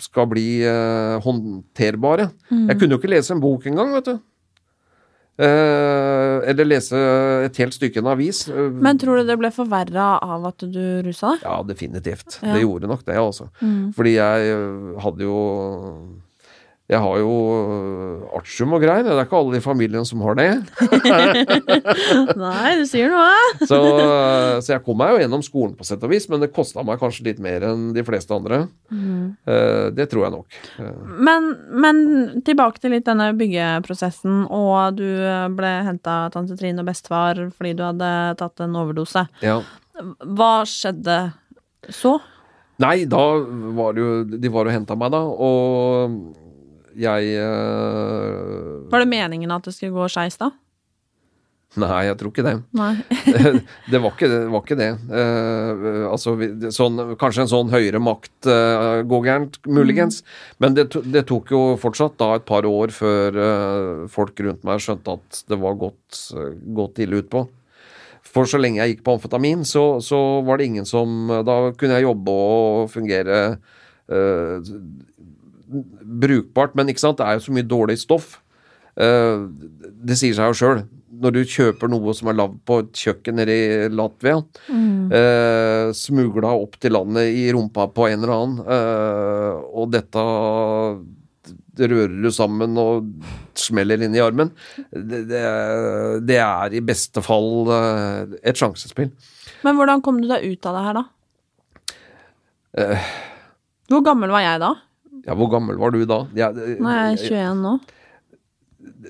skal 0.00 0.28
bli 0.30 0.48
eh, 0.64 1.16
håndterbare. 1.24 2.30
Jeg 2.50 2.80
kunne 2.80 2.96
jo 2.96 3.00
ikke 3.00 3.12
lese 3.12 3.36
en 3.36 3.42
bok 3.42 3.68
engang, 3.68 3.92
vet 3.96 4.10
du. 4.10 4.18
Eh, 5.40 6.48
eller 6.50 6.66
lese 6.68 6.98
et 7.46 7.56
helt 7.62 7.72
stykke 7.76 7.96
i 7.96 8.02
en 8.02 8.10
avis. 8.12 8.42
Eh, 8.52 8.70
Men 8.76 8.98
tror 9.00 9.20
du 9.20 9.28
det 9.30 9.38
ble 9.40 9.50
forverra 9.54 10.18
av 10.20 10.44
at 10.50 10.64
du 10.68 10.82
rusa 11.06 11.32
deg? 11.34 11.46
ja, 11.46 11.62
definitivt. 11.64 12.40
Ja. 12.42 12.52
Det 12.54 12.64
gjorde 12.66 12.90
nok 12.90 13.04
det, 13.06 13.16
altså. 13.16 13.48
Fordi 13.96 14.14
jeg 14.18 14.52
øh, 14.52 14.98
hadde 15.00 15.24
jo 15.24 15.36
Jeg 16.90 16.98
har 17.04 17.18
jo 17.20 17.34
øh, 17.54 18.22
artium 18.34 18.72
og 18.74 18.82
greier. 18.82 19.04
Det 19.06 19.12
er 19.14 19.22
ikke 19.22 19.38
alle 19.38 19.60
i 19.60 19.62
familien 19.62 20.06
som 20.08 20.22
har 20.26 20.34
det. 20.38 20.48
Nei, 22.40 22.72
du 22.80 22.82
sier 22.90 23.12
noe. 23.12 23.28
Så, 23.70 23.78
øh, 23.78 24.56
så 24.58 24.72
jeg 24.74 24.82
kom 24.86 24.98
meg 24.98 25.12
jo 25.14 25.20
gjennom 25.22 25.44
skolen 25.46 25.76
på 25.78 25.86
sett 25.86 26.02
og 26.06 26.10
vis, 26.10 26.26
men 26.32 26.42
det 26.42 26.50
kosta 26.56 26.82
meg 26.86 26.98
kanskje 26.98 27.28
litt 27.28 27.42
mer 27.42 27.62
enn 27.68 27.90
de 27.94 28.02
fleste 28.06 28.34
andre. 28.34 28.64
Mm. 28.90 29.36
det 29.94 30.06
tror 30.10 30.24
jeg 30.24 30.32
nok. 30.34 30.56
Men, 31.28 31.46
men 31.84 32.00
tilbake 32.46 32.82
til 32.82 32.94
litt 32.94 33.06
denne 33.06 33.30
byggeprosessen, 33.38 34.42
og 34.50 34.98
du 34.98 35.06
ble 35.56 35.72
henta 35.86 36.24
av 36.26 36.34
tante 36.34 36.58
Trine 36.58 36.82
og 36.82 36.90
bestefar 36.90 37.44
fordi 37.54 37.74
du 37.78 37.84
hadde 37.86 38.10
tatt 38.40 38.66
en 38.66 38.76
overdose. 38.80 39.26
ja. 39.46 39.60
Hva 40.00 40.62
skjedde 40.64 41.16
så? 41.92 42.14
Nei, 42.80 43.04
da 43.10 43.24
var 43.76 43.92
det 43.92 44.00
jo 44.00 44.12
De 44.40 44.52
var 44.52 44.68
og 44.68 44.72
henta 44.72 44.96
meg, 44.96 45.12
da, 45.12 45.20
og 45.20 46.14
jeg 46.98 47.36
uh... 47.38 48.88
Var 48.90 49.04
det 49.04 49.10
meningen 49.10 49.52
at 49.54 49.68
det 49.68 49.76
skulle 49.76 49.94
gå 49.94 50.08
skeis 50.12 50.40
da? 50.40 50.50
Nei, 51.78 52.08
jeg 52.08 52.16
tror 52.18 52.32
ikke 52.32 52.42
det. 52.42 52.56
Det 53.92 53.98
var 54.02 54.10
ikke 54.10 54.28
det. 54.30 54.38
Var 54.50 54.62
ikke 54.64 54.78
det. 54.78 54.88
Uh, 55.06 56.08
altså, 56.10 56.34
sånn, 56.74 56.98
kanskje 57.20 57.44
en 57.44 57.52
sånn 57.52 57.70
høyere 57.70 58.00
makt 58.02 58.48
uh, 58.50 59.04
går 59.06 59.28
gærent, 59.28 59.60
muligens. 59.70 60.24
Men 60.58 60.74
det, 60.74 60.88
det 61.06 61.28
tok 61.30 61.52
jo 61.54 61.62
fortsatt 61.78 62.18
da 62.18 62.32
et 62.40 62.46
par 62.48 62.66
år 62.66 62.90
før 62.94 63.38
uh, 63.38 64.02
folk 64.10 64.42
rundt 64.42 64.66
meg 64.66 64.82
skjønte 64.82 65.14
at 65.20 65.42
det 65.46 65.60
var 65.62 65.78
gått, 65.78 66.24
uh, 66.34 66.50
gått 66.74 66.98
ille 67.06 67.22
utpå. 67.22 67.44
For 68.26 68.50
så 68.50 68.58
lenge 68.58 68.82
jeg 68.82 68.96
gikk 68.96 69.06
på 69.06 69.14
amfetamin, 69.14 69.62
så, 69.66 69.84
så 70.02 70.18
var 70.46 70.58
det 70.58 70.66
ingen 70.70 70.86
som 70.86 71.30
Da 71.46 71.54
kunne 71.78 71.96
jeg 71.96 72.04
jobbe 72.04 72.34
og 72.34 72.90
fungere 72.92 73.38
brukbart, 75.70 76.76
men 76.78 76.90
ikke 76.90 77.02
sant, 77.02 77.18
det 77.20 77.26
er 77.26 77.38
jo 77.38 77.46
så 77.46 77.54
mye 77.54 77.68
dårlig 77.68 77.98
stoff. 78.02 78.38
Uh, 78.98 79.46
det 80.02 80.18
sier 80.18 80.34
seg 80.36 80.50
jo 80.50 80.58
sjøl. 80.58 80.82
Når 81.20 81.34
du 81.34 81.40
kjøper 81.48 81.90
noe 81.90 82.14
som 82.16 82.30
er 82.30 82.38
lagd 82.38 82.58
på 82.68 82.80
et 82.82 82.90
kjøkken 82.96 83.36
nede 83.36 83.54
i 83.54 83.88
Latvia, 83.92 84.38
eh, 84.70 85.90
smugla 85.92 86.52
opp 86.54 86.78
til 86.80 86.94
landet 86.94 87.34
i 87.36 87.42
rumpa 87.52 87.88
på 87.92 88.06
en 88.08 88.22
eller 88.22 88.32
annen, 88.36 88.60
uh, 88.64 89.58
og 89.74 89.90
dette 89.92 90.22
det 91.80 91.88
rører 91.90 92.14
du 92.24 92.30
sammen 92.34 92.78
og 92.80 93.10
smeller 93.58 94.00
inn 94.04 94.14
i 94.16 94.22
armen, 94.22 94.52
det, 94.92 95.22
det, 95.28 95.42
det 96.28 96.38
er 96.40 96.76
i 96.76 96.82
beste 96.84 97.22
fall 97.24 97.70
et 98.40 98.58
sjansespill. 98.60 99.10
Men 99.66 99.76
hvordan 99.78 100.04
kom 100.04 100.20
du 100.22 100.28
deg 100.30 100.44
ut 100.46 100.68
av 100.68 100.76
det 100.76 100.84
her, 100.86 101.00
da? 101.00 101.04
Hvor 103.90 104.04
gammel 104.06 104.32
var 104.32 104.44
jeg 104.44 104.62
da? 104.62 104.74
Ja, 105.26 105.34
hvor 105.36 105.50
gammel 105.52 105.78
var 105.80 105.92
du 105.94 106.02
da? 106.08 106.22
Jeg, 106.36 106.76
Nå 106.80 106.90
er 106.92 107.10
jeg 107.12 107.30
21 107.30 107.58
nå. 107.64 107.72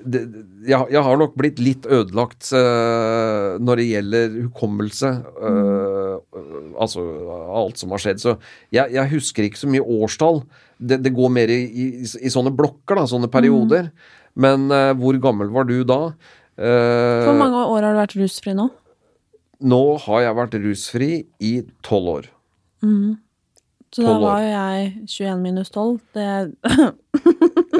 det, 0.03 0.21
jeg, 0.67 0.87
jeg 0.91 1.03
har 1.07 1.19
nok 1.19 1.35
blitt 1.39 1.59
litt 1.63 1.85
ødelagt 1.87 2.49
uh, 2.55 3.55
når 3.63 3.81
det 3.81 3.85
gjelder 3.89 4.35
hukommelse. 4.47 5.11
eh, 5.21 6.41
altså 6.81 7.03
alt 7.61 7.79
som 7.79 7.93
har 7.95 8.01
skjedd. 8.03 8.21
Så 8.23 8.35
jeg, 8.73 8.91
jeg 8.95 9.11
husker 9.13 9.47
ikke 9.47 9.61
så 9.61 9.69
mye 9.71 9.85
årstall. 9.85 10.41
Det, 10.77 10.99
det 11.05 11.13
går 11.15 11.31
mer 11.33 11.51
i, 11.53 11.61
i, 11.67 11.87
i 12.03 12.33
sånne 12.33 12.53
blokker, 12.57 12.99
da, 12.99 13.07
sånne 13.09 13.29
perioder. 13.31 13.91
Men 14.35 14.67
eh, 14.71 14.91
hvor 14.99 15.17
gammel 15.23 15.51
var 15.53 15.67
du 15.69 15.81
da? 15.87 16.03
Hvor 16.61 17.37
mange 17.39 17.57
år 17.63 17.87
har 17.87 17.95
du 17.95 17.99
vært 18.03 18.15
rusfri 18.19 18.53
nå? 18.57 18.67
Nå 19.61 19.81
har 20.03 20.23
jeg 20.25 20.37
vært 20.37 20.55
rusfri 20.61 21.09
i 21.39 21.51
tolv 21.85 22.15
år. 22.17 22.29
Så 23.91 24.05
da 24.05 24.13
var 24.21 24.39
jo 24.39 24.47
jeg 24.47 24.91
21 25.03 25.41
minus 25.43 25.69
12. 25.73 25.99
Det 26.15 26.27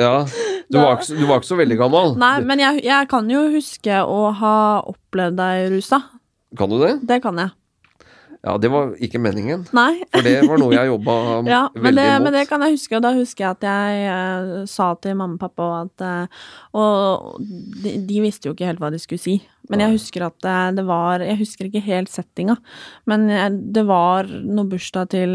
Ja, 0.02 0.26
du 0.72 0.78
var 0.80 0.98
ikke, 0.98 1.16
du 1.16 1.24
var 1.30 1.40
ikke 1.40 1.50
så 1.52 1.58
veldig 1.60 1.78
gammel. 1.80 2.14
Nei, 2.20 2.36
men 2.48 2.60
jeg, 2.64 2.84
jeg 2.88 3.08
kan 3.12 3.30
jo 3.32 3.46
huske 3.54 4.02
å 4.04 4.20
ha 4.42 4.56
opplevd 4.92 5.40
deg 5.40 5.72
rusa. 5.76 6.02
Kan 6.58 6.72
du 6.72 6.80
det? 6.82 6.98
Det 7.08 7.22
kan 7.24 7.40
jeg. 7.40 7.54
Ja, 8.42 8.56
det 8.58 8.72
var 8.74 8.96
ikke 8.98 9.20
meningen. 9.22 9.68
Nei. 9.78 10.02
For 10.10 10.26
det 10.26 10.40
var 10.50 10.58
noe 10.58 10.74
jeg 10.74 10.90
jobba 10.90 11.16
Ja, 11.54 11.60
men 11.76 11.84
veldig 11.92 12.02
det, 12.02 12.08
imot. 12.10 12.24
men 12.26 12.34
det 12.40 12.44
kan 12.50 12.64
jeg 12.66 12.74
huske, 12.74 12.96
og 12.98 13.04
da 13.06 13.12
husker 13.14 13.46
jeg 13.46 13.52
at 13.60 13.68
jeg 13.68 14.08
eh, 14.10 14.54
sa 14.72 14.88
til 14.98 15.14
mamma 15.20 15.38
og 15.38 15.44
pappa 15.44 15.68
at 15.84 16.06
eh, 16.08 16.40
Og 16.82 17.38
de, 17.84 17.94
de 18.10 18.24
visste 18.26 18.50
jo 18.50 18.56
ikke 18.58 18.72
helt 18.72 18.82
hva 18.82 18.90
de 18.92 19.00
skulle 19.04 19.22
si. 19.22 19.38
Men 19.72 19.86
jeg 19.86 19.96
husker 19.96 20.28
at 20.28 20.38
det, 20.44 20.60
det 20.82 20.86
var 20.88 21.24
Jeg 21.24 21.40
husker 21.42 21.70
ikke 21.70 21.84
helt 21.86 22.12
settinga, 22.12 22.58
men 23.10 23.28
jeg, 23.32 23.58
det 23.76 23.88
var 23.88 24.28
noe 24.28 24.68
bursdag 24.70 25.14
til 25.16 25.34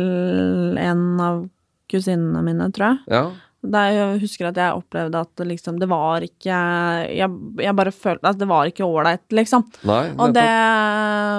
en 0.80 1.04
av 1.22 1.44
kusinene 1.90 2.42
mine, 2.42 2.70
tror 2.74 2.90
jeg. 2.90 3.02
Ja, 3.14 3.24
Der 3.66 3.92
jeg 3.94 4.18
husker 4.22 4.48
at 4.50 4.58
jeg 4.60 4.78
opplevde 4.78 5.20
at 5.22 5.42
liksom 5.48 5.78
Det 5.80 5.88
var 5.90 6.22
ikke 6.22 6.58
Jeg, 7.14 7.38
jeg 7.62 7.76
bare 7.78 7.92
følte 7.94 8.30
at 8.30 8.40
det 8.40 8.48
var 8.50 8.68
ikke 8.70 8.86
ålreit, 8.86 9.24
liksom. 9.34 9.64
nei, 9.86 10.32
det, 10.34 10.46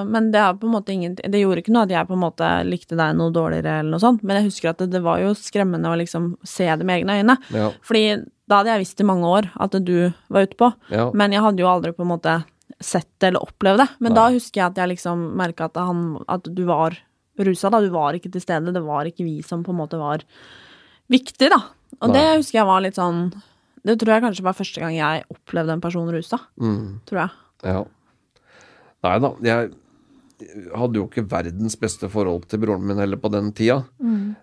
men 0.08 0.32
det 0.34 0.96
ingen 0.96 1.16
Det 1.20 1.44
gjorde 1.44 1.64
ikke 1.64 1.76
noe 1.76 1.86
at 1.88 1.94
jeg 1.94 2.08
på 2.10 2.18
en 2.18 2.24
måte 2.24 2.50
likte 2.68 2.98
deg 3.00 3.16
noe 3.20 3.34
dårligere, 3.36 3.82
eller 3.82 3.96
noe 3.96 4.04
sånt, 4.04 4.24
men 4.24 4.40
jeg 4.40 4.50
husker 4.50 4.72
at 4.72 4.82
det, 4.84 4.92
det 4.96 5.04
var 5.06 5.22
jo 5.24 5.36
skremmende 5.38 5.92
å 5.92 6.00
liksom 6.00 6.34
se 6.48 6.68
det 6.68 6.88
med 6.88 7.02
egne 7.02 7.20
øyne. 7.22 7.38
Ja, 7.54 7.72
Fordi 7.86 8.06
da 8.48 8.62
hadde 8.62 8.72
jeg 8.76 8.86
visst 8.86 9.02
i 9.04 9.08
mange 9.08 9.28
år 9.28 9.50
at 9.60 9.76
du 9.84 10.12
var 10.32 10.48
ute 10.48 10.56
på, 10.60 10.72
ja. 10.94 11.10
men 11.12 11.36
jeg 11.36 11.44
hadde 11.44 11.64
jo 11.64 11.68
aldri 11.68 11.92
på 11.96 12.06
en 12.06 12.14
måte 12.14 12.38
sett 12.80 13.10
det 13.20 13.28
eller 13.32 13.42
opplevd 13.48 13.80
det. 13.82 13.88
Men 14.00 14.14
Nei. 14.14 14.16
da 14.20 14.26
husker 14.36 14.62
jeg 14.62 14.66
at 14.72 14.76
jeg 14.84 14.90
liksom 14.96 15.24
merka 15.40 15.66
at, 15.66 15.78
han- 15.78 16.24
at 16.30 16.44
du 16.54 16.64
var 16.66 16.98
rusa, 17.40 17.70
da. 17.74 17.80
Du 17.82 17.90
var 17.94 18.14
ikke 18.14 18.32
til 18.32 18.42
stede. 18.42 18.74
Det 18.74 18.84
var 18.86 19.06
ikke 19.06 19.26
vi 19.26 19.42
som 19.42 19.64
på 19.64 19.70
en 19.74 19.80
måte 19.82 19.98
var 19.98 20.24
viktig, 21.10 21.50
da. 21.50 21.62
Og 22.02 22.14
det 22.14 22.24
husker 22.38 22.60
jeg 22.60 22.68
var 22.68 22.82
litt 22.84 22.96
sånn 23.00 23.32
Det 23.88 23.96
tror 24.02 24.14
jeg 24.18 24.24
kanskje 24.26 24.44
var 24.44 24.54
første 24.58 24.82
gang 24.82 24.96
jeg 24.98 25.24
opplevde 25.32 25.72
en 25.72 25.82
person 25.82 26.10
rusa, 26.12 26.38
Mm. 26.60 27.00
tror 27.08 27.20
jeg. 27.22 27.30
Ja. 27.64 27.84
Nei 29.06 29.20
da, 29.20 29.30
jeg 29.42 29.72
hadde 30.76 31.00
jo 31.00 31.06
ikke 31.08 31.24
verdens 31.30 31.76
beste 31.80 32.10
forhold 32.12 32.48
til 32.50 32.60
broren 32.60 32.84
min 32.86 32.98
heller 33.00 33.16
på 33.18 33.32
den 33.32 33.54
tida. 33.54 33.86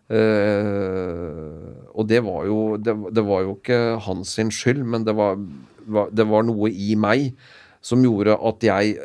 Eh, 0.08 1.90
og 1.94 2.06
det 2.10 2.20
var 2.24 2.46
jo 2.48 2.58
det, 2.80 2.94
det 3.14 3.24
var 3.26 3.44
jo 3.46 3.54
ikke 3.58 3.78
hans 4.06 4.32
sin 4.38 4.50
skyld, 4.54 4.82
men 4.84 5.04
det 5.06 5.14
var, 5.18 5.36
var, 5.86 6.10
det 6.10 6.26
var 6.30 6.46
noe 6.48 6.70
i 6.70 6.94
meg 6.98 7.32
som 7.84 8.02
gjorde 8.04 8.34
at 8.40 8.64
jeg 8.72 8.96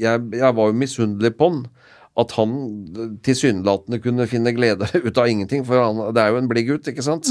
Jeg, 0.00 0.20
jeg 0.32 0.54
var 0.56 0.70
jo 0.70 0.72
misunnelig 0.80 1.34
på 1.36 1.50
han. 1.50 1.58
At 2.18 2.32
han 2.38 2.54
tilsynelatende 3.24 3.98
kunne 4.02 4.24
finne 4.28 4.52
glede 4.56 4.88
ut 5.06 5.18
av 5.20 5.28
ingenting, 5.28 5.66
for 5.68 5.78
han, 5.80 6.00
det 6.16 6.22
er 6.22 6.32
jo 6.32 6.38
en 6.40 6.48
blid 6.48 6.66
gutt, 6.70 6.88
ikke 6.88 7.04
sant? 7.04 7.28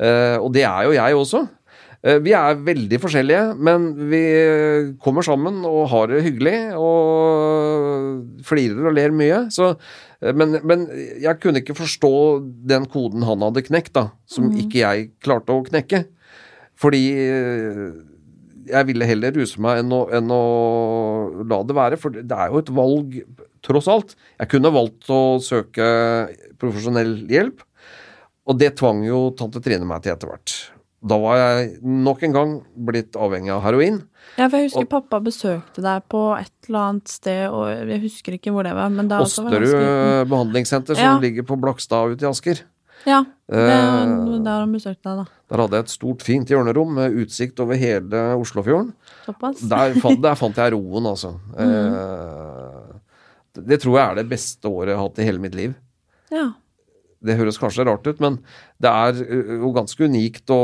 Eh, 0.00 0.36
og 0.38 0.52
det 0.54 0.62
er 0.64 0.86
jo 0.86 0.94
jeg 0.94 1.16
også. 1.18 1.40
Eh, 2.02 2.18
Vi 2.24 2.32
er 2.32 2.62
veldig 2.64 3.00
forskjellige, 3.02 3.42
men 3.58 3.88
vi 4.10 4.22
kommer 5.02 5.26
sammen 5.26 5.60
og 5.68 5.88
har 5.92 6.06
det 6.14 6.22
hyggelig. 6.24 6.54
Og 6.78 8.44
flirer 8.46 8.86
og 8.88 8.94
ler 8.96 9.12
mye. 9.14 9.42
Så, 9.52 9.74
eh, 10.22 10.32
men, 10.32 10.56
men 10.64 10.86
jeg 11.20 11.36
kunne 11.42 11.60
ikke 11.60 11.76
forstå 11.78 12.12
den 12.70 12.86
koden 12.90 13.26
han 13.28 13.42
hadde 13.44 13.66
knekt, 13.66 13.92
da. 13.98 14.08
Som 14.30 14.50
ikke 14.54 14.80
jeg 14.86 15.10
klarte 15.22 15.52
å 15.58 15.66
knekke. 15.66 16.04
Fordi 16.80 17.02
jeg 18.70 18.86
ville 18.88 19.06
heller 19.08 19.34
ruse 19.36 19.60
meg 19.62 19.82
enn 19.82 19.92
å, 19.92 20.00
enn 20.16 20.30
å 20.34 20.42
la 21.50 21.62
det 21.66 21.76
være, 21.76 21.98
for 22.00 22.14
det 22.14 22.30
er 22.36 22.50
jo 22.52 22.62
et 22.62 22.72
valg, 22.76 23.16
tross 23.66 23.88
alt. 23.92 24.14
Jeg 24.40 24.48
kunne 24.54 24.72
valgt 24.74 25.10
å 25.12 25.20
søke 25.44 25.86
profesjonell 26.60 27.16
hjelp, 27.30 27.62
og 28.48 28.58
det 28.60 28.74
tvang 28.80 29.04
jo 29.06 29.30
tante 29.38 29.62
Trine 29.62 29.86
meg 29.88 30.02
til 30.04 30.14
etter 30.14 30.30
hvert. 30.32 30.54
Da 31.00 31.16
var 31.16 31.38
jeg 31.40 31.78
nok 31.80 32.22
en 32.26 32.34
gang 32.34 32.50
blitt 32.76 33.16
avhengig 33.16 33.52
av 33.54 33.62
heroin. 33.64 34.02
Ja, 34.36 34.48
for 34.50 34.58
jeg 34.58 34.68
husker 34.68 34.84
Og- 34.84 34.90
pappa 34.90 35.20
besøkte 35.24 35.80
deg 35.80 36.02
på 36.12 36.20
et 36.38 36.52
eller 36.68 36.78
annet 36.90 37.08
sted, 37.08 37.48
og 37.48 37.88
jeg 37.88 38.00
husker 38.02 38.36
ikke 38.36 38.52
hvor 38.52 38.64
det 38.68 38.74
var, 38.76 38.90
men 38.90 39.08
da 39.08 39.20
Osterud 39.24 40.28
behandlingssenter, 40.28 40.94
som 40.94 41.04
Ja. 41.04 41.18
ligger 41.18 41.42
på 41.48 41.56
Blakstad 41.60 42.12
ute 42.12 42.22
i 42.26 42.28
Asker. 42.28 42.60
Ja, 43.08 43.22
det, 43.48 43.66
der 44.44 44.50
har 44.50 44.62
han 44.62 44.72
besøkt 44.74 45.00
deg, 45.06 45.22
da. 45.22 45.24
Der 45.50 45.62
hadde 45.64 45.78
jeg 45.78 45.86
et 45.86 45.92
stort, 45.92 46.24
fint 46.26 46.50
hjørnerom 46.52 46.92
med 46.98 47.16
utsikt 47.22 47.60
over 47.62 47.78
hele 47.80 48.22
Oslofjorden. 48.38 48.92
Der 49.26 49.96
fant, 50.02 50.20
der 50.22 50.36
fant 50.38 50.60
jeg 50.60 50.74
roen, 50.76 51.08
altså. 51.10 51.34
Mm. 51.60 51.94
Eh, 51.96 52.96
det 53.66 53.80
tror 53.82 53.96
jeg 53.96 54.04
er 54.04 54.18
det 54.20 54.30
beste 54.30 54.70
året 54.70 54.92
jeg 54.92 54.98
har 55.00 55.08
hatt 55.08 55.18
i 55.18 55.24
hele 55.26 55.42
mitt 55.42 55.56
liv. 55.58 55.72
Ja. 56.30 56.52
Det 57.20 57.34
høres 57.36 57.58
kanskje 57.60 57.84
rart 57.88 58.06
ut, 58.06 58.20
men 58.22 58.38
det 58.80 58.88
er 58.90 59.18
jo 59.60 59.72
ganske 59.74 60.06
unikt 60.06 60.52
å 60.54 60.60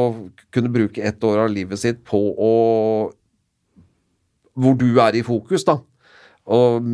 kunne 0.54 0.70
bruke 0.72 1.02
ett 1.04 1.24
år 1.26 1.42
av 1.42 1.50
livet 1.52 1.82
sitt 1.82 2.04
på 2.06 2.20
å 2.32 2.52
Hvor 4.56 4.78
du 4.78 4.88
er 5.02 5.18
i 5.18 5.24
fokus, 5.26 5.66
da. 5.68 5.80
Og 6.46 6.86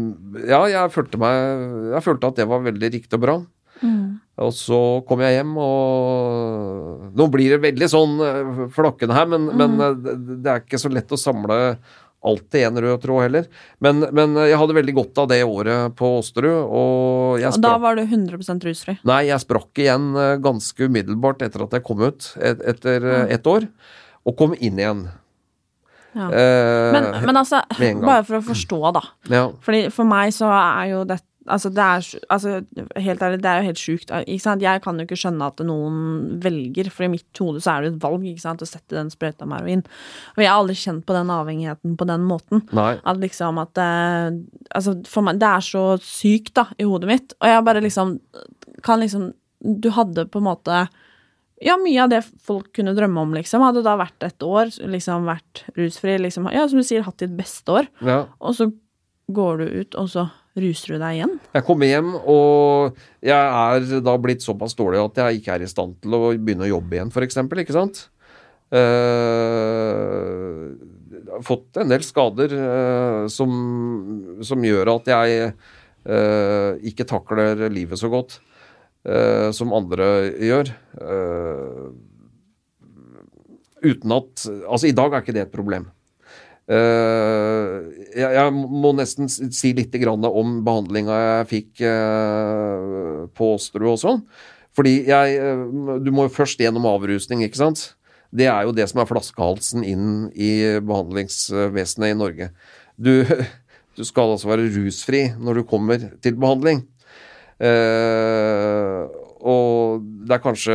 ja, 0.49 0.65
jeg 0.73 0.93
følte 0.95 1.21
meg 1.21 1.93
Jeg 1.93 2.05
følte 2.09 2.31
at 2.33 2.41
det 2.41 2.49
var 2.49 2.65
veldig 2.65 2.93
riktig 2.97 3.19
og 3.21 3.23
bra. 3.27 3.37
Mm. 4.43 4.47
Og 4.49 4.57
så 4.59 4.81
kom 5.09 5.23
jeg 5.25 5.39
hjem, 5.39 5.55
og 5.63 7.13
Nå 7.13 7.29
blir 7.33 7.55
det 7.55 7.63
veldig 7.63 7.89
sånn 7.93 8.19
flokkende 8.73 8.93
flakkende 8.93 9.17
her, 9.17 9.29
men, 9.29 9.51
men 9.57 9.81
eh, 9.81 10.17
det, 10.43 10.51
er 10.51 10.65
ikke 10.65 10.81
så 10.81 10.91
lett 10.93 11.13
å 11.13 11.21
samle 11.21 11.59
alt 12.23 12.55
i 12.55 12.63
en 12.63 12.79
rød 12.79 13.01
tråd 13.03 13.25
heller. 13.25 13.47
Men, 13.83 14.05
men 14.15 14.37
jeg 14.47 14.59
hadde 14.59 14.77
veldig 14.77 14.95
godt 14.95 15.19
av 15.19 15.31
det 15.33 15.41
året 15.43 15.97
på 15.99 16.19
Åsterud, 16.21 16.69
og 16.71 17.41
jeg 17.43 17.51
Og 17.51 17.65
da 17.65 17.73
var 17.83 17.99
du 17.99 18.05
100% 18.05 18.69
rusfri. 18.69 18.99
Nei, 19.09 19.25
jeg 19.27 19.43
sprakk 19.43 19.83
igjen 19.83 20.13
eh, 20.15 20.37
ganske 20.43 20.87
umiddelbart 20.87 21.43
etter 21.43 21.67
at 21.67 21.75
jeg 21.79 21.87
kom 21.87 22.05
ut, 22.05 22.31
et, 22.39 22.63
etter 22.75 23.03
mm. 23.03 23.35
ett 23.35 23.51
år, 23.51 23.67
og 24.23 24.39
kom 24.39 24.55
inn 24.55 24.79
igjen. 24.79 25.09
Ja. 26.13 26.29
Eh, 26.29 26.93
Men, 26.93 27.11
men 27.25 27.37
altså, 27.41 27.63
bare 27.73 28.23
for 28.29 28.39
å 28.39 28.45
forstå, 28.45 28.81
da. 28.95 29.03
ja. 29.33 29.47
Fordi 29.65 29.87
For 29.95 30.07
meg 30.07 30.35
så 30.37 30.51
er 30.53 30.93
jo 30.93 31.05
det 31.09 31.23
Altså, 31.51 31.71
det 31.75 31.83
er 31.83 32.07
altså, 32.31 32.53
Helt 33.03 33.23
ærlig, 33.23 33.41
det 33.43 33.51
er 33.51 33.61
jo 33.61 33.69
helt 33.71 33.83
sjukt. 33.83 34.13
Sant? 34.43 34.63
Jeg 34.63 34.83
kan 34.85 34.99
jo 34.99 35.07
ikke 35.07 35.19
skjønne 35.19 35.49
at 35.51 35.63
noen 35.67 36.41
velger, 36.43 36.91
for 36.93 37.07
i 37.07 37.11
mitt 37.13 37.43
hode 37.43 37.63
så 37.65 37.75
er 37.75 37.85
det 37.85 37.93
et 37.93 38.03
valg 38.05 38.27
ikke 38.29 38.45
sant? 38.45 38.63
å 38.63 38.69
sette 38.69 38.95
den 38.95 39.11
sprøyta 39.13 39.49
med 39.49 39.63
heroin. 39.63 39.85
Og 40.37 40.45
jeg 40.45 40.51
har 40.51 40.61
aldri 40.61 40.79
kjent 40.79 41.07
på 41.09 41.17
den 41.17 41.33
avhengigheten 41.35 41.97
på 41.99 42.09
den 42.09 42.27
måten. 42.29 42.65
Nei. 42.77 42.95
At 43.03 43.23
liksom 43.23 43.61
at 43.63 43.75
det, 43.79 43.91
Altså, 44.73 44.97
for 45.09 45.27
meg 45.27 45.41
Det 45.43 45.49
er 45.49 45.65
så 45.67 45.85
sykt, 46.03 46.55
da, 46.59 46.69
i 46.79 46.87
hodet 46.89 47.11
mitt. 47.11 47.35
Og 47.41 47.51
jeg 47.51 47.65
bare 47.67 47.85
liksom 47.85 48.19
kan 48.83 49.03
liksom 49.03 49.33
Du 49.63 49.91
hadde 49.95 50.27
på 50.27 50.41
en 50.41 50.49
måte 50.49 50.85
ja, 51.63 51.77
mye 51.79 52.03
av 52.03 52.11
det 52.11 52.25
folk 52.43 52.73
kunne 52.75 52.91
drømme 52.97 53.23
om, 53.23 53.35
liksom. 53.37 53.63
Hadde 53.63 53.85
da 53.87 53.93
vært 53.95 54.25
et 54.27 54.43
år, 54.43 54.73
liksom 54.91 55.29
vært 55.31 55.63
rusfri, 55.77 56.17
liksom. 56.19 56.49
Ja, 56.51 56.65
som 56.67 56.81
du 56.83 56.87
sier, 56.87 57.05
hatt 57.07 57.23
ditt 57.23 57.37
beste 57.39 57.77
år. 57.79 57.87
Ja. 58.03 58.25
Og 58.43 58.57
så 58.59 58.67
går 59.31 59.63
du 59.63 59.77
ut, 59.83 59.99
og 60.01 60.11
så 60.11 60.27
ruser 60.59 60.95
du 60.95 61.01
deg 61.01 61.17
igjen. 61.17 61.37
Jeg 61.57 61.65
kommer 61.67 61.89
hjem, 61.89 62.11
og 62.29 62.99
jeg 63.25 63.37
er 63.37 64.03
da 64.05 64.17
blitt 64.21 64.45
såpass 64.45 64.77
dårlig 64.79 65.01
at 65.01 65.21
jeg 65.23 65.41
ikke 65.41 65.57
er 65.57 65.65
i 65.65 65.71
stand 65.71 65.97
til 66.03 66.17
å 66.17 66.33
begynne 66.35 66.67
å 66.67 66.75
jobbe 66.75 66.99
igjen, 66.99 67.13
f.eks. 67.13 67.41
Ikke 67.63 67.77
sant? 67.77 68.05
Uh, 68.73 70.73
fått 71.45 71.77
en 71.81 71.91
del 71.93 72.05
skader 72.07 72.55
uh, 72.57 73.25
som, 73.29 73.51
som 74.41 74.65
gjør 74.65 74.95
at 74.95 75.11
jeg 75.13 75.51
uh, 75.53 76.81
ikke 76.81 77.09
takler 77.09 77.67
livet 77.73 78.01
så 78.01 78.11
godt 78.13 78.41
som 79.03 79.73
andre 79.75 80.05
gjør. 80.39 80.69
Uten 83.83 84.13
at 84.15 84.45
Altså, 84.47 84.87
i 84.87 84.95
dag 84.95 85.11
er 85.11 85.25
ikke 85.25 85.35
det 85.35 85.43
et 85.43 85.51
problem. 85.51 85.89
Eh, 86.73 87.73
jeg, 88.17 88.29
jeg 88.39 88.53
må 88.55 88.93
nesten 88.97 89.29
si 89.29 89.73
litt 89.77 89.97
om 90.07 90.61
behandlinga 90.65 91.19
jeg 91.19 91.49
fikk 91.51 91.83
uh, 91.85 93.25
på 93.35 93.53
Åsterud 93.57 93.93
også. 93.97 94.17
Fordi 94.73 94.95
jeg 95.05 95.35
uh, 95.43 95.99
Du 96.01 96.09
må 96.15 96.29
jo 96.29 96.37
først 96.37 96.61
gjennom 96.61 96.89
avrusning, 96.89 97.43
ikke 97.45 97.61
sant? 97.61 97.93
Det 98.33 98.49
er 98.49 98.65
jo 98.65 98.73
det 98.73 98.87
som 98.89 99.03
er 99.03 99.11
flaskehalsen 99.11 99.85
inn 99.85 100.07
i 100.33 100.81
behandlingsvesenet 100.81 102.15
i 102.15 102.17
Norge. 102.17 102.49
Du, 102.97 103.21
du 103.99 104.05
skal 104.09 104.33
altså 104.33 104.49
være 104.53 104.71
rusfri 104.73 105.27
når 105.37 105.61
du 105.61 105.69
kommer 105.69 106.09
til 106.25 106.39
behandling. 106.41 106.87
Eh, 107.63 109.22
og 109.43 110.03
det 110.23 110.37
er 110.37 110.43
kanskje 110.43 110.75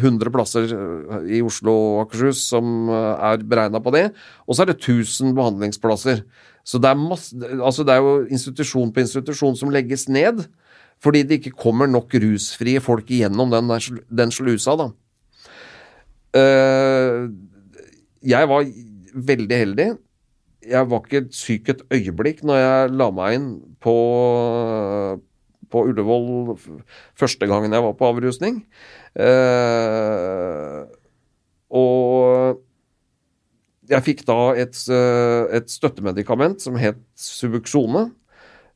100 0.00 0.32
plasser 0.34 0.72
eh, 0.74 1.26
i 1.38 1.42
Oslo 1.44 1.74
og 1.74 2.00
Akershus 2.02 2.42
som 2.50 2.88
eh, 2.90 3.26
er 3.30 3.44
beregna 3.46 3.78
på 3.82 3.92
det. 3.94 4.08
Og 4.46 4.56
så 4.56 4.64
er 4.64 4.72
det 4.72 4.80
1000 4.80 5.36
behandlingsplasser. 5.38 6.24
Så 6.66 6.80
det 6.82 6.90
er, 6.90 6.98
masse, 6.98 7.36
altså 7.62 7.86
det 7.86 7.94
er 7.94 8.02
jo 8.02 8.24
institusjon 8.26 8.90
på 8.92 9.04
institusjon 9.04 9.54
som 9.56 9.70
legges 9.72 10.08
ned. 10.10 10.42
Fordi 10.98 11.22
det 11.22 11.38
ikke 11.38 11.54
kommer 11.62 11.86
nok 11.86 12.16
rusfrie 12.18 12.82
folk 12.82 13.10
igjennom 13.14 13.54
den, 13.54 13.70
der 13.70 14.02
den 14.22 14.34
slusa, 14.34 14.74
da. 14.80 14.88
Eh, 16.36 17.28
jeg 18.26 18.50
var 18.50 18.66
veldig 19.14 19.60
heldig. 19.62 19.88
Jeg 20.68 20.90
var 20.90 21.06
ikke 21.06 21.28
syk 21.32 21.70
et 21.70 21.86
øyeblikk 21.94 22.42
når 22.44 22.58
jeg 22.58 22.96
la 22.98 23.08
meg 23.14 23.38
inn 23.38 23.50
på, 23.80 23.94
på 25.72 25.84
Ullevål 25.90 26.54
første 27.18 27.48
gangen 27.50 27.74
jeg 27.74 27.84
var 27.84 27.96
på 27.98 28.08
avrusning. 28.08 28.62
Eh, 29.18 30.80
og 31.68 32.62
jeg 33.88 34.04
fikk 34.04 34.24
da 34.28 34.38
et, 34.60 34.76
et 35.56 35.68
støttemedikament 35.72 36.60
som 36.64 36.76
het 36.80 37.00
Subuksjone. 37.18 38.08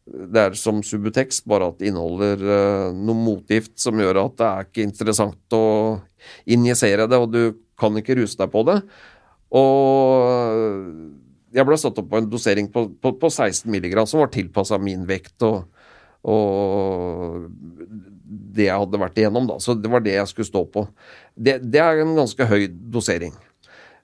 Det 0.03 0.41
er 0.49 0.57
som 0.59 0.81
Subutex, 0.83 1.43
bare 1.47 1.69
at 1.71 1.79
det 1.79 1.93
inneholder 1.93 2.41
eh, 2.43 2.87
noe 2.97 3.19
motgift 3.19 3.77
som 3.79 4.01
gjør 4.03 4.25
at 4.25 4.39
det 4.41 4.49
er 4.49 4.67
ikke 4.67 4.87
interessant 4.89 5.57
å 5.57 5.67
injisere 6.51 7.07
det, 7.07 7.21
og 7.21 7.31
du 7.31 7.43
kan 7.79 7.95
ikke 7.99 8.17
ruse 8.19 8.39
deg 8.41 8.51
på 8.51 8.65
det. 8.67 8.81
Og 9.53 10.73
jeg 11.53 11.69
ble 11.69 11.79
satt 11.79 12.01
opp 12.01 12.09
på 12.11 12.19
en 12.19 12.29
dosering 12.33 12.69
på, 12.73 12.87
på, 12.99 13.15
på 13.21 13.31
16 13.31 13.69
mg, 13.71 13.95
som 14.09 14.23
var 14.25 14.33
tilpassa 14.33 14.81
min 14.81 15.05
vekt 15.09 15.45
og, 15.47 15.69
og 16.23 17.49
det 18.23 18.69
jeg 18.69 18.79
hadde 18.85 19.01
vært 19.01 19.19
igjennom, 19.19 19.49
da. 19.49 19.59
Så 19.63 19.75
det 19.79 19.91
var 19.91 20.05
det 20.05 20.15
jeg 20.17 20.31
skulle 20.31 20.49
stå 20.49 20.63
på. 20.73 20.85
Det, 21.35 21.59
det 21.65 21.81
er 21.83 22.03
en 22.03 22.15
ganske 22.19 22.47
høy 22.49 22.67
dosering. 22.71 23.35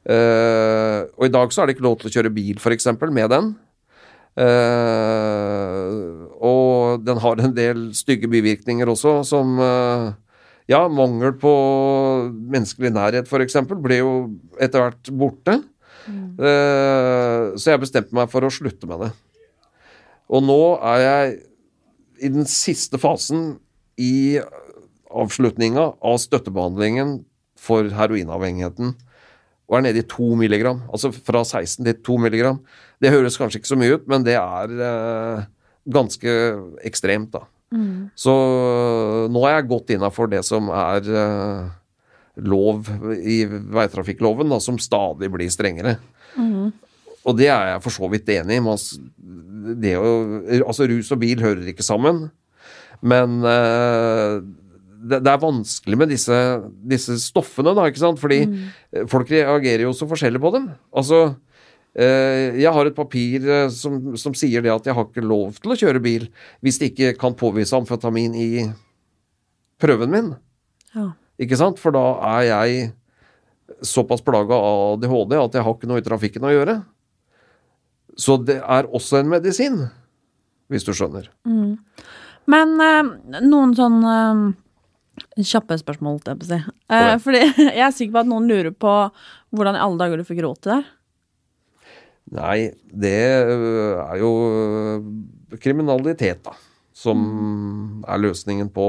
Uh, 0.08 1.04
og 1.18 1.26
i 1.26 1.32
dag 1.32 1.52
så 1.52 1.62
er 1.62 1.68
det 1.68 1.76
ikke 1.76 1.84
lov 1.84 1.98
til 2.00 2.08
å 2.08 2.12
kjøre 2.16 2.32
bil, 2.32 2.60
f.eks., 2.60 2.88
med 3.12 3.32
den. 3.34 3.50
Uh, 4.38 6.28
og 6.38 7.04
den 7.04 7.20
har 7.22 7.42
en 7.42 7.54
del 7.56 7.88
stygge 7.98 8.30
bivirkninger 8.30 8.88
også, 8.88 9.20
som 9.26 9.58
uh, 9.58 10.14
Ja, 10.68 10.82
mangel 10.92 11.32
på 11.40 11.52
menneskelig 12.30 12.92
nærhet, 12.92 13.28
f.eks., 13.28 13.56
ble 13.80 14.02
jo 14.02 14.12
etter 14.60 14.84
hvert 14.84 15.12
borte. 15.16 15.58
Eh, 16.08 17.44
så 17.58 17.72
jeg 17.72 17.82
bestemte 17.82 18.16
meg 18.16 18.30
for 18.32 18.46
å 18.46 18.52
slutte 18.52 18.88
med 18.88 19.04
det. 19.04 19.10
Og 20.28 20.44
nå 20.44 20.60
er 20.90 21.02
jeg 21.04 21.36
i 22.20 22.30
den 22.32 22.46
siste 22.48 23.00
fasen 23.00 23.58
i 23.98 24.38
avslutninga 25.08 25.84
av 26.04 26.18
støttebehandlingen 26.22 27.20
for 27.58 27.88
heroinavhengigheten 27.94 28.94
og 29.68 29.76
er 29.76 29.84
nede 29.84 30.00
i 30.00 30.08
to 30.08 30.32
milligram. 30.38 30.80
Altså 30.88 31.10
fra 31.12 31.42
16 31.44 31.84
til 31.84 31.96
2 32.06 32.16
milligram. 32.24 32.60
Det 33.02 33.12
høres 33.12 33.36
kanskje 33.36 33.60
ikke 33.60 33.68
så 33.68 33.76
mye 33.76 33.98
ut, 33.98 34.06
men 34.08 34.24
det 34.24 34.38
er 34.40 34.72
eh, 34.86 35.42
ganske 35.92 36.36
ekstremt, 36.88 37.34
da. 37.36 37.44
Så 38.16 38.32
nå 39.28 39.42
er 39.44 39.58
jeg 39.58 39.68
godt 39.68 39.92
innafor 39.92 40.30
det 40.32 40.40
som 40.48 40.70
er 40.72 41.04
eh, 41.04 41.68
lov 42.48 42.88
i 43.20 43.42
veitrafikkloven, 43.44 44.48
da, 44.48 44.56
som 44.64 44.80
stadig 44.80 45.28
blir 45.34 45.52
strengere. 45.52 45.98
Og 47.28 47.36
det 47.36 47.50
er 47.52 47.74
jeg 47.74 47.84
for 47.84 47.94
så 47.94 48.08
vidt 48.10 48.30
enig 48.32 48.56
i. 48.56 49.94
Altså 50.62 50.88
rus 50.88 51.12
og 51.12 51.20
bil 51.20 51.42
hører 51.44 51.68
ikke 51.68 51.86
sammen. 51.86 52.28
Men 53.04 53.42
uh, 53.44 54.40
det, 54.98 55.20
det 55.22 55.30
er 55.30 55.42
vanskelig 55.42 55.98
med 55.98 56.10
disse, 56.10 56.38
disse 56.90 57.18
stoffene, 57.22 57.74
da, 57.76 57.86
ikke 57.86 58.02
sant? 58.02 58.18
Fordi 58.22 58.40
mm. 58.48 58.56
folk 59.10 59.30
reagerer 59.30 59.86
jo 59.86 59.94
så 59.96 60.08
forskjellig 60.10 60.42
på 60.42 60.52
dem. 60.56 60.66
Altså, 60.90 61.20
uh, 62.00 62.58
jeg 62.58 62.74
har 62.74 62.90
et 62.90 62.98
papir 62.98 63.46
eh, 63.46 63.68
som, 63.74 64.00
som 64.18 64.34
sier 64.38 64.64
det 64.64 64.74
at 64.74 64.88
jeg 64.88 64.98
har 64.98 65.08
ikke 65.08 65.24
lov 65.24 65.60
til 65.60 65.74
å 65.74 65.78
kjøre 65.78 66.02
bil 66.02 66.28
hvis 66.64 66.80
det 66.80 66.92
ikke 66.92 67.14
kan 67.20 67.36
påvise 67.38 67.76
amfetamin 67.78 68.34
i 68.38 68.50
prøven 69.78 70.14
min. 70.14 70.30
Ja. 70.96 71.12
Ikke 71.38 71.58
sant? 71.60 71.78
For 71.78 71.94
da 71.94 72.06
er 72.34 72.48
jeg 72.48 72.88
såpass 73.86 74.24
plaga 74.26 74.56
av 74.56 74.96
ADHD 74.96 75.36
at 75.38 75.58
jeg 75.58 75.66
har 75.66 75.76
ikke 75.76 75.90
noe 75.90 76.00
i 76.00 76.06
trafikken 76.06 76.46
å 76.48 76.54
gjøre. 76.54 76.80
Så 78.18 78.36
det 78.42 78.58
er 78.60 78.88
også 78.94 79.20
en 79.20 79.30
medisin, 79.30 79.82
hvis 80.72 80.86
du 80.86 80.92
skjønner. 80.96 81.30
Men 82.48 82.74
eh, 82.82 83.12
noen 83.44 83.74
sånn 83.78 83.98
eh, 84.08 84.42
kjappe 85.46 85.78
spørsmål, 85.80 86.18
holdt 86.18 86.30
jeg 86.30 86.40
på 86.40 86.46
å 86.46 86.50
si. 86.50 86.60
Eh, 86.94 87.14
fordi 87.22 87.42
jeg 87.78 87.84
er 87.86 87.94
sikker 87.94 88.16
på 88.16 88.22
at 88.24 88.30
noen 88.30 88.48
lurer 88.50 88.72
på 88.74 88.94
hvordan 89.54 89.78
i 89.78 89.82
alle 89.84 90.00
dager 90.00 90.20
du 90.20 90.28
fikk 90.28 90.42
råd 90.44 90.62
til 90.62 90.74
det. 90.74 90.80
Nei, 92.38 92.58
det 92.92 93.20
øh, 93.48 94.00
er 94.02 94.18
jo 94.20 94.30
øh, 94.52 95.04
kriminalitet, 95.62 96.42
da. 96.44 96.56
Som 96.98 98.02
er 98.10 98.18
løsningen 98.18 98.72
på 98.74 98.84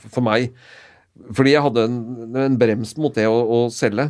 for 0.00 0.24
meg. 0.24 0.48
Fordi 1.36 1.52
jeg 1.52 1.62
hadde 1.66 1.84
en, 1.90 1.98
en 2.40 2.56
brems 2.58 2.94
mot 2.96 3.12
det 3.14 3.26
å, 3.28 3.36
å 3.36 3.58
selge. 3.74 4.08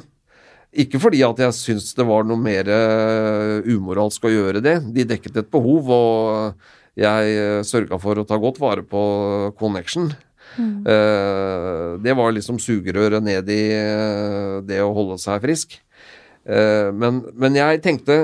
Ikke 0.70 1.00
fordi 1.02 1.22
at 1.26 1.40
jeg 1.42 1.56
syntes 1.56 1.94
det 1.98 2.06
var 2.06 2.26
noe 2.28 2.38
mer 2.38 2.68
øh, 2.70 3.66
umoralsk 3.74 4.24
å 4.28 4.30
gjøre 4.30 4.62
det. 4.62 4.76
De 4.94 5.06
dekket 5.08 5.40
et 5.42 5.50
behov, 5.50 5.88
og 5.90 6.98
jeg 7.00 7.36
øh, 7.42 7.60
sørga 7.66 7.98
for 8.02 8.20
å 8.20 8.26
ta 8.28 8.38
godt 8.38 8.60
vare 8.62 8.86
på 8.86 9.04
Connection. 9.58 10.12
Mm. 10.58 10.82
det 12.02 12.10
var 12.18 12.32
liksom 12.34 12.56
sugerøret 12.58 13.22
ned 13.22 13.46
i 13.54 13.60
det 14.66 14.80
å 14.82 14.88
holde 14.96 15.14
seg 15.22 15.44
frisk. 15.44 15.76
Eh, 16.48 16.88
men, 16.96 17.22
men 17.38 17.58
jeg 17.58 17.82
tenkte 17.84 18.16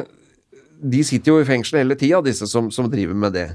de 0.77 1.01
sitter 1.07 1.33
jo 1.33 1.41
i 1.41 1.47
fengsel 1.49 1.81
hele 1.81 1.97
tida, 1.99 2.21
disse 2.25 2.49
som, 2.51 2.69
som 2.75 2.89
driver 2.93 3.17
med 3.17 3.33
det. 3.37 3.47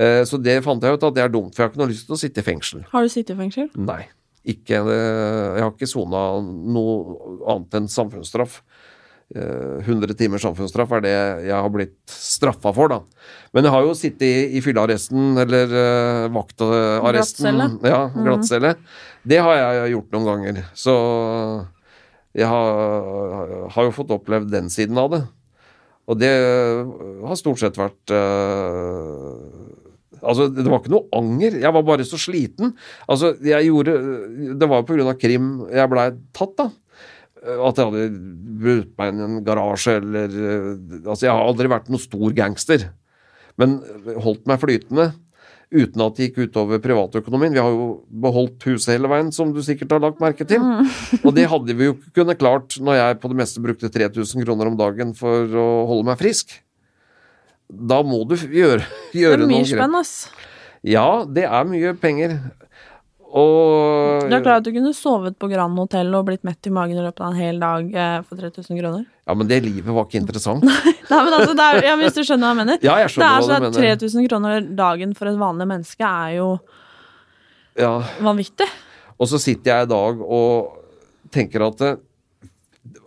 Eh, 0.00 0.22
Så 0.28 0.40
det 0.40 0.60
fant 0.64 0.82
jeg 0.82 0.96
ut 0.96 1.04
at 1.10 1.16
det 1.16 1.24
er 1.24 1.32
dumt, 1.32 1.52
for 1.54 1.62
jeg 1.62 1.68
har 1.68 1.74
ikke 1.74 1.82
noe 1.82 1.90
lyst 1.92 2.06
til 2.08 2.16
å 2.16 2.20
sitte 2.20 2.40
i 2.40 2.46
fengsel. 2.46 2.84
Har 2.92 3.04
du 3.04 3.12
sittet 3.12 3.34
i 3.34 3.38
fengsel? 3.42 3.68
Nei. 3.76 4.06
Ikke, 4.46 4.78
eh, 4.78 5.56
jeg 5.58 5.64
har 5.64 5.72
ikke 5.72 5.90
sona 5.90 6.22
noe 6.42 7.16
annet 7.48 7.80
enn 7.80 7.88
samfunnsstraff. 7.90 8.60
Eh, 9.34 9.84
100 9.84 10.14
timers 10.16 10.44
samfunnsstraff 10.46 10.92
er 10.96 11.02
det 11.04 11.16
jeg 11.48 11.52
har 11.52 11.72
blitt 11.72 11.98
straffa 12.08 12.72
for, 12.76 12.92
da. 12.92 13.00
Men 13.52 13.66
jeg 13.66 13.74
har 13.74 13.88
jo 13.88 13.96
sittet 13.98 14.24
i, 14.24 14.36
i 14.56 14.62
fyllearresten, 14.64 15.34
eller 15.42 15.74
uh, 15.74 16.28
vaktarresten. 16.32 17.58
Glattcelle. 17.58 17.90
Ja, 17.90 18.00
glattcelle. 18.14 18.76
Det 19.28 19.42
har 19.44 19.58
jeg 19.58 19.96
gjort 19.96 20.14
noen 20.16 20.30
ganger. 20.30 20.62
Så 20.76 20.94
jeg 22.38 22.48
har, 22.48 23.68
har 23.74 23.88
jo 23.88 23.96
fått 23.96 24.14
opplevd 24.16 24.52
den 24.52 24.72
siden 24.72 25.00
av 25.00 25.12
det. 25.12 25.22
Og 26.08 26.16
det 26.16 26.32
har 27.28 27.36
stort 27.36 27.60
sett 27.60 27.76
vært 27.76 28.12
øh, 28.16 29.57
Altså, 30.22 30.48
det 30.52 30.66
var 30.66 30.82
ikke 30.82 30.94
noe 30.94 31.08
anger. 31.18 31.58
Jeg 31.62 31.74
var 31.76 31.86
bare 31.86 32.06
så 32.08 32.20
sliten. 32.20 32.74
Altså, 33.08 33.34
jeg 33.44 33.68
gjorde 33.68 33.96
Det 34.58 34.68
var 34.70 34.84
av 34.84 35.14
krim 35.20 35.50
jeg 35.72 35.92
blei 35.92 36.10
tatt, 36.36 36.56
da. 36.58 36.68
At 37.38 37.78
jeg 37.78 37.86
hadde 37.86 38.08
brutt 38.64 38.94
meg 38.98 39.12
inn 39.12 39.20
i 39.20 39.26
en 39.28 39.38
garasje 39.46 39.94
eller 40.00 40.26
øh, 40.34 40.72
Altså, 41.04 41.28
jeg 41.28 41.32
har 41.32 41.44
aldri 41.44 41.70
vært 41.70 41.88
noen 41.92 42.02
stor 42.02 42.34
gangster. 42.36 42.90
Men 43.58 43.80
holdt 44.18 44.46
meg 44.50 44.60
flytende 44.62 45.12
uten 45.68 46.00
at 46.00 46.16
det 46.16 46.28
gikk 46.28 46.48
utover 46.48 46.80
privatøkonomien. 46.80 47.52
Vi 47.52 47.60
har 47.60 47.74
jo 47.74 47.88
beholdt 48.08 48.64
huset 48.70 48.94
hele 48.94 49.10
veien, 49.12 49.28
som 49.34 49.50
du 49.52 49.60
sikkert 49.64 49.92
har 49.92 50.00
lagt 50.00 50.22
merke 50.22 50.46
til. 50.48 50.62
Og 51.20 51.34
det 51.36 51.48
hadde 51.52 51.76
vi 51.76 51.90
jo 51.90 51.96
ikke 51.96 52.14
kunnet 52.22 52.40
klart 52.40 52.78
når 52.80 52.96
jeg 52.96 53.18
på 53.20 53.30
det 53.32 53.38
meste 53.42 53.64
brukte 53.64 53.92
3000 53.92 54.46
kroner 54.46 54.70
om 54.70 54.78
dagen 54.80 55.12
for 55.18 55.52
å 55.60 55.68
holde 55.90 56.08
meg 56.08 56.20
frisk. 56.22 56.56
Da 57.68 58.02
må 58.06 58.22
du 58.28 58.36
gjøre, 58.60 58.84
Det 59.12 59.24
er 59.28 59.42
mye 59.42 59.50
noen 59.50 59.66
spenn, 59.68 59.98
ass. 59.98 60.14
Ja, 60.86 61.24
det 61.26 61.44
er 61.44 61.64
mye 61.68 61.92
penger. 61.98 62.38
Og 63.28 64.24
Du 64.24 64.32
er 64.32 64.40
klar 64.40 64.62
at 64.62 64.64
du 64.64 64.70
kunne 64.72 64.94
sovet 64.96 65.34
på 65.36 65.50
Grand 65.50 65.76
Hotel 65.76 66.08
og 66.16 66.24
blitt 66.30 66.46
mett 66.48 66.64
i 66.64 66.72
magen 66.72 66.96
i 66.96 67.02
løpet 67.04 67.20
av 67.20 67.34
en 67.34 67.36
hel 67.36 67.58
dag 67.60 67.90
eh, 67.92 68.14
for 68.24 68.40
3000 68.40 68.78
kroner? 68.80 69.02
Ja, 69.28 69.34
men 69.36 69.50
det 69.50 69.58
livet 69.66 69.92
var 69.92 70.06
ikke 70.08 70.22
interessant. 70.22 70.64
Nei, 71.10 71.18
men 71.26 71.36
altså, 71.36 71.52
er, 71.60 71.80
ja, 71.84 71.96
Hvis 72.00 72.16
du 72.16 72.22
skjønner 72.24 72.46
hva 72.48 72.54
jeg 72.54 72.60
mener? 72.62 72.80
Ja, 72.86 72.94
jeg 73.02 73.12
skjønner 73.12 73.28
er 73.28 73.42
hva 73.42 73.50
sånn 73.50 73.66
du 73.66 73.80
mener. 73.82 74.00
3000 74.00 74.28
kroner 74.30 74.68
dagen 74.80 75.12
for 75.18 75.28
et 75.28 75.36
vanlig 75.44 75.68
menneske 75.74 76.08
er 76.08 76.36
jo 76.38 76.48
Ja. 77.78 77.92
vanvittig. 78.24 78.70
Og 79.18 79.28
så 79.28 79.38
sitter 79.42 79.74
jeg 79.74 79.88
i 79.88 79.92
dag 79.92 80.22
og 80.24 81.28
tenker 81.34 81.66
at 81.68 81.84
eh, 81.84 82.00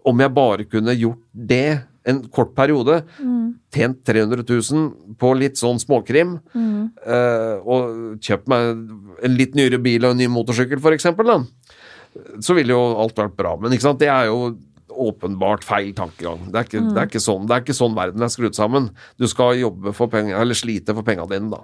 om 0.05 0.22
jeg 0.22 0.34
bare 0.38 0.70
kunne 0.70 0.93
gjort 1.01 1.24
det 1.34 1.66
en 2.06 2.24
kort 2.34 2.56
periode, 2.56 3.04
tjent 3.72 4.04
300 4.06 4.43
000 4.47 5.16
på 5.22 5.34
litt 5.38 5.56
sånn 5.60 5.78
småkrim, 5.80 6.39
eh, 7.06 7.60
og 7.62 8.18
kjøpt 8.20 8.47
meg 8.47 8.72
en 9.24 9.36
litt 9.38 9.54
nyere 9.56 9.78
bil 9.82 10.06
og 10.06 10.12
en 10.12 10.18
ny 10.18 10.28
motorsykkel, 10.28 10.80
eksempel, 10.97 11.45
så 12.41 12.56
ville 12.58 12.74
jo 12.74 12.82
alt 12.99 13.16
vært 13.16 13.36
bra. 13.38 13.56
Men 13.62 13.72
det 13.72 14.10
er 14.10 14.26
jo 14.32 14.58
åpenbart 14.91 15.64
feil 15.64 15.93
tankegang. 15.95 16.49
Det 16.52 16.58
er 16.60 16.66
ikke, 16.68 16.82
det 16.93 17.02
er 17.02 17.08
sånn, 17.24 17.45
det 17.47 17.56
er 17.56 17.62
ikke 17.64 17.78
sånn 17.78 17.95
verden 17.95 18.22
er 18.26 18.28
skrudd 18.34 18.54
sammen. 18.58 18.89
Du 19.18 19.28
skal 19.28 19.56
jobbe 19.62 19.93
for 19.95 20.08
penger, 20.12 20.36
eller 20.41 20.54
slite 20.58 20.93
for 20.93 21.04
penga 21.08 21.26
dine, 21.32 21.49
da. 21.49 21.62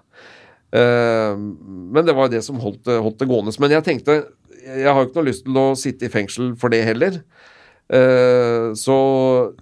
Eh, 0.72 1.36
men 1.36 2.06
det 2.06 2.16
var 2.16 2.28
jo 2.28 2.36
det 2.38 2.44
som 2.44 2.60
holdt, 2.60 2.84
det- 2.84 3.02
holdt 3.02 3.18
det 3.20 3.28
gående. 3.28 3.60
Men 3.60 3.72
jeg 3.72 3.84
tenkte 3.84 4.26
Jeg 4.68 4.84
har 4.92 4.96
jo 5.02 5.08
ikke 5.08 5.16
noe 5.16 5.30
lyst 5.32 5.46
til 5.46 5.54
å 5.54 5.76
sitte 5.78 6.04
i 6.04 6.10
fengsel 6.10 6.58
for 6.58 6.68
det 6.68 6.84
heller. 6.84 7.24
Eh, 7.90 8.74
så 8.76 9.54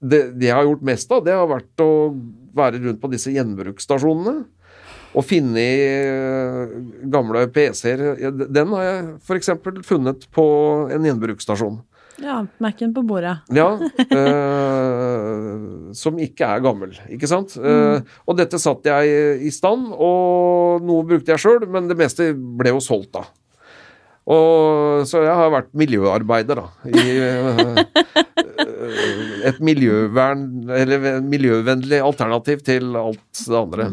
det, 0.00 0.22
det 0.40 0.48
jeg 0.48 0.56
har 0.56 0.68
gjort 0.68 0.86
mest 0.86 1.12
av, 1.12 1.22
det 1.26 1.36
har 1.36 1.50
vært 1.50 1.84
å 1.84 1.90
være 2.56 2.80
rundt 2.84 3.02
på 3.02 3.12
disse 3.12 3.32
gjenbruksstasjonene. 3.34 4.40
Og 5.10 5.26
finne 5.26 5.58
i 5.58 5.78
eh, 5.82 6.74
gamle 7.10 7.48
PC-er. 7.50 8.02
Den 8.46 8.74
har 8.76 8.84
jeg 8.86 9.06
f.eks. 9.18 9.50
funnet 9.88 10.28
på 10.30 10.44
en 10.94 11.08
gjenbruksstasjon. 11.08 11.80
Ja, 12.20 12.36
Mac-en 12.60 12.92
på 12.94 13.02
bordet. 13.08 13.32
Ja, 13.54 13.72
eh, 14.04 15.54
som 15.96 16.20
ikke 16.20 16.50
er 16.52 16.62
gammel, 16.62 16.94
ikke 17.10 17.30
sant? 17.30 17.56
Eh, 17.56 18.06
og 18.28 18.38
dette 18.38 18.60
satt 18.60 18.86
jeg 18.86 19.40
i 19.46 19.52
stand, 19.54 19.88
og 19.96 20.84
noe 20.84 21.06
brukte 21.08 21.32
jeg 21.34 21.42
sjøl, 21.42 21.64
men 21.70 21.88
det 21.90 21.96
meste 21.98 22.30
ble 22.36 22.74
jo 22.76 22.82
solgt 22.84 23.14
da. 23.16 23.24
Og, 24.30 25.06
så 25.08 25.24
jeg 25.24 25.32
har 25.34 25.50
vært 25.50 25.72
miljøarbeider, 25.74 26.60
da. 26.60 26.66
I 26.86 27.04
eh, 27.24 27.80
et 29.48 29.58
miljøvern, 29.64 30.46
eller 30.70 31.20
miljøvennlig 31.24 32.00
alternativ 32.04 32.62
til 32.66 32.96
alt 32.98 33.42
det 33.46 33.58
andre. 33.58 33.90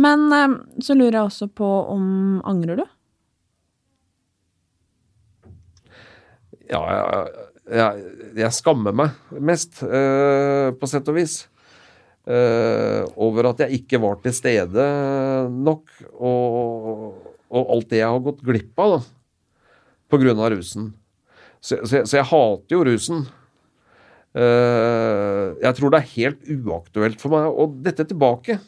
Men 0.00 0.26
eh, 0.32 0.56
så 0.84 0.96
lurer 0.96 1.18
jeg 1.18 1.28
også 1.28 1.50
på 1.60 1.68
om 1.94 2.04
Angrer 2.48 2.82
du? 2.82 2.86
Ja, 6.70 6.80
jeg, 6.86 7.46
jeg, 7.74 8.10
jeg 8.38 8.54
skammer 8.54 8.94
meg 8.94 9.40
mest, 9.42 9.80
øh, 9.82 10.70
på 10.78 10.90
sett 10.90 11.08
og 11.10 11.18
vis. 11.18 11.40
Øh, 12.30 13.02
over 13.18 13.48
at 13.50 13.64
jeg 13.64 13.80
ikke 13.80 13.98
var 14.02 14.20
til 14.22 14.34
stede 14.36 14.86
nok, 15.50 15.90
og, 16.14 17.34
og 17.50 17.74
alt 17.74 17.90
det 17.90 18.02
jeg 18.02 18.12
har 18.12 18.22
gått 18.22 18.44
glipp 18.46 18.78
av, 18.78 18.98
da. 18.98 19.02
Av 20.10 20.48
rusen. 20.52 20.90
Så, 21.60 21.80
så, 21.86 22.04
så 22.06 22.18
jeg 22.20 22.28
hater 22.30 22.76
jo 22.76 22.84
rusen. 22.86 23.24
Eh, 24.30 25.46
jeg 25.58 25.76
tror 25.76 25.90
det 25.90 26.00
er 26.00 26.12
helt 26.14 26.52
uaktuelt 26.54 27.22
for 27.22 27.34
meg 27.34 27.48
å 27.50 27.66
dette 27.86 28.06
tilbake. 28.10 28.60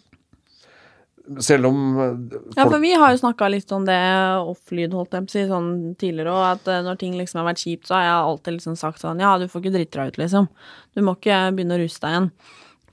Selv 1.39 1.69
om 1.69 1.77
folk... 1.95 2.57
Ja, 2.59 2.67
for 2.67 2.81
vi 2.83 2.91
har 2.99 3.13
jo 3.15 3.21
snakka 3.21 3.47
litt 3.53 3.71
om 3.75 3.85
det 3.87 3.99
off-lyd, 4.43 4.95
holdt 4.97 5.15
jeg 5.15 5.29
på 5.29 5.31
å 5.31 5.37
si, 5.37 5.45
sånn 5.51 5.71
tidligere 6.01 6.35
òg, 6.35 6.47
at 6.57 6.73
eh, 6.73 6.83
når 6.87 6.99
ting 6.99 7.15
liksom 7.19 7.43
har 7.43 7.53
vært 7.53 7.63
kjipt, 7.63 7.87
så 7.87 7.99
har 7.99 8.09
jeg 8.09 8.17
alltid 8.33 8.59
liksom 8.59 8.81
sagt 8.81 9.05
sånn 9.05 9.23
Ja, 9.23 9.37
du 9.39 9.47
får 9.51 9.63
ikke 9.63 9.77
drite 9.79 10.01
deg 10.01 10.11
ut, 10.11 10.21
liksom. 10.25 10.51
Du 10.97 11.05
må 11.07 11.15
ikke 11.19 11.45
begynne 11.55 11.79
å 11.79 11.83
ruse 11.85 12.03
deg 12.03 12.17
igjen. 12.17 12.29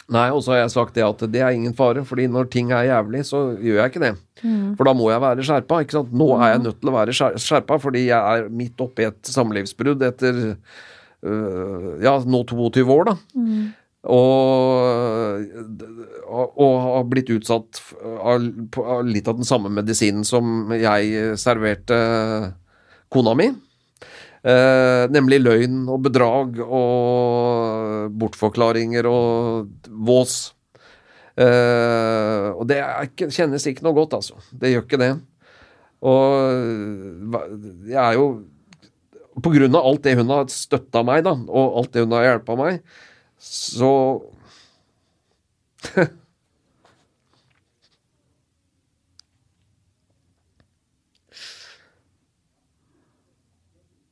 Nei, 0.10 0.26
og 0.34 0.42
så 0.42 0.56
har 0.56 0.64
jeg 0.64 0.74
sagt 0.74 0.96
det 0.98 1.06
at 1.06 1.20
det 1.30 1.42
er 1.46 1.54
ingen 1.54 1.74
fare, 1.78 2.02
fordi 2.06 2.26
når 2.30 2.48
ting 2.54 2.72
er 2.74 2.88
jævlig, 2.88 3.22
så 3.30 3.44
gjør 3.62 3.84
jeg 3.84 3.92
ikke 3.92 4.02
det. 4.02 4.16
For 4.78 4.88
da 4.88 4.94
må 4.98 5.10
jeg 5.12 5.22
være 5.22 5.46
skjerpa, 5.46 5.82
ikke 5.84 5.98
sant. 6.00 6.16
Nå 6.18 6.30
er 6.40 6.56
jeg 6.56 6.62
nødt 6.64 6.80
til 6.82 6.90
å 6.90 6.96
være 6.96 7.14
skjerpa, 7.14 7.78
fordi 7.84 8.08
jeg 8.08 8.18
er 8.18 8.48
midt 8.50 8.82
oppi 8.82 9.06
et 9.06 9.30
samlivsbrudd 9.30 10.02
etter 10.08 10.40
ja, 11.20 12.16
nå 12.24 12.44
22 12.48 12.84
år, 12.96 13.10
da. 13.10 13.16
Og, 14.10 15.42
og, 16.24 16.54
og 16.56 16.76
har 16.86 17.08
blitt 17.12 17.32
utsatt 17.36 17.82
av, 18.00 18.46
litt 19.04 19.28
av 19.28 19.42
den 19.42 19.48
samme 19.48 19.72
medisinen 19.76 20.24
som 20.28 20.72
jeg 20.72 21.36
serverte 21.42 21.98
kona 23.12 23.36
mi. 23.36 23.50
Eh, 24.40 25.04
nemlig 25.12 25.42
løgn 25.44 25.82
og 25.92 26.06
bedrag 26.06 26.62
og 26.64 28.14
bortforklaringer 28.22 29.08
og 29.10 29.90
vås. 30.08 30.38
Eh, 31.40 32.48
og 32.54 32.64
det 32.70 32.80
ikke, 33.10 33.28
kjennes 33.36 33.68
ikke 33.68 33.84
noe 33.88 33.98
godt, 33.98 34.16
altså. 34.16 34.40
Det 34.52 34.72
gjør 34.72 34.86
ikke 34.88 35.02
det. 35.02 35.12
Og 36.08 37.36
jeg 37.90 38.00
er 38.00 38.16
jo 38.16 38.30
På 39.44 39.52
grunn 39.54 39.76
av 39.78 39.86
alt 39.86 40.04
det 40.06 40.16
hun 40.20 40.30
har 40.34 40.48
støtta 40.54 41.04
meg, 41.08 41.24
da, 41.28 41.34
og 41.36 41.78
alt 41.82 41.94
det 41.94 42.04
hun 42.06 42.16
har 42.18 42.26
hjelpa 42.28 42.56
meg, 42.60 42.82
så 43.40 43.92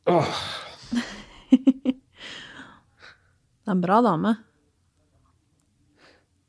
Åh. 0.08 0.36
Det 3.68 3.68
er 3.68 3.76
en 3.76 3.82
bra 3.84 3.98
dame. 4.06 4.32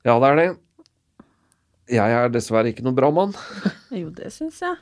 Ja, 0.06 0.14
det 0.22 0.28
er 0.28 0.36
det. 0.38 0.48
Jeg 1.98 2.14
er 2.14 2.30
dessverre 2.30 2.70
ikke 2.70 2.84
noen 2.86 2.98
bra 2.98 3.10
mann. 3.14 3.34
Jo, 3.98 4.10
det 4.14 4.28
syns 4.34 4.60
jeg. 4.62 4.76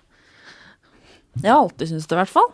Jeg 1.38 1.52
har 1.52 1.60
alltid 1.62 1.92
syntes 1.92 2.08
det, 2.10 2.16
i 2.16 2.20
hvert 2.20 2.32
fall. 2.32 2.50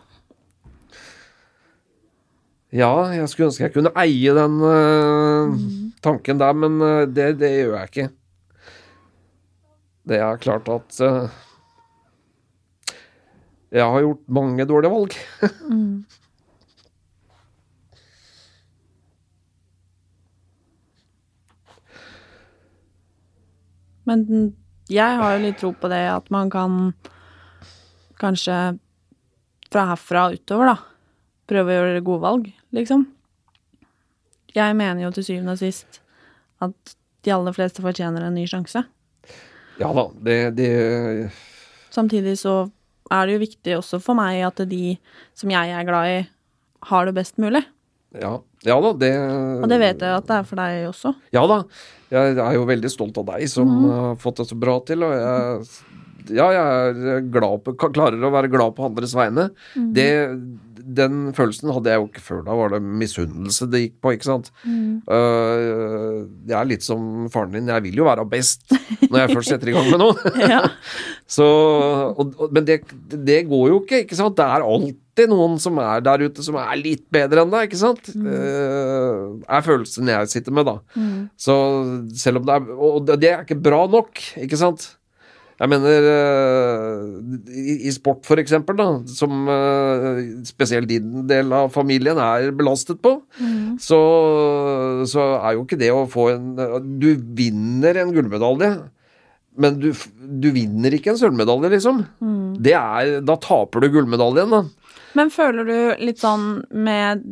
Ja, 2.73 2.89
jeg 3.12 3.29
skulle 3.29 3.51
ønske 3.51 3.66
jeg 3.66 3.75
kunne 3.75 3.93
eie 4.01 4.33
den 4.33 4.55
uh, 4.64 5.53
tanken 6.01 6.39
der, 6.41 6.57
men 6.57 6.81
uh, 6.81 7.05
det, 7.05 7.35
det 7.43 7.51
gjør 7.53 7.75
jeg 7.77 7.91
ikke. 7.91 8.07
Det 10.09 10.20
er 10.25 10.41
klart 10.41 10.70
at 10.73 11.01
uh, 11.05 11.29
jeg 13.73 13.85
har 13.85 14.05
gjort 14.05 14.25
mange 14.29 14.64
dårlige 14.68 14.93
valg. 14.93 15.20
Men 24.03 24.25
jeg 24.91 25.18
har 25.20 25.37
jo 25.37 25.43
litt 25.45 25.61
tro 25.61 25.68
på 25.79 25.89
det 25.89 26.01
at 26.11 26.27
man 26.35 26.49
kan 26.51 26.73
kanskje 28.18 28.57
fra 29.73 29.85
herfra 29.93 30.25
og 30.27 30.41
utover, 30.41 30.73
da, 30.73 30.75
prøve 31.49 31.70
å 31.70 31.77
gjøre 31.79 32.03
gode 32.05 32.23
valg, 32.27 32.51
liksom. 32.77 33.07
Jeg 34.53 34.77
mener 34.77 35.07
jo 35.07 35.12
til 35.16 35.27
syvende 35.27 35.55
og 35.55 35.62
sist 35.62 36.03
at 36.62 36.95
de 37.25 37.33
aller 37.33 37.55
fleste 37.57 37.83
fortjener 37.85 38.27
en 38.27 38.37
ny 38.37 38.45
sjanse. 38.51 38.85
Ja 39.81 39.89
da, 39.97 40.05
det, 40.23 40.39
det 40.59 40.70
Samtidig 41.93 42.37
så 42.41 42.66
er 43.12 43.27
det 43.27 43.37
jo 43.37 43.43
viktig 43.43 43.77
også 43.79 44.01
for 44.03 44.16
meg 44.16 44.43
at 44.47 44.62
de 44.68 44.97
som 45.37 45.53
jeg 45.53 45.73
er 45.73 45.87
glad 45.89 46.11
i, 46.11 46.18
har 46.89 47.07
det 47.07 47.14
best 47.16 47.39
mulig. 47.43 47.62
Ja, 48.12 48.35
ja 48.66 48.77
da, 48.85 48.93
det 49.01 49.11
Og 49.62 49.68
det 49.70 49.79
vet 49.81 50.03
jeg 50.05 50.16
at 50.18 50.29
det 50.29 50.37
er 50.37 50.49
for 50.49 50.61
deg 50.61 50.87
også. 50.91 51.14
Ja 51.33 51.45
da. 51.49 51.62
Jeg 52.12 52.37
er 52.37 52.57
jo 52.59 52.68
veldig 52.68 52.91
stolt 52.93 53.16
av 53.23 53.29
deg 53.33 53.49
som 53.49 53.70
har 53.89 54.18
fått 54.20 54.43
det 54.43 54.51
så 54.51 54.59
bra 54.61 54.77
til, 54.85 55.05
og 55.07 55.14
jeg 55.16 56.01
ja, 56.31 56.49
jeg 56.55 57.07
er 57.16 57.25
glad 57.33 57.64
på, 57.64 57.75
klarer 57.83 58.23
å 58.23 58.33
være 58.35 58.53
glad 58.53 58.77
på 58.77 58.87
andres 58.87 59.16
vegne. 59.18 59.49
Det, 59.97 60.11
den 60.83 61.33
følelsen 61.37 61.70
hadde 61.75 61.93
jeg 61.93 62.01
jo 62.01 62.09
ikke 62.09 62.25
før. 62.25 62.41
Da 62.47 62.57
var 62.59 62.73
det 62.75 62.81
misunnelse 62.83 63.68
det 63.70 63.83
gikk 63.85 63.97
på, 64.03 64.14
ikke 64.16 64.29
sant. 64.29 64.51
Uh, 64.64 66.25
jeg 66.49 66.57
er 66.59 66.68
litt 66.68 66.87
som 66.87 67.29
faren 67.33 67.55
din. 67.55 67.70
Jeg 67.70 67.87
vil 67.87 68.03
jo 68.03 68.09
være 68.09 68.27
best 68.29 68.66
når 69.09 69.18
jeg 69.20 69.35
først 69.37 69.53
setter 69.55 69.70
i 69.73 69.77
gang 69.77 69.91
med 69.93 70.03
noe. 70.03 70.16
Ja. 70.53 70.64
Så, 71.31 71.47
og, 71.47 72.35
og, 72.37 72.51
men 72.53 72.66
det, 72.68 72.83
det 73.09 73.45
går 73.49 73.68
jo 73.70 73.79
ikke, 73.83 74.03
ikke 74.05 74.18
sant. 74.18 74.37
Det 74.37 74.45
er 74.45 74.64
alltid 74.66 75.31
noen 75.31 75.55
som 75.62 75.79
er 75.81 76.03
der 76.05 76.25
ute 76.27 76.45
som 76.45 76.59
er 76.61 76.75
litt 76.81 77.05
bedre 77.14 77.45
enn 77.45 77.53
deg, 77.55 77.68
ikke 77.70 77.81
sant. 77.81 78.11
Uh, 78.16 79.39
er 79.47 79.64
følelsen 79.64 80.11
jeg 80.12 80.33
sitter 80.35 80.57
med, 80.57 80.68
da. 80.68 81.07
Så 81.41 81.55
selv 82.18 82.43
om 82.43 82.49
det 82.49 82.59
er 82.59 82.75
Og 82.75 83.07
det 83.09 83.31
er 83.31 83.47
ikke 83.47 83.61
bra 83.62 83.85
nok, 83.91 84.20
ikke 84.43 84.61
sant. 84.61 84.91
Jeg 85.63 85.71
mener 85.71 86.07
uh, 86.11 87.03
i, 87.55 87.91
sport, 87.95 88.25
for 88.27 88.41
eksempel, 88.43 88.75
da, 88.81 88.87
som 89.07 89.45
uh, 89.47 90.19
spesielt 90.47 90.91
din 90.91 91.23
del 91.31 91.55
av 91.55 91.71
familien 91.71 92.19
er 92.19 92.51
belastet 92.59 92.99
på, 93.05 93.15
mm. 93.39 93.77
så, 93.79 94.01
så, 95.07 95.29
er 95.39 95.55
jo 95.55 95.63
ikke 95.63 95.79
det 95.79 95.93
å 95.95 96.03
få 96.11 96.33
en 96.33 96.51
Du 96.99 97.13
vinner 97.39 98.01
en 98.03 98.11
gullmedalje, 98.17 98.73
men 99.63 99.79
du, 99.79 99.93
du 100.43 100.51
vinner 100.51 100.97
ikke 100.97 101.13
en 101.13 101.21
sølvmedalje, 101.21 101.71
liksom. 101.77 102.03
Mm. 102.19 102.59
Det 102.65 102.75
er 102.75 103.21
Da 103.23 103.39
taper 103.39 103.85
du 103.85 103.93
gullmedaljen, 103.95 104.51
da. 104.51 104.65
Men 105.15 105.31
føler 105.31 105.69
du 105.69 106.05
litt 106.09 106.23
sånn 106.25 106.65
med 106.73 107.23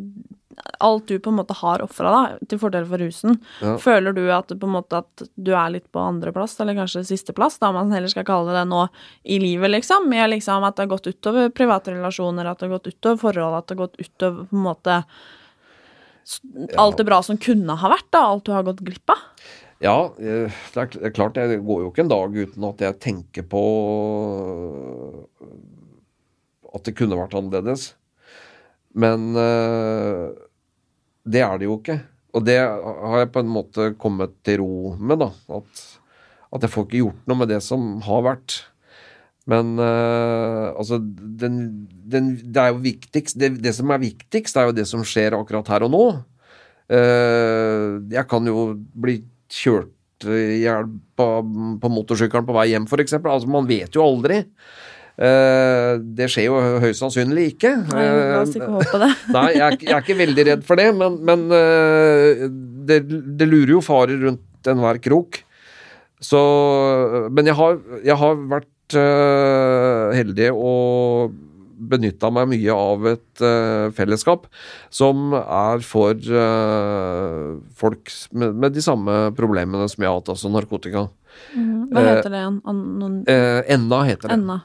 alt 0.81 1.07
du 1.09 1.19
på 1.19 1.31
en 1.33 1.39
måte 1.41 1.57
har 1.57 1.83
ofra, 1.85 2.13
til 2.49 2.61
fordel 2.61 2.87
for 2.89 3.03
rusen, 3.03 3.39
ja. 3.61 3.75
føler 3.81 4.15
du 4.17 4.23
at, 4.35 4.53
måte 4.69 5.03
at 5.03 5.25
du 5.35 5.53
er 5.55 5.75
litt 5.75 5.87
på 5.93 6.03
andreplass, 6.03 6.59
eller 6.61 6.79
kanskje 6.79 7.05
sisteplass, 7.09 7.59
da 7.63 7.73
man 7.75 7.93
heller 7.95 8.13
skal 8.13 8.27
kalle 8.29 8.55
det 8.57 8.67
nå, 8.71 8.87
i 9.25 9.41
livet, 9.43 9.73
liksom? 9.75 10.09
Med 10.11 10.33
liksom 10.35 10.67
at 10.67 10.77
det 10.77 10.87
har 10.87 10.95
gått 10.95 11.11
utover 11.11 11.51
private 11.55 11.97
relasjoner, 11.97 12.49
at 12.49 12.61
det 12.61 12.69
har 12.69 12.79
gått 12.79 12.93
utover 12.93 13.23
forhold, 13.25 13.59
at 13.59 13.69
det 13.69 13.77
har 13.77 13.85
gått 13.87 14.01
utover 14.01 14.49
på 14.51 14.59
en 14.59 14.67
måte 14.69 15.03
alt 16.79 17.01
det 17.01 17.07
bra 17.09 17.23
som 17.27 17.41
kunne 17.41 17.75
ha 17.81 17.91
vært, 17.91 18.11
da, 18.13 18.25
alt 18.29 18.47
du 18.47 18.53
har 18.55 18.67
gått 18.67 18.85
glipp 18.87 19.13
av? 19.13 19.25
Ja, 19.81 19.97
det 20.21 20.61
er 20.77 21.15
klart, 21.17 21.39
det 21.39 21.63
går 21.65 21.87
jo 21.87 21.89
ikke 21.89 22.05
en 22.05 22.13
dag 22.13 22.37
uten 22.37 22.67
at 22.69 22.83
jeg 22.85 23.01
tenker 23.01 23.47
på 23.49 23.63
at 26.71 26.85
det 26.87 26.95
kunne 26.99 27.19
vært 27.19 27.35
annerledes. 27.39 27.95
Men 28.93 29.33
uh, 29.39 30.31
det 31.31 31.45
er 31.47 31.61
det 31.61 31.69
jo 31.69 31.79
ikke. 31.79 32.01
Og 32.37 32.45
det 32.47 32.59
har 32.63 33.23
jeg 33.23 33.33
på 33.35 33.43
en 33.43 33.51
måte 33.51 33.93
kommet 34.01 34.37
til 34.47 34.61
ro 34.63 34.97
med, 34.99 35.23
da. 35.23 35.31
At, 35.59 35.87
at 36.55 36.67
jeg 36.67 36.73
får 36.75 36.87
ikke 36.87 37.03
gjort 37.05 37.31
noe 37.31 37.41
med 37.43 37.51
det 37.51 37.61
som 37.67 37.87
har 38.07 38.27
vært. 38.27 38.61
Men 39.51 39.73
uh, 39.81 40.71
altså 40.79 41.01
den, 41.01 41.89
den, 41.89 42.35
Det 42.45 42.61
er 42.61 42.75
jo 42.75 42.83
viktigst 42.85 43.39
det, 43.41 43.55
det, 43.65 43.73
som 43.75 43.91
er 43.91 44.03
viktigst, 44.03 44.59
er 44.59 44.69
jo 44.69 44.77
det 44.77 44.87
som 44.87 45.03
skjer 45.07 45.35
akkurat 45.39 45.71
her 45.73 45.87
og 45.87 45.95
nå. 45.95 46.05
Uh, 46.91 47.99
jeg 48.11 48.27
kan 48.31 48.47
jo 48.47 48.73
bli 48.77 49.21
kjørt 49.51 49.97
i 50.29 50.61
hjel 50.61 50.85
på, 51.17 51.27
på 51.81 51.91
motorsykkelen 51.91 52.47
på 52.47 52.55
vei 52.55 52.69
hjem, 52.75 52.87
f.eks. 52.87 53.17
Altså, 53.23 53.49
man 53.51 53.69
vet 53.69 53.97
jo 53.97 54.05
aldri. 54.05 54.43
Uh, 55.21 56.01
det 56.17 56.31
skjer 56.33 56.47
jo 56.47 56.61
høyst 56.81 57.03
sannsynlig 57.03 57.51
ikke. 57.53 57.75
Nei, 57.91 58.05
La 58.09 58.39
oss 58.41 58.55
ikke 58.57 58.71
håpe 58.73 59.01
det. 59.03 59.11
Nei, 59.37 59.49
jeg 59.53 59.77
jeg 59.85 59.93
er, 59.93 60.01
ikke 60.01 60.17
veldig 60.17 60.47
redd 60.49 60.63
for 60.65 60.81
det, 60.81 60.87
men, 60.97 61.19
men 61.29 61.43
uh, 61.53 62.47
det, 62.89 63.03
det, 63.05 63.49
lurer 63.51 63.75
jo 63.75 63.83
farer 63.85 64.17
rundt 64.25 64.71
enhver 64.73 65.01
krok. 65.05 65.43
Så 66.21 66.41
Men 67.33 67.49
jeg 67.49 67.57
har, 67.57 67.79
jeg 68.05 68.17
har 68.21 68.43
vært 68.49 68.97
heldig 70.13 70.51
og 70.53 71.33
benytta 71.91 72.29
meg 72.35 72.51
mye 72.51 72.75
av 72.75 73.07
et 73.09 73.43
fellesskap 73.97 74.45
som 74.93 75.33
er 75.39 75.81
for 75.87 76.19
folk 77.81 78.13
med, 78.35 78.53
med, 78.53 78.75
de 78.77 78.85
samme 78.85 79.17
problemene 79.39 79.89
som 79.89 80.05
jeg 80.05 80.11
har 80.11 80.19
hatt, 80.19 80.33
altså 80.35 80.53
narkotika. 80.53 81.07
Mm. 81.55 81.89
Hva 81.89 82.05
heter 82.11 82.29
det 82.35 82.43
igjen? 82.43 82.61
Anon... 82.69 83.21
Enna 83.31 84.05
heter 84.11 84.29
det. 84.29 84.37
Enna. 84.37 84.61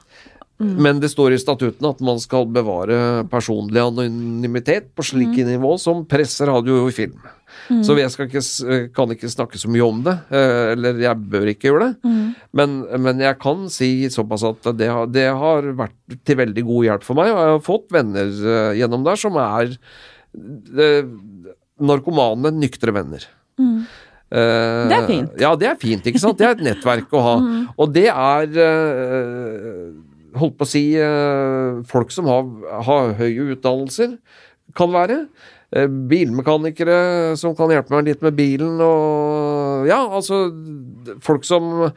Mm. 0.56 0.76
Men 0.82 1.00
det 1.02 1.10
står 1.12 1.34
i 1.34 1.40
statuten 1.40 1.84
at 1.88 1.98
man 2.04 2.20
skal 2.22 2.46
bevare 2.48 3.26
personlig 3.28 3.82
anonymitet 3.82 4.88
på 4.96 5.04
slike 5.04 5.44
mm. 5.44 5.50
nivå 5.56 5.74
som 5.80 6.06
presse, 6.08 6.46
radio 6.48 6.86
og 6.86 6.94
film. 6.96 7.18
Mm. 7.68 7.82
Så 7.84 7.96
jeg 7.98 8.12
ikke, 8.12 8.42
kan 8.94 9.12
ikke 9.12 9.30
snakke 9.32 9.60
så 9.60 9.68
mye 9.72 9.84
om 9.84 10.00
det, 10.06 10.14
eh, 10.34 10.72
eller 10.72 11.00
jeg 11.02 11.28
bør 11.32 11.50
ikke 11.52 11.68
gjøre 11.70 11.90
det. 11.90 12.08
Mm. 12.08 12.26
Men, 12.56 12.76
men, 13.04 13.22
jeg 13.26 13.38
kan 13.42 13.66
si 13.72 13.90
såpass 14.12 14.46
at 14.48 14.70
det 14.78 14.88
har, 14.92 15.10
det 15.12 15.26
har, 15.34 15.70
vært 15.76 16.18
til 16.24 16.40
veldig 16.40 16.66
god 16.68 16.88
hjelp 16.88 17.06
for 17.06 17.20
meg, 17.20 17.32
og 17.32 17.40
jeg 17.42 17.54
har 17.54 17.64
fått 17.66 17.88
venner 17.96 18.32
eh, 18.32 18.72
gjennom 18.80 19.06
der 19.06 19.20
som 19.20 19.38
er 19.42 19.76
eh, 19.76 21.14
narkomane, 21.76 22.54
nyktre 22.56 22.96
venner. 22.96 23.28
Uh, 24.26 24.88
det 24.90 24.96
er 24.96 25.04
fint. 25.06 25.36
Ja, 25.38 25.52
det 25.54 25.68
er 25.70 25.76
fint, 25.78 26.06
ikke 26.10 26.18
sant. 26.18 26.38
Det 26.40 26.48
er 26.48 26.56
et 26.56 26.64
nettverk 26.66 27.12
å 27.14 27.22
ha. 27.22 27.36
Mm. 27.46 27.66
Og 27.78 27.90
det 27.94 28.08
er 28.10 28.56
uh, 28.56 29.92
holdt 30.40 30.56
på 30.58 30.66
å 30.66 30.70
si 30.70 30.84
eh, 31.00 31.82
folk 31.88 32.12
som 32.14 32.28
har, 32.30 32.48
har 32.86 33.14
høye 33.18 33.52
utdannelser, 33.54 34.16
kan 34.76 34.92
være. 34.94 35.22
Eh, 35.74 35.88
bilmekanikere 36.10 37.34
som 37.38 37.56
kan 37.58 37.72
hjelpe 37.72 37.94
meg 37.94 38.06
litt 38.06 38.22
med 38.22 38.36
bilen 38.38 38.78
og 38.78 39.88
Ja, 39.88 39.98
altså 40.06 40.44
Folk 41.24 41.42
som 41.42 41.88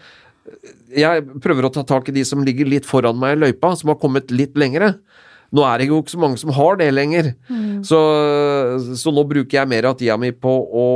Jeg 0.90 1.22
prøver 1.44 1.68
å 1.68 1.72
ta 1.74 1.84
tak 1.86 2.10
i 2.10 2.16
de 2.16 2.24
som 2.26 2.42
ligger 2.42 2.66
litt 2.66 2.88
foran 2.90 3.20
meg 3.22 3.36
i 3.36 3.42
løypa, 3.44 3.76
som 3.78 3.92
har 3.94 4.00
kommet 4.02 4.34
litt 4.34 4.58
lengre. 4.58 4.96
Nå 5.54 5.62
er 5.66 5.82
det 5.82 5.90
jo 5.92 6.00
ikke 6.02 6.16
så 6.16 6.22
mange 6.22 6.42
som 6.42 6.50
har 6.54 6.80
det 6.82 6.90
lenger, 6.94 7.32
mm. 7.50 7.84
så, 7.86 8.00
så, 8.98 9.14
nå 9.14 9.24
bruker 9.30 9.60
jeg 9.60 9.70
mer 9.70 9.88
av 9.90 9.96
tida 9.98 10.18
mi 10.22 10.30
på 10.34 10.50
å 10.50 10.88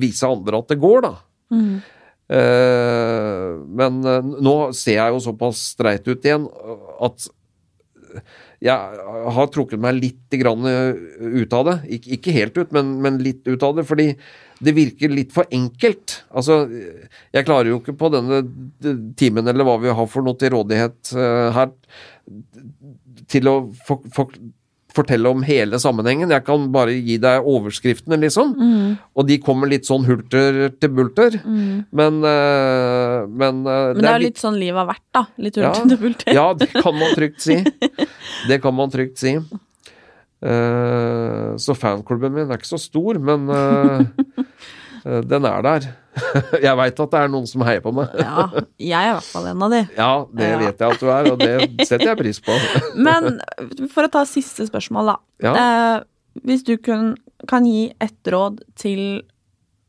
vise 0.00 0.28
andre 0.28 0.60
at 0.60 0.72
det 0.72 0.80
går, 0.80 1.04
da. 1.04 1.12
Mm. 1.52 1.78
Eh, 2.28 3.52
men 3.80 4.00
eh, 4.04 4.32
nå 4.44 4.56
ser 4.76 4.98
jeg 4.98 5.14
jo 5.14 5.20
såpass 5.30 5.62
streit 5.72 6.08
ut 6.10 6.26
igjen 6.26 6.44
at 7.04 7.28
jeg 8.64 8.74
har 9.36 9.48
trukket 9.54 9.78
meg 9.80 10.00
litt 10.00 10.34
ut 10.34 11.54
av 11.54 11.66
det. 11.68 11.76
Ikke 12.16 12.34
helt 12.34 12.56
ut, 12.58 12.72
men, 12.74 12.96
men, 13.04 13.20
litt 13.22 13.46
ut 13.46 13.62
av 13.62 13.76
det. 13.76 13.84
Fordi 13.86 14.08
det 14.64 14.74
virker 14.74 15.12
litt 15.12 15.30
for 15.34 15.46
enkelt. 15.54 16.16
Altså, 16.34 16.64
jeg 17.36 17.46
klarer 17.46 17.70
jo 17.70 17.78
ikke 17.78 17.94
på 18.00 18.10
denne 18.10 18.40
timen 19.20 19.46
eller 19.46 19.68
hva 19.68 19.76
vi 19.84 19.94
har 19.94 20.10
for 20.10 20.26
noe 20.26 20.40
til 20.40 20.56
rådighet 20.56 21.12
her, 21.54 21.70
til 23.30 23.52
å 23.52 23.54
for, 23.86 24.02
for, 24.16 24.34
fortelle 24.98 25.30
om 25.30 25.44
hele 25.46 25.78
sammenhengen. 25.82 26.32
Jeg 26.34 26.44
kan 26.46 26.66
bare 26.74 26.96
gi 26.96 27.18
deg 27.22 27.46
overskriftene, 27.48 28.18
liksom. 28.24 28.54
Mm. 28.58 28.96
Og 29.18 29.28
de 29.28 29.38
kommer 29.42 29.70
litt 29.70 29.88
sånn 29.88 30.06
hulter 30.08 30.60
til 30.78 30.92
bulter. 30.94 31.38
Mm. 31.44 31.86
Men, 32.00 32.18
uh, 32.24 33.24
men, 33.28 33.62
uh, 33.66 33.94
men 33.94 34.02
det, 34.02 34.10
er 34.12 34.26
litt 34.26 34.42
sånn 34.42 34.58
livet 34.60 34.82
har 34.82 34.90
vært, 34.90 35.06
da. 35.16 35.24
Litt 35.38 35.60
hulter 35.60 35.80
ja, 35.82 35.88
til 35.92 36.02
bulter. 36.02 36.34
ja, 36.40 36.48
det 36.58 36.70
kan 36.74 36.98
man 36.98 37.16
trygt 37.18 37.46
si. 37.46 37.58
Det 38.48 38.60
kan 38.62 38.74
man 38.76 38.90
trygt 38.92 39.18
si. 39.18 39.34
Uh, 40.38 41.56
så 41.58 41.74
fanklubben 41.74 42.30
min 42.36 42.46
er 42.46 42.60
ikke 42.60 42.70
så 42.70 42.78
stor, 42.78 43.18
men 43.18 43.48
den 45.28 45.46
er 45.48 45.62
der. 45.64 45.86
jeg 46.66 46.74
veit 46.80 47.00
at 47.04 47.12
det 47.14 47.20
er 47.20 47.30
noen 47.30 47.46
som 47.48 47.62
heier 47.66 47.82
på 47.84 47.92
meg. 47.94 48.10
Ja, 48.18 48.48
jeg 48.82 48.96
er 48.98 49.12
i 49.12 49.14
hvert 49.16 49.28
fall 49.30 49.46
en 49.52 49.62
av 49.66 49.74
de. 49.74 49.82
Ja, 50.00 50.10
det 50.34 50.48
Ja. 50.50 50.58
vet 50.64 50.82
jeg 50.82 50.96
at 50.96 51.00
du 51.04 51.10
er, 51.14 51.30
og 51.32 51.38
det 51.42 51.54
setter 51.88 52.10
jeg 52.10 52.18
pris 52.20 52.40
på. 52.42 52.56
Men 52.98 53.38
for 53.94 54.08
å 54.08 54.12
ta 54.12 54.24
siste 54.28 54.66
spørsmål, 54.68 55.12
da. 55.12 55.16
Ja. 55.46 55.54
Eh, 55.62 56.40
hvis 56.48 56.64
du 56.66 56.74
kun, 56.82 57.14
kan 57.50 57.66
gi 57.66 57.88
ett 58.02 58.32
råd 58.34 58.60
til 58.78 59.04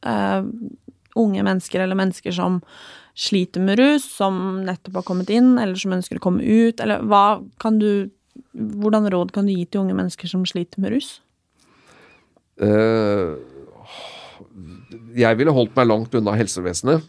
eh, 0.05 0.41
unge 1.19 1.43
mennesker, 1.45 1.81
eller 1.83 1.97
mennesker 1.99 2.33
som 2.35 2.61
sliter 3.19 3.59
med 3.65 3.81
rus, 3.81 4.05
som 4.19 4.61
nettopp 4.63 5.01
har 5.01 5.07
kommet 5.09 5.31
inn, 5.33 5.57
eller 5.59 5.75
som 5.81 5.91
ønsker 5.97 6.21
å 6.21 6.23
komme 6.23 6.45
ut, 6.45 6.79
eller 6.85 7.01
hva 7.09 7.25
kan 7.59 7.81
du 7.81 7.89
Hvordan 8.55 9.09
råd 9.11 9.33
kan 9.35 9.45
du 9.45 9.51
gi 9.51 9.65
til 9.67 9.81
unge 9.81 9.93
mennesker 9.97 10.29
som 10.31 10.45
sliter 10.47 10.79
med 10.79 10.93
rus? 10.93 11.09
Eh, 12.61 13.35
jeg 15.17 15.39
ville 15.39 15.53
holdt 15.55 15.75
meg 15.77 15.89
langt 15.89 16.15
unna 16.19 16.35
helsevesenet. 16.37 17.07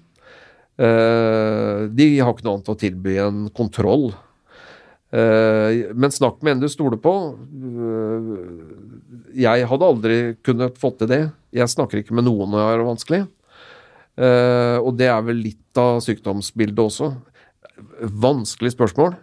Eh, 0.80 1.86
de 1.92 2.06
har 2.20 2.32
ikke 2.32 2.46
noe 2.46 2.58
annet 2.58 2.72
å 2.72 2.78
tilby 2.78 3.16
enn 3.20 3.40
kontroll. 3.56 4.10
Eh, 5.10 5.90
men 5.92 6.14
snakk 6.14 6.40
med 6.40 6.56
en 6.56 6.62
du 6.62 6.68
stoler 6.72 7.00
på. 7.02 7.14
Eh, 7.80 8.30
jeg 9.44 9.66
hadde 9.68 9.90
aldri 9.92 10.20
kunnet 10.46 10.78
fått 10.80 11.00
til 11.02 11.10
det. 11.10 11.22
Jeg 11.56 11.72
snakker 11.72 12.00
ikke 12.00 12.16
med 12.16 12.28
noen 12.28 12.52
når 12.52 12.62
jeg 12.62 12.70
har 12.70 12.80
det 12.82 12.88
vanskelig. 12.92 13.22
Og 14.20 14.90
det 14.98 15.06
er 15.08 15.20
vel 15.24 15.38
litt 15.40 15.78
av 15.80 16.02
sykdomsbildet 16.04 16.80
også. 16.82 17.06
Vanskelig 18.20 18.74
spørsmål. 18.74 19.14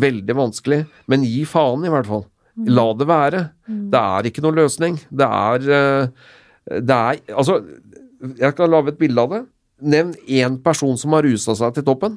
Veldig 0.00 0.36
vanskelig. 0.38 0.78
Men 1.12 1.26
gi 1.28 1.42
faen, 1.48 1.84
i 1.84 1.92
hvert 1.92 2.08
fall. 2.08 2.24
La 2.70 2.86
det 2.96 3.08
være. 3.10 3.42
Det 3.68 4.00
er 4.00 4.28
ikke 4.30 4.44
noen 4.46 4.62
løsning. 4.62 4.96
Det 5.10 5.28
er 5.28 6.08
Det 6.64 6.96
er 6.96 7.20
Altså, 7.36 7.60
jeg 8.38 8.56
kan 8.56 8.70
lage 8.72 8.94
et 8.94 9.00
bilde 9.00 9.20
av 9.20 9.32
det. 9.34 9.42
Nevn 9.84 10.14
én 10.30 10.56
person 10.64 10.96
som 11.00 11.16
har 11.16 11.26
rusa 11.26 11.56
seg 11.58 11.74
til 11.76 11.86
toppen. 11.86 12.16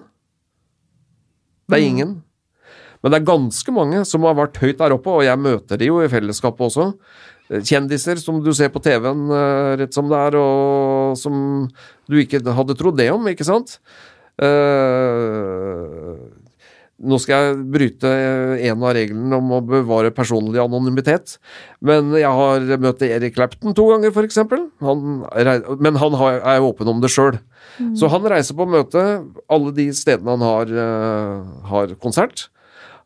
Det 1.67 1.79
er 1.79 1.87
ingen. 1.87 2.11
Men 3.01 3.13
det 3.13 3.19
er 3.19 3.29
ganske 3.29 3.73
mange 3.75 4.03
som 4.09 4.25
har 4.25 4.37
vært 4.37 4.59
høyt 4.61 4.79
der 4.79 4.95
oppe, 4.95 5.13
og 5.13 5.25
jeg 5.25 5.39
møter 5.41 5.79
de 5.79 5.89
jo 5.89 5.99
i 6.01 6.09
fellesskapet 6.11 6.69
også. 6.69 6.91
Kjendiser 7.47 8.19
som 8.19 8.41
du 8.43 8.49
ser 8.55 8.71
på 8.73 8.81
TV-en 8.83 9.29
eh, 9.31 9.73
rett 9.83 9.95
som 9.95 10.09
det 10.11 10.19
er, 10.19 10.37
og 10.39 11.15
som 11.19 11.67
du 12.09 12.17
ikke 12.19 12.41
hadde 12.43 12.75
trodd 12.79 12.97
det 12.99 13.07
om, 13.13 13.27
ikke 13.31 13.47
sant? 13.47 13.77
Eh, 14.43 16.11
nå 16.97 17.19
skal 17.21 17.43
jeg 17.43 17.57
bryte 17.73 18.09
en 18.09 18.81
av 18.81 18.95
reglene 18.97 19.37
om 19.37 19.51
å 19.53 19.61
bevare 19.61 20.09
personlig 20.15 20.61
anonymitet. 20.63 21.35
Men 21.85 22.09
jeg 22.17 22.31
har 22.39 22.65
møtt 22.81 23.05
Erik 23.05 23.35
Clapton 23.35 23.75
to 23.77 23.85
ganger, 23.91 24.15
eksempel. 24.25 24.65
Men 24.81 26.01
han 26.01 26.17
er 26.17 26.65
åpen 26.65 26.89
om 26.89 27.03
det 27.03 27.13
sjøl. 27.13 27.37
Så 27.97 28.09
han 28.09 28.25
reiser 28.25 28.57
på 28.57 28.65
møte 28.65 29.03
alle 29.53 29.73
de 29.77 29.91
stedene 29.93 30.33
han 30.33 30.45
har, 30.45 30.71
eh, 30.73 31.67
har 31.69 31.93
konsert. 32.01 32.47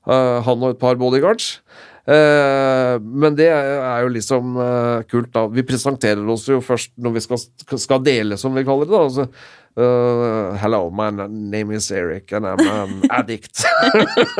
Eh, 0.07 0.41
han 0.47 0.63
og 0.63 0.69
et 0.71 0.79
par 0.79 0.95
bodyguards. 0.95 1.59
Eh, 2.09 2.95
men 2.97 3.35
det 3.37 3.49
er 3.51 4.01
jo 4.01 4.13
liksom 4.15 4.55
eh, 4.57 5.03
kult, 5.11 5.29
da. 5.35 5.45
Vi 5.53 5.65
presenterer 5.67 6.25
oss 6.33 6.47
jo 6.49 6.57
først 6.65 6.95
når 6.97 7.17
vi 7.17 7.23
skal, 7.27 7.41
skal 7.77 8.01
dele, 8.05 8.39
som 8.41 8.55
vi 8.57 8.65
kaller 8.65 8.89
det. 8.89 8.95
da. 8.95 9.03
Altså, 9.05 9.27
eh, 9.77 10.57
hello, 10.61 10.89
my 10.89 11.09
name 11.27 11.71
is 11.71 11.91
Eric, 11.91 12.31
and 12.31 12.45
I'm 12.45 12.59
an 12.59 13.01
addict. 13.11 13.63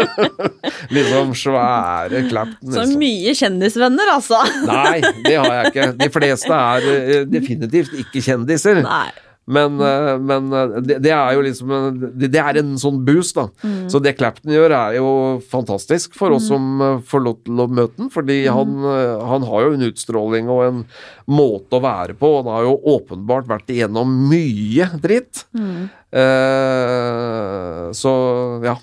liksom 0.89 1.35
svære 1.35 2.29
Clapton. 2.29 2.73
Så 2.73 2.79
liksom. 2.83 2.99
mye 2.99 3.35
kjendisvenner, 3.35 4.13
altså! 4.13 4.43
Nei, 4.67 5.01
det 5.25 5.35
har 5.37 5.51
jeg 5.53 5.73
ikke. 5.73 5.89
De 6.03 6.09
fleste 6.13 6.61
er 6.61 6.87
eh, 6.93 7.25
definitivt 7.29 7.93
ikke 8.05 8.23
kjendiser. 8.27 8.81
Nei. 8.85 9.09
Men, 9.51 9.79
eh, 9.83 10.13
men 10.23 10.47
eh, 10.55 10.75
det, 10.85 10.97
det 11.03 11.11
er 11.11 11.35
jo 11.35 11.43
liksom 11.43 11.71
det, 11.99 12.29
det 12.31 12.39
er 12.39 12.59
en 12.61 12.73
sånn 12.79 13.01
boost, 13.07 13.35
da. 13.35 13.47
Så 13.91 13.99
det 14.03 14.13
Clapton 14.19 14.53
gjør, 14.55 14.71
er 14.77 14.97
jo 14.99 15.09
fantastisk 15.51 16.15
for 16.17 16.35
oss 16.37 16.47
som 16.47 16.81
eh, 16.85 16.99
får 17.07 17.23
lov 17.25 17.39
til 17.43 17.59
å 17.59 17.67
møte 17.67 17.97
den. 17.99 18.11
Fordi 18.13 18.37
han, 18.47 18.77
eh, 18.87 19.25
han 19.31 19.47
har 19.49 19.65
jo 19.67 19.73
en 19.75 19.87
utstråling 19.89 20.51
og 20.51 20.61
en 20.69 20.83
måte 21.31 21.77
å 21.77 21.83
være 21.83 22.15
på. 22.19 22.31
Han 22.41 22.51
har 22.53 22.67
jo 22.69 22.77
åpenbart 22.95 23.49
vært 23.51 23.73
igjennom 23.75 24.13
mye 24.31 24.87
dritt. 25.03 25.43
Eh, 26.11 27.91
så 27.97 28.13
ja. 28.65 28.77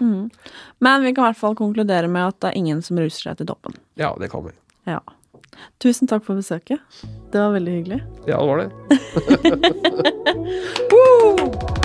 Men 0.00 1.02
vi 1.04 1.12
kan 1.12 1.24
i 1.24 1.28
hvert 1.30 1.40
fall 1.40 1.56
konkludere 1.58 2.08
med 2.08 2.30
at 2.30 2.38
det 2.40 2.52
er 2.52 2.60
ingen 2.60 2.80
som 2.84 3.00
ruser 3.00 3.30
seg 3.30 3.40
til 3.40 3.48
toppen. 3.50 3.74
Ja, 4.00 4.14
det 4.20 4.30
kan 4.32 4.44
vi. 4.46 4.54
Ja. 4.88 5.00
Tusen 5.80 6.08
takk 6.10 6.24
for 6.26 6.34
besøket. 6.40 6.78
Det 7.32 7.40
var 7.40 7.54
veldig 7.56 7.72
hyggelig. 7.78 8.00
Ja, 8.26 8.36
det 8.36 8.48
var 8.48 8.56
det. 8.64 8.70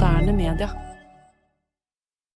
moderne 0.00 0.32
media. 0.32 0.89